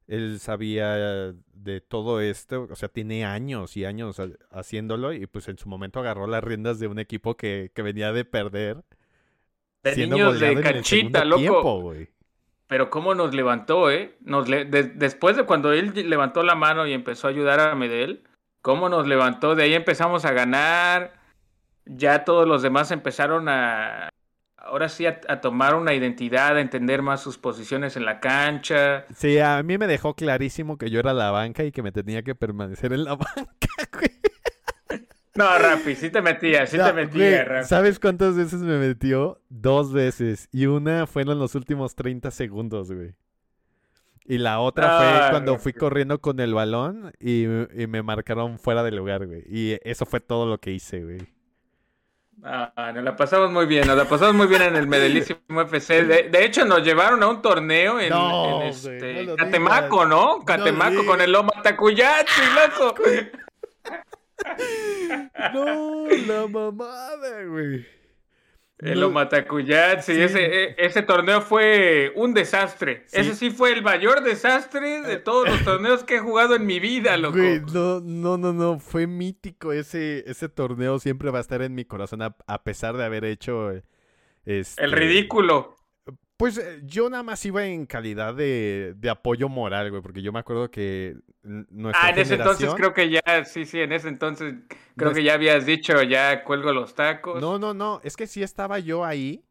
él 0.09 0.39
sabía 0.39 1.33
de 1.53 1.81
todo 1.81 2.19
esto, 2.19 2.67
o 2.69 2.75
sea, 2.75 2.89
tiene 2.89 3.25
años 3.25 3.77
y 3.77 3.85
años 3.85 4.19
haciéndolo 4.51 5.13
y 5.13 5.27
pues 5.27 5.47
en 5.47 5.57
su 5.57 5.69
momento 5.69 5.99
agarró 5.99 6.25
las 6.25 6.43
riendas 6.43 6.79
de 6.79 6.87
un 6.87 6.97
equipo 6.97 7.37
que, 7.37 7.71
que 7.75 7.83
venía 7.83 8.11
de 8.11 8.25
perder 8.25 8.83
de 9.83 9.95
niños 9.95 10.39
de 10.39 10.59
canchita, 10.61 11.23
loco. 11.23 11.93
Pero 12.67 12.89
cómo 12.89 13.15
nos 13.15 13.33
levantó, 13.33 13.89
¿eh? 13.89 14.17
Nos 14.21 14.47
después 14.47 15.37
de 15.37 15.43
cuando 15.43 15.73
él 15.73 15.93
levantó 16.09 16.43
la 16.43 16.55
mano 16.55 16.85
y 16.85 16.93
empezó 16.93 17.27
a 17.27 17.31
ayudar 17.31 17.59
a 17.59 17.75
Medel, 17.75 18.23
cómo 18.61 18.89
nos 18.89 19.07
levantó. 19.07 19.55
De 19.55 19.63
ahí 19.63 19.73
empezamos 19.73 20.25
a 20.25 20.33
ganar. 20.33 21.13
Ya 21.85 22.25
todos 22.25 22.47
los 22.47 22.61
demás 22.61 22.91
empezaron 22.91 23.49
a, 23.49 24.08
ahora 24.69 24.89
sí 24.89 25.05
a, 25.05 25.41
tomar 25.41 25.75
una 25.75 25.93
identidad, 25.93 26.55
a 26.57 26.61
entender 26.61 27.01
más 27.01 27.21
sus 27.21 27.37
posiciones 27.37 27.97
en 27.97 28.05
la 28.05 28.19
cancha. 28.19 29.05
Sí, 29.15 29.39
a 29.39 29.61
mí 29.63 29.77
me 29.77 29.87
dejó 29.87 30.15
clarísimo 30.15 30.77
que 30.77 30.89
yo 30.89 30.99
era 30.99 31.13
la 31.13 31.31
banca 31.31 31.63
y 31.63 31.71
que 31.71 31.83
me 31.83 31.91
tenía 31.91 32.23
que 32.23 32.35
permanecer 32.35 32.93
en 32.93 33.03
la 33.03 33.15
banca, 33.15 33.69
güey. 33.91 34.11
No, 35.35 35.57
Rafi, 35.57 35.95
sí 35.95 36.09
te 36.09 36.21
metía, 36.21 36.67
sí 36.67 36.77
te 36.77 36.91
metía, 36.91 37.45
Rafi. 37.45 37.67
¿Sabes 37.67 37.99
cuántas 37.99 38.35
veces 38.35 38.61
me 38.61 38.77
metió? 38.77 39.41
Dos 39.49 39.93
veces. 39.93 40.49
Y 40.51 40.65
una 40.65 41.07
fue 41.07 41.21
en 41.21 41.39
los 41.39 41.55
últimos 41.55 41.95
30 41.95 42.29
segundos, 42.31 42.91
güey. 42.91 43.15
Y 44.25 44.37
la 44.37 44.59
otra 44.59 44.99
fue 44.99 45.31
cuando 45.31 45.57
fui 45.57 45.73
corriendo 45.73 46.21
con 46.21 46.39
el 46.39 46.53
balón 46.53 47.13
y, 47.19 47.45
me 47.47 48.03
marcaron 48.03 48.59
fuera 48.59 48.83
del 48.83 48.97
lugar, 48.97 49.25
güey. 49.25 49.43
Y 49.47 49.79
eso 49.83 50.05
fue 50.05 50.19
todo 50.19 50.45
lo 50.45 50.59
que 50.59 50.71
hice, 50.71 51.03
güey. 51.03 51.38
Ah, 52.43 52.91
nos 52.93 53.03
la 53.03 53.15
pasamos 53.15 53.51
muy 53.51 53.65
bien, 53.65 53.85
nos 53.85 53.97
la 53.97 54.05
pasamos 54.05 54.33
muy 54.33 54.47
bien 54.47 54.61
en 54.61 54.75
el 54.75 54.87
Medelísimo 54.87 55.39
FC. 55.61 56.03
De, 56.03 56.45
hecho, 56.45 56.65
nos 56.65 56.83
llevaron 56.83 57.21
a 57.23 57.27
un 57.27 57.41
torneo 57.41 57.99
en, 57.99 58.13
este, 58.63 59.27
Catemaco, 59.37 60.05
¿no? 60.05 60.43
Catemaco 60.45 61.05
con 61.05 61.21
el 61.21 61.31
Loma 61.31 61.51
Tacuyachi, 61.61 62.41
loco. 62.55 62.95
no, 65.53 66.07
la 66.27 66.47
mamada, 66.47 67.43
güey. 67.45 67.98
El 68.79 69.01
no. 69.01 69.29
sí, 70.01 70.21
Ese, 70.21 70.63
e, 70.63 70.75
ese 70.77 71.01
torneo 71.01 71.41
fue 71.41 72.13
un 72.15 72.33
desastre. 72.33 73.05
Ese 73.11 73.35
sí 73.35 73.49
fue 73.49 73.73
el 73.73 73.83
mayor 73.83 74.23
desastre 74.23 75.01
de 75.01 75.17
todos 75.17 75.49
los 75.49 75.63
torneos 75.65 76.05
que 76.05 76.15
he 76.15 76.19
jugado 76.19 76.55
en 76.55 76.65
mi 76.65 76.79
vida, 76.79 77.17
loco. 77.17 77.37
no, 77.73 77.99
no, 77.99 78.37
no, 78.37 78.53
no, 78.53 78.79
fue 78.79 79.05
mítico 79.05 79.73
ese, 79.73 80.23
ese 80.27 80.47
torneo, 80.47 80.97
siempre 80.99 81.29
va 81.29 81.39
a 81.39 81.41
estar 81.41 81.61
en 81.61 81.75
mi 81.75 81.83
corazón 81.83 82.21
a, 82.21 82.63
pesar 82.63 82.95
de 82.95 83.03
haber 83.03 83.25
hecho... 83.25 83.71
Este... 84.45 84.83
El 84.83 84.93
ridículo. 84.93 85.75
Pues 86.39 86.57
eh, 86.57 86.79
yo 86.85 87.09
nada 87.09 87.21
más 87.21 87.45
iba 87.45 87.65
en 87.65 87.85
calidad 87.85 88.33
de, 88.33 88.95
apoyo 89.11 89.49
moral, 89.49 89.89
güey, 89.89 90.01
porque 90.01 90.21
yo 90.21 90.31
me 90.31 90.39
acuerdo 90.39 90.71
que 90.71 91.17
nuestra 91.43 92.07
Ah, 92.07 92.09
en 92.11 92.19
ese 92.19 92.35
entonces 92.35 92.73
creo 92.75 92.93
que 92.93 93.09
ya, 93.09 93.21
sí, 93.43 93.65
sí, 93.65 93.81
en 93.81 93.91
ese 93.91 94.07
entonces 94.07 94.55
creo 94.95 95.11
que 95.11 95.21
ya 95.21 95.33
habías 95.33 95.65
dicho, 95.65 96.01
ya 96.01 96.45
cuelgo 96.45 96.71
los 96.71 96.95
tacos. 96.95 97.41
No, 97.41 97.59
no, 97.59 97.73
no, 97.73 97.99
es 98.05 98.15
que 98.15 98.25
sí 98.25 98.41
estaba 98.41 98.79
yo 98.79 99.03
ahí, 99.03 99.43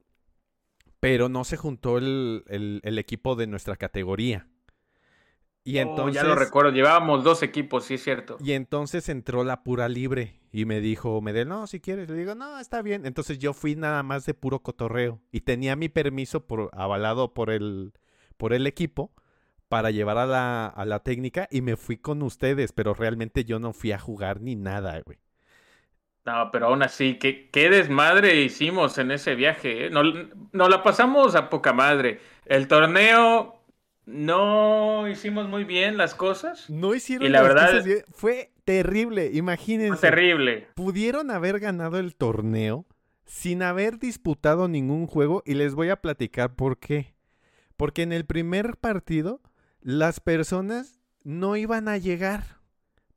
pero 0.99 1.29
no 1.29 1.45
se 1.45 1.59
juntó 1.59 1.99
el, 1.99 2.43
el 2.49 2.99
equipo 2.99 3.37
de 3.37 3.49
nuestra 3.49 3.77
categoría. 3.77 4.49
Y 5.69 5.81
entonces, 5.81 6.23
oh, 6.23 6.25
ya 6.25 6.27
lo 6.27 6.35
recuerdo, 6.35 6.71
llevábamos 6.71 7.23
dos 7.23 7.43
equipos, 7.43 7.85
sí 7.85 7.95
es 7.95 8.03
cierto. 8.03 8.39
Y 8.43 8.53
entonces 8.53 9.11
entró 9.11 9.45
la 9.45 9.63
pura 9.63 9.87
libre 9.91 10.41
y 10.51 10.65
me 10.65 10.81
dijo, 10.81 11.21
Medel, 11.21 11.47
no, 11.47 11.67
si 11.67 11.79
quieres. 11.79 12.09
Le 12.09 12.17
digo, 12.17 12.35
no, 12.35 12.59
está 12.59 12.81
bien. 12.81 13.05
Entonces 13.05 13.39
yo 13.39 13.53
fui 13.53 13.77
nada 13.77 14.03
más 14.03 14.25
de 14.25 14.33
puro 14.33 14.61
cotorreo 14.61 15.21
y 15.31 15.43
tenía 15.43 15.77
mi 15.77 15.91
permiso 15.91 16.47
por, 16.47 16.71
avalado 16.73 17.35
por 17.35 17.51
el, 17.51 17.93
por 18.39 18.55
el 18.55 18.67
equipo 18.67 19.13
para 19.69 19.91
llevar 19.91 20.17
a 20.17 20.25
la, 20.25 20.69
a 20.69 20.87
la 20.87 21.01
técnica 21.01 21.49
y 21.51 21.61
me 21.61 21.77
fui 21.77 21.99
con 21.99 22.23
ustedes, 22.23 22.73
pero 22.73 22.95
realmente 22.95 23.45
yo 23.45 23.59
no 23.59 23.75
fui 23.75 23.93
a 23.93 23.99
jugar 23.99 24.41
ni 24.41 24.57
nada, 24.57 24.99
güey. 25.05 25.19
No, 26.25 26.51
pero 26.51 26.69
aún 26.69 26.83
así, 26.83 27.19
qué, 27.19 27.51
qué 27.51 27.69
desmadre 27.69 28.41
hicimos 28.41 28.97
en 28.97 29.11
ese 29.11 29.35
viaje. 29.35 29.85
¿eh? 29.85 29.91
Nos, 29.91 30.07
nos 30.51 30.71
la 30.71 30.83
pasamos 30.83 31.35
a 31.35 31.51
poca 31.51 31.75
madre. 31.75 32.21
El 32.47 32.69
torneo 32.69 33.58
no 34.09 35.07
hicimos 35.07 35.49
muy 35.49 35.65
bien 35.65 35.99
las 35.99 36.15
cosas. 36.15 36.71
No 36.71 36.95
hicieron 36.95 37.27
y 37.27 37.31
la 37.31 37.41
las 37.41 37.49
verdad, 37.49 37.67
cosas 37.67 37.85
bien. 37.85 38.05
Fue 38.11 38.53
terrible, 38.65 39.31
imagínense. 39.35 39.99
Fue 39.99 40.09
terrible. 40.09 40.67
Pudieron 40.75 41.31
haber 41.31 41.61
ganado 41.61 41.99
el 41.99 42.17
torneo 42.17 42.87
sin 43.27 43.63
haber 43.63 43.99
disputado 43.99 44.67
ningún 44.67 45.07
juego 45.07 45.43
y 45.45 45.55
les 45.55 45.75
voy 45.75 45.91
a 45.91 46.01
platicar 46.01 46.57
por 46.57 46.79
qué. 46.79 47.15
Porque 47.77 48.03
en 48.03 48.13
el 48.13 48.25
primer 48.25 48.79
partido 48.79 49.43
las 49.83 50.21
personas 50.21 51.01
no 51.23 51.57
iban 51.57 51.87
a 51.87 51.99
llegar 51.99 52.59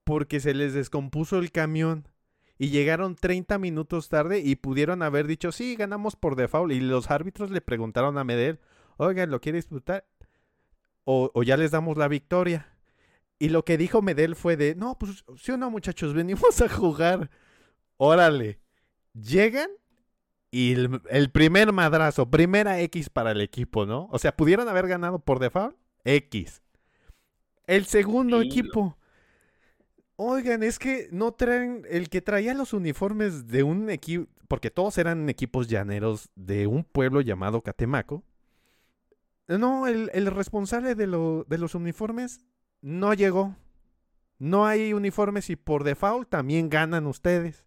porque 0.03 0.41
se 0.41 0.53
les 0.53 0.73
descompuso 0.73 1.39
el 1.39 1.53
camión 1.53 2.09
y 2.57 2.69
llegaron 2.69 3.15
30 3.15 3.57
minutos 3.59 4.09
tarde 4.09 4.39
y 4.39 4.57
pudieron 4.57 5.03
haber 5.03 5.25
dicho, 5.25 5.53
sí, 5.53 5.75
ganamos 5.77 6.17
por 6.17 6.35
default. 6.35 6.73
Y 6.73 6.81
los 6.81 7.09
árbitros 7.09 7.49
le 7.49 7.61
preguntaron 7.61 8.17
a 8.17 8.25
Medel, 8.25 8.59
oigan, 8.97 9.31
¿lo 9.31 9.39
quiere 9.39 9.57
disputar? 9.57 10.05
O, 11.03 11.43
ya 11.43 11.57
les 11.57 11.71
damos 11.71 11.97
la 11.97 12.07
victoria. 12.07 12.67
Y 13.39 13.49
lo 13.49 13.65
que 13.65 13.77
dijo 13.77 14.01
Medel 14.01 14.35
fue 14.35 14.55
de, 14.55 14.75
no, 14.75 14.97
pues 14.97 15.23
sí 15.37 15.51
o 15.51 15.57
no, 15.57 15.71
muchachos, 15.71 16.13
venimos 16.13 16.61
a 16.61 16.69
jugar. 16.69 17.29
Órale. 17.97 18.59
Llegan 19.13 19.69
y 20.51 20.73
el, 20.73 21.31
primer 21.31 21.71
madrazo, 21.71 22.29
primera 22.29 22.81
X 22.81 23.09
para 23.09 23.31
el 23.31 23.41
equipo, 23.41 23.85
¿no? 23.85 24.09
O 24.11 24.19
sea, 24.19 24.35
pudieron 24.35 24.67
haber 24.67 24.87
ganado 24.87 25.19
por 25.19 25.39
default 25.39 25.77
X. 26.03 26.61
El 27.67 27.85
segundo 27.85 28.41
equipo. 28.41 28.97
Oigan, 30.17 30.61
es 30.61 30.77
que 30.77 31.07
no 31.11 31.31
traen. 31.31 31.83
El 31.89 32.09
que 32.09 32.21
traía 32.21 32.53
los 32.53 32.73
uniformes 32.73 33.47
de 33.47 33.63
un 33.63 33.89
equipo. 33.89 34.27
Porque 34.49 34.69
todos 34.69 34.97
eran 34.97 35.29
equipos 35.29 35.69
llaneros 35.69 36.29
de 36.35 36.67
un 36.67 36.83
pueblo 36.83 37.21
llamado 37.21 37.61
Catemaco. 37.61 38.23
No, 39.47 39.87
el, 39.87 40.25
responsable 40.27 40.95
de, 40.95 41.07
de 41.47 41.57
los 41.57 41.75
uniformes 41.75 42.45
no 42.81 43.13
llegó. 43.13 43.55
No 44.39 44.65
hay 44.65 44.93
uniformes 44.93 45.49
y 45.49 45.55
por 45.55 45.83
default 45.83 46.29
también 46.29 46.69
ganan 46.69 47.05
ustedes. 47.05 47.65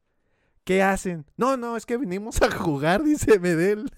¿Qué 0.64 0.82
hacen? 0.82 1.26
No, 1.36 1.56
no, 1.56 1.76
es 1.76 1.86
que 1.86 1.96
vinimos 1.96 2.40
a 2.42 2.50
jugar, 2.50 3.02
dice 3.04 3.38
Medel. 3.38 3.90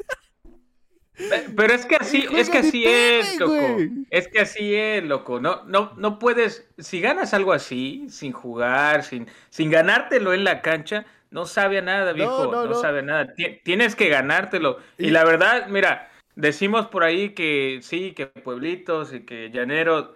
Pero 1.57 1.73
es 1.73 1.87
que 1.87 1.97
así, 1.97 2.27
es 2.31 2.51
que 2.51 2.59
así 2.59 2.85
es, 2.87 3.39
loco. 3.41 3.79
Es 4.11 4.29
que 4.29 4.41
así 4.41 4.75
es, 4.75 5.03
loco. 5.03 5.41
No, 5.41 5.65
no, 5.65 5.93
no 5.97 6.19
puedes, 6.19 6.69
si 6.77 7.01
ganas 7.01 7.33
algo 7.33 7.55
así, 7.55 8.07
sin 8.11 8.33
jugar, 8.33 9.03
sin, 9.03 9.27
sin 9.49 9.71
ganártelo 9.71 10.35
en 10.35 10.45
la 10.45 10.61
cancha, 10.61 11.07
no 11.31 11.47
sabe 11.47 11.79
a 11.79 11.83
nada, 11.83 12.13
viejo. 12.13 12.51
No, 12.53 12.75
sabe 12.75 12.99
a 12.99 13.03
nada. 13.03 13.35
Tienes 13.65 13.97
que 13.97 14.09
ganártelo. 14.09 14.79
y 14.99 15.11
la 15.11 15.25
verdad, 15.25 15.69
mira, 15.69 16.11
Decimos 16.37 16.87
por 16.87 17.03
ahí 17.03 17.31
que 17.31 17.81
sí, 17.83 18.13
que 18.13 18.27
pueblitos 18.27 19.13
y 19.13 19.25
que 19.25 19.51
llaneros. 19.51 20.11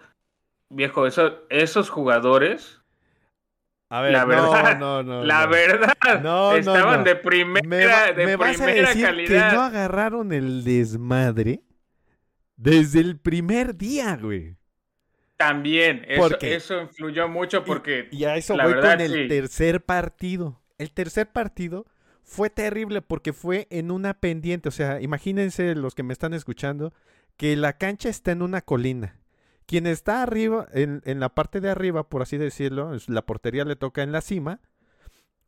viejo, 0.68 1.06
eso, 1.06 1.40
esos 1.48 1.90
jugadores 1.90 2.80
a 3.92 4.02
ver, 4.02 4.12
la 4.12 4.24
verdad, 4.24 4.78
no, 4.78 5.02
no, 5.02 5.24
la 5.24 5.46
verdad, 5.46 5.96
estaban 6.56 7.02
de 7.02 7.16
primera, 7.16 8.12
de 8.12 8.38
primera 8.38 8.94
calidad. 8.94 9.50
Que 9.50 9.56
no 9.56 9.62
agarraron 9.62 10.32
el 10.32 10.62
desmadre 10.62 11.64
desde 12.56 13.00
el 13.00 13.18
primer 13.18 13.76
día, 13.76 14.16
güey. 14.16 14.54
También, 15.36 16.04
eso, 16.06 16.38
eso 16.40 16.82
influyó 16.82 17.28
mucho 17.28 17.64
porque. 17.64 18.08
Y, 18.12 18.24
a 18.26 18.36
eso 18.36 18.56
la 18.56 18.66
voy 18.66 18.74
con 18.74 19.00
el 19.00 19.26
tercer 19.26 19.84
partido. 19.84 20.62
El 20.78 20.92
tercer 20.92 21.32
partido 21.32 21.84
fue 22.22 22.50
terrible 22.50 23.02
porque 23.02 23.32
fue 23.32 23.66
en 23.70 23.90
una 23.90 24.14
pendiente. 24.14 24.68
O 24.68 24.72
sea, 24.72 25.00
imagínense 25.00 25.74
los 25.74 25.94
que 25.94 26.02
me 26.02 26.12
están 26.12 26.34
escuchando 26.34 26.92
que 27.36 27.56
la 27.56 27.74
cancha 27.74 28.08
está 28.08 28.32
en 28.32 28.42
una 28.42 28.60
colina. 28.60 29.16
Quien 29.66 29.86
está 29.86 30.22
arriba, 30.22 30.66
en, 30.72 31.02
la 31.20 31.28
parte 31.30 31.60
de 31.60 31.70
arriba, 31.70 32.08
por 32.08 32.22
así 32.22 32.36
decirlo, 32.36 32.92
la 33.06 33.24
portería 33.24 33.64
le 33.64 33.76
toca 33.76 34.02
en 34.02 34.10
la 34.10 34.20
cima, 34.20 34.60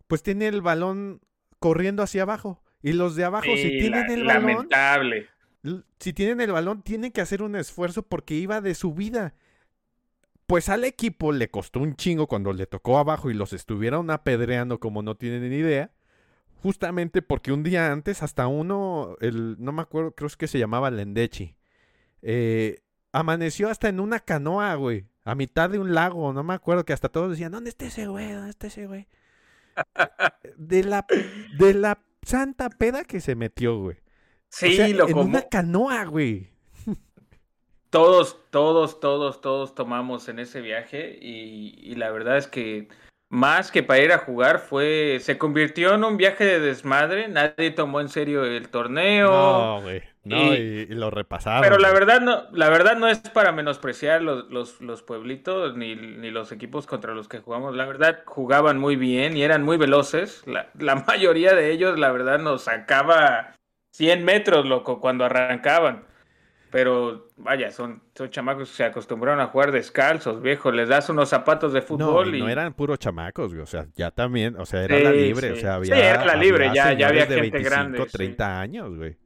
pues 0.06 0.22
tiene 0.22 0.46
el 0.46 0.62
balón 0.62 1.20
corriendo 1.58 2.02
hacia 2.02 2.22
abajo. 2.22 2.62
Y 2.82 2.92
los 2.92 3.16
de 3.16 3.24
abajo, 3.24 3.46
si 3.56 3.78
tienen 3.78 4.10
el 4.10 4.24
balón. 4.24 4.46
Lamentable. 4.46 5.28
Si 5.98 6.12
tienen 6.12 6.40
el 6.40 6.52
balón, 6.52 6.82
tienen 6.82 7.12
que 7.12 7.20
hacer 7.20 7.42
un 7.42 7.56
esfuerzo 7.56 8.02
porque 8.02 8.34
iba 8.34 8.60
de 8.60 8.74
subida. 8.74 9.34
Pues 10.46 10.68
al 10.68 10.84
equipo 10.84 11.32
le 11.32 11.50
costó 11.50 11.80
un 11.80 11.96
chingo 11.96 12.26
cuando 12.26 12.52
le 12.52 12.66
tocó 12.66 12.98
abajo 12.98 13.30
y 13.30 13.34
los 13.34 13.52
estuvieron 13.52 14.10
apedreando 14.10 14.80
como 14.80 15.02
no 15.02 15.16
tienen 15.16 15.48
ni 15.48 15.56
idea. 15.56 15.92
Justamente 16.62 17.22
porque 17.22 17.52
un 17.52 17.62
día 17.62 17.90
antes, 17.90 18.22
hasta 18.22 18.46
uno, 18.46 19.16
el, 19.20 19.56
no 19.58 19.72
me 19.72 19.82
acuerdo, 19.82 20.12
creo 20.14 20.30
que 20.38 20.46
se 20.46 20.58
llamaba 20.58 20.90
Lendechi. 20.90 21.56
Eh, 22.22 22.82
Amaneció 23.12 23.68
hasta 23.68 23.88
en 23.88 24.00
una 24.00 24.20
canoa, 24.20 24.74
güey. 24.76 25.06
A 25.24 25.34
mitad 25.34 25.68
de 25.68 25.78
un 25.78 25.94
lago. 25.94 26.32
No 26.32 26.42
me 26.42 26.54
acuerdo 26.54 26.84
que 26.84 26.94
hasta 26.94 27.10
todos 27.10 27.30
decían, 27.30 27.52
¿dónde 27.52 27.70
está 27.70 27.86
ese 27.86 28.06
güey? 28.06 28.32
¿Dónde 28.32 28.50
está 28.50 28.68
ese 28.68 28.86
güey? 28.86 29.06
de 30.56 30.84
la, 30.84 31.06
de 31.58 31.74
la 31.74 31.98
santa 32.22 32.70
peda 32.70 33.04
que 33.04 33.20
se 33.20 33.34
metió, 33.34 33.78
güey. 33.78 33.98
Sí, 34.48 34.92
lo 34.94 35.08
En 35.08 35.18
una 35.18 35.42
canoa, 35.42 36.04
güey. 36.04 36.50
Todos, 37.90 38.38
todos, 38.50 39.00
todos, 39.00 39.42
todos 39.42 39.74
tomamos 39.74 40.28
en 40.28 40.38
ese 40.38 40.62
viaje 40.62 41.18
y, 41.20 41.74
y 41.78 41.94
la 41.96 42.10
verdad 42.10 42.38
es 42.38 42.46
que 42.46 42.88
más 43.32 43.72
que 43.72 43.82
para 43.82 44.02
ir 44.02 44.12
a 44.12 44.18
jugar, 44.18 44.58
fue. 44.58 45.16
Se 45.22 45.38
convirtió 45.38 45.94
en 45.94 46.04
un 46.04 46.18
viaje 46.18 46.44
de 46.44 46.60
desmadre. 46.60 47.28
Nadie 47.28 47.70
tomó 47.70 48.02
en 48.02 48.10
serio 48.10 48.44
el 48.44 48.68
torneo. 48.68 49.30
No, 49.30 49.80
güey. 49.80 50.02
No, 50.22 50.52
y, 50.52 50.84
lo 50.88 51.10
repasaron. 51.10 51.62
Pero 51.62 51.78
la 51.78 51.92
verdad 51.92 52.20
no, 52.20 52.42
la 52.52 52.68
verdad 52.68 52.94
no 52.94 53.08
es 53.08 53.20
para 53.20 53.50
menospreciar 53.50 54.20
los, 54.20 54.50
los, 54.50 54.82
los 54.82 55.02
pueblitos 55.02 55.74
ni, 55.78 55.96
ni, 55.96 56.30
los 56.30 56.52
equipos 56.52 56.86
contra 56.86 57.14
los 57.14 57.26
que 57.26 57.38
jugamos. 57.38 57.74
La 57.74 57.86
verdad, 57.86 58.20
jugaban 58.26 58.76
muy 58.76 58.96
bien 58.96 59.34
y 59.34 59.42
eran 59.42 59.62
muy 59.62 59.78
veloces. 59.78 60.42
La, 60.46 60.68
la 60.78 60.94
mayoría 61.06 61.54
de 61.54 61.70
ellos, 61.70 61.98
la 61.98 62.12
verdad, 62.12 62.38
nos 62.38 62.64
sacaba 62.64 63.54
100 63.92 64.26
metros, 64.26 64.66
loco, 64.66 65.00
cuando 65.00 65.24
arrancaban. 65.24 66.04
Pero 66.72 67.28
vaya, 67.36 67.70
son, 67.70 68.02
son 68.14 68.30
chamacos 68.30 68.70
que 68.70 68.76
se 68.76 68.84
acostumbraron 68.84 69.40
a 69.40 69.48
jugar 69.48 69.72
descalzos, 69.72 70.40
viejo. 70.40 70.72
Les 70.72 70.88
das 70.88 71.10
unos 71.10 71.28
zapatos 71.28 71.74
de 71.74 71.82
fútbol 71.82 72.30
no, 72.30 72.36
y. 72.38 72.40
No 72.40 72.48
eran 72.48 72.72
puros 72.72 72.98
chamacos, 72.98 73.52
o 73.52 73.66
sea, 73.66 73.88
ya 73.94 74.10
también, 74.10 74.56
o 74.56 74.64
sea, 74.64 74.82
era 74.84 74.98
la 74.98 75.12
libre, 75.12 75.52
o 75.52 75.56
sea, 75.56 75.74
había. 75.74 75.94
Sí, 75.94 76.00
era 76.00 76.24
la 76.24 76.34
libre, 76.34 76.70
ya, 76.74 76.94
ya 76.94 77.08
había 77.08 77.26
gente 77.26 77.62
grande. 77.62 78.02
30 78.10 78.60
años, 78.60 78.96
güey. 78.96 79.18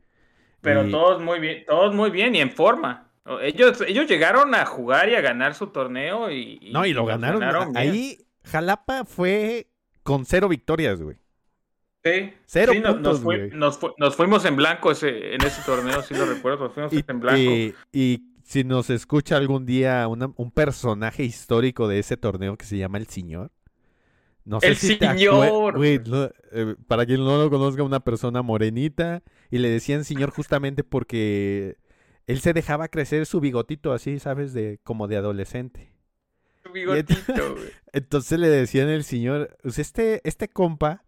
Pero 0.61 0.91
todos 0.91 1.23
muy 1.23 1.39
bien, 1.39 1.65
todos 1.65 1.95
muy 1.95 2.11
bien 2.11 2.35
y 2.35 2.41
en 2.41 2.51
forma. 2.51 3.13
Ellos, 3.41 3.81
ellos 3.87 4.09
llegaron 4.09 4.53
a 4.57 4.67
jugar 4.67 5.09
y 5.09 5.15
a 5.15 5.21
ganar 5.21 5.55
su 5.55 5.69
torneo 5.69 6.33
y. 6.33 6.71
no, 6.73 6.85
y 6.85 6.93
lo 6.93 7.07
ganaron. 7.07 7.77
ahí, 7.77 8.27
Jalapa 8.43 9.05
fue 9.05 9.69
con 10.03 10.25
cero 10.25 10.49
victorias, 10.49 11.01
güey. 11.01 11.17
Sí, 12.07 12.33
Cero 12.47 12.73
nos, 13.99 14.17
fuimos 14.17 14.45
en 14.45 14.55
blanco 14.55 14.93
ese, 14.93 15.35
en 15.35 15.43
ese 15.43 15.61
torneo, 15.63 16.03
sí 16.03 16.15
lo 16.15 16.25
recuerdo, 16.25 16.67
nos 16.67 16.75
fuimos 16.75 16.93
en 16.93 17.21
blanco. 17.21 17.77
Y, 17.93 18.33
si 18.45 18.63
nos 18.63 18.91
escucha 18.91 19.37
algún 19.37 19.67
día 19.67 20.07
un 20.07 20.51
personaje 20.53 21.25
histórico 21.25 21.89
de 21.89 21.99
ese 21.99 22.17
torneo 22.17 22.57
que 22.57 22.65
se 22.65 22.79
llama 22.79 22.99
El 22.99 23.09
Señor. 23.09 23.51
No 24.45 24.61
sé 24.61 24.69
el 24.69 24.77
señor. 24.77 25.75
Eh, 25.85 26.77
para 26.87 27.05
quien 27.05 27.25
no 27.25 27.37
lo 27.37 27.51
conozca, 27.51 27.83
una 27.83 27.99
persona 27.99 28.43
morenita. 28.43 29.25
Y 29.51 29.59
le 29.59 29.69
decían 29.69 30.05
señor 30.05 30.31
justamente 30.31 30.85
porque 30.85 31.77
él 32.29 32.39
se 32.39 32.53
dejaba 32.53 32.87
crecer 32.87 33.27
su 33.27 33.41
bigotito 33.41 33.93
así, 33.93 34.21
¿sabes? 34.21 34.55
De, 34.55 34.79
como 34.85 35.09
de 35.09 35.17
adolescente. 35.17 35.91
Su 36.63 36.71
bigotito, 36.71 37.55
güey. 37.55 37.65
Entonces 37.93 38.39
le 38.39 38.49
decían 38.49 38.89
el 38.89 39.03
señor, 39.03 39.57
pues 39.63 39.81
este, 39.81 40.21
este 40.23 40.47
compa 40.47 41.03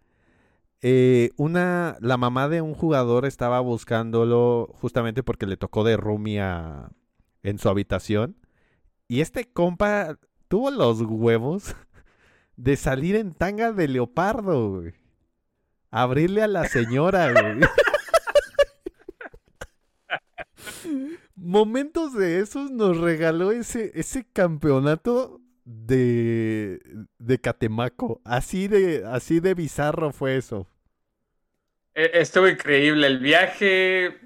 eh, 0.80 1.30
una, 1.36 1.96
la 2.00 2.16
mamá 2.16 2.48
de 2.48 2.62
un 2.62 2.74
jugador 2.74 3.26
estaba 3.26 3.60
buscándolo 3.60 4.68
justamente 4.74 5.22
porque 5.22 5.46
le 5.46 5.56
tocó 5.56 5.82
de 5.84 5.96
roomie 5.96 6.40
en 7.42 7.58
su 7.58 7.68
habitación. 7.68 8.36
Y 9.08 9.20
este 9.20 9.50
compa 9.50 10.18
tuvo 10.48 10.70
los 10.70 11.00
huevos 11.00 11.74
de 12.56 12.76
salir 12.76 13.16
en 13.16 13.32
tanga 13.32 13.72
de 13.72 13.88
leopardo, 13.88 14.70
güey. 14.70 14.94
Abrirle 15.90 16.42
a 16.42 16.48
la 16.48 16.68
señora, 16.68 17.32
güey. 17.32 17.60
Momentos 21.34 22.12
de 22.12 22.40
esos 22.40 22.70
nos 22.70 22.98
regaló 22.98 23.52
ese, 23.52 23.92
ese 23.94 24.24
campeonato 24.24 25.40
de, 25.68 26.80
de 27.18 27.38
Catemaco. 27.38 28.20
Así 28.24 28.68
de, 28.68 29.04
así 29.06 29.40
de 29.40 29.54
bizarro 29.54 30.12
fue 30.12 30.36
eso. 30.36 30.66
E, 31.94 32.10
estuvo 32.14 32.48
increíble 32.48 33.06
el 33.06 33.18
viaje. 33.18 34.18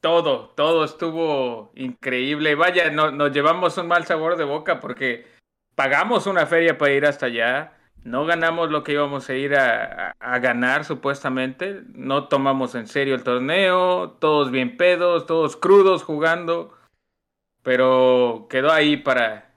Todo, 0.00 0.50
todo 0.50 0.84
estuvo 0.84 1.72
increíble. 1.74 2.54
Vaya, 2.54 2.90
no, 2.90 3.10
nos 3.10 3.32
llevamos 3.32 3.76
un 3.78 3.88
mal 3.88 4.06
sabor 4.06 4.36
de 4.36 4.44
boca 4.44 4.78
porque 4.78 5.26
pagamos 5.74 6.26
una 6.26 6.46
feria 6.46 6.78
para 6.78 6.92
ir 6.92 7.04
hasta 7.04 7.26
allá. 7.26 7.74
No 8.04 8.24
ganamos 8.24 8.70
lo 8.70 8.84
que 8.84 8.92
íbamos 8.92 9.28
a 9.28 9.34
ir 9.34 9.56
a, 9.56 10.12
a, 10.20 10.38
ganar, 10.38 10.84
supuestamente. 10.84 11.82
No 11.94 12.28
tomamos 12.28 12.76
en 12.76 12.86
serio 12.86 13.16
el 13.16 13.24
torneo. 13.24 14.12
Todos 14.20 14.52
bien 14.52 14.76
pedos, 14.76 15.26
todos 15.26 15.56
crudos 15.56 16.04
jugando. 16.04 16.72
Pero 17.64 18.46
quedó 18.48 18.70
ahí 18.70 18.96
para, 18.96 19.47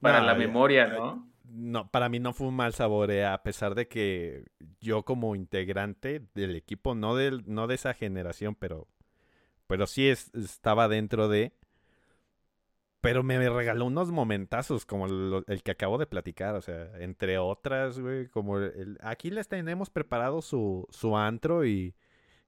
para 0.00 0.20
la 0.20 0.34
memoria, 0.34 0.86
¿no? 0.88 1.28
No, 1.50 1.90
para 1.90 2.08
mí 2.08 2.18
no 2.20 2.32
fue 2.32 2.48
un 2.48 2.56
mal 2.56 2.74
sabor, 2.74 3.10
eh, 3.10 3.24
a 3.24 3.42
pesar 3.42 3.74
de 3.74 3.88
que 3.88 4.44
yo 4.80 5.04
como 5.04 5.34
integrante 5.34 6.22
del 6.34 6.56
equipo, 6.56 6.94
no, 6.94 7.16
del, 7.16 7.42
no 7.46 7.66
de 7.66 7.74
esa 7.74 7.94
generación, 7.94 8.54
pero, 8.54 8.86
pero 9.66 9.86
sí 9.86 10.08
estaba 10.08 10.88
dentro 10.88 11.28
de... 11.28 11.52
Pero 13.00 13.22
me 13.22 13.38
regaló 13.48 13.86
unos 13.86 14.10
momentazos 14.10 14.84
como 14.84 15.06
el 15.06 15.62
que 15.62 15.70
acabo 15.70 15.98
de 15.98 16.06
platicar, 16.06 16.56
o 16.56 16.60
sea, 16.60 16.90
entre 16.98 17.38
otras, 17.38 17.98
güey, 18.00 18.26
como 18.26 18.58
el, 18.58 18.98
aquí 19.00 19.30
les 19.30 19.46
tenemos 19.46 19.88
preparado 19.88 20.42
su, 20.42 20.86
su 20.90 21.16
antro 21.16 21.64
y, 21.64 21.94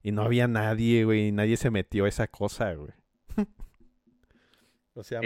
y 0.03 0.11
no 0.11 0.23
había 0.23 0.47
nadie, 0.49 1.05
güey, 1.05 1.31
nadie 1.31 1.55
se 1.55 1.71
metió 1.71 2.03
a 2.03 2.09
esa 2.09 2.27
cosa, 2.27 2.73
güey. 2.73 2.91
O 4.93 5.03
sea, 5.03 5.21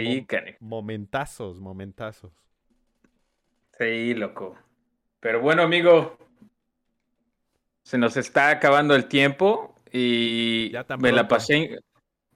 momentazos, 0.60 1.60
momentazos. 1.60 2.32
Sí, 3.78 4.14
loco. 4.14 4.56
Pero 5.20 5.40
bueno, 5.40 5.62
amigo, 5.62 6.16
se 7.82 7.98
nos 7.98 8.16
está 8.16 8.50
acabando 8.50 8.94
el 8.94 9.06
tiempo 9.06 9.74
y 9.92 10.72
me 10.98 11.12
la 11.12 11.26
pasé 11.28 11.78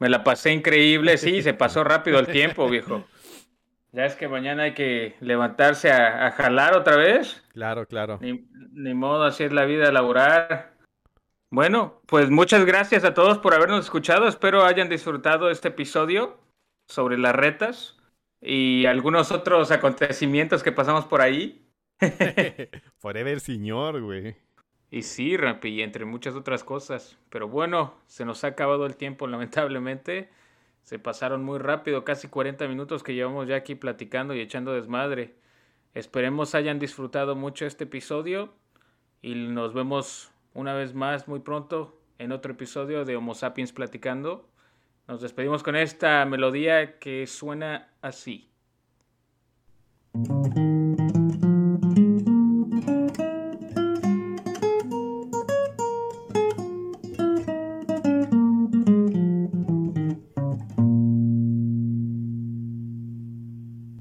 me 0.01 0.09
la 0.09 0.24
pasé 0.24 0.53
increíble, 0.53 1.18
sí, 1.18 1.43
se 1.43 1.53
pasó 1.53 1.85
rápido 1.85 2.18
el 2.18 2.26
tiempo, 2.26 2.68
viejo. 2.68 3.05
Ya 3.93 4.07
es 4.07 4.16
que 4.16 4.28
mañana 4.28 4.62
hay 4.62 4.72
que 4.72 5.14
levantarse 5.20 5.93
a, 5.93 6.31
jalar 6.31 6.74
otra 6.74 6.97
vez. 6.97 7.45
Claro, 7.53 7.87
claro. 7.87 8.18
Ni, 8.22 8.49
ni, 8.72 8.95
modo, 8.95 9.24
así 9.24 9.45
es 9.45 9.53
la 9.53 9.66
vida 9.66 9.93
laborar. 9.93 10.72
Bueno, 11.51 12.01
pues 12.07 12.31
muchas 12.31 12.64
gracias 12.64 13.05
a 13.05 13.12
todos 13.12 13.39
por 13.39 13.53
habernos 13.53 13.85
escuchado. 13.85 14.26
Espero 14.26 14.64
hayan 14.64 14.89
disfrutado 14.89 15.51
este 15.51 15.68
episodio 15.68 16.39
sobre 16.91 17.18
las 17.18 17.34
retas 17.34 17.97
y 18.41 18.86
algunos 18.86 19.32
otros 19.32 19.70
acontecimientos 19.70 20.62
que 20.62 20.72
pasamos 20.72 21.07
por 21.07 21.20
ahí. 21.20 21.66
Forever 22.99 23.41
señor, 23.41 24.01
güey. 24.01 24.36
Y 24.91 25.03
sí, 25.03 25.36
Rampi, 25.36 25.68
y 25.68 25.82
entre 25.82 26.05
muchas 26.05 26.34
otras 26.34 26.64
cosas. 26.64 27.16
Pero 27.28 27.49
bueno, 27.49 27.95
se 28.07 28.24
nos 28.24 28.43
ha 28.45 28.49
acabado 28.49 28.86
el 28.86 28.97
tiempo, 28.97 29.26
lamentablemente. 29.26 30.30
Se 30.82 30.99
pasaron 30.99 31.45
muy 31.45 31.59
rápido, 31.59 32.05
casi 32.05 32.28
40 32.28 32.66
minutos 32.66 33.03
que 33.03 33.14
llevamos 33.14 33.47
ya 33.47 33.57
aquí 33.57 33.76
platicando 33.76 34.34
y 34.34 34.41
echando 34.41 34.72
desmadre. 34.72 35.36
Esperemos 35.95 36.55
hayan 36.55 36.78
disfrutado 36.78 37.36
mucho 37.36 37.66
este 37.66 37.84
episodio 37.84 38.53
y 39.22 39.34
nos 39.34 39.74
vemos 39.74 40.32
una 40.55 40.74
vez 40.74 40.95
más 40.95 41.28
muy 41.28 41.41
pronto 41.41 42.01
en 42.18 42.32
otro 42.32 42.53
episodio 42.53 43.05
de 43.05 43.16
Homo 43.16 43.34
Sapiens 43.34 43.72
Platicando. 43.72 44.49
Nos 45.11 45.21
despedimos 45.21 45.65
con 45.65 45.75
esta 45.75 46.25
melodía 46.25 47.01
que 47.01 47.27
suena 47.27 47.89
así. 48.01 48.49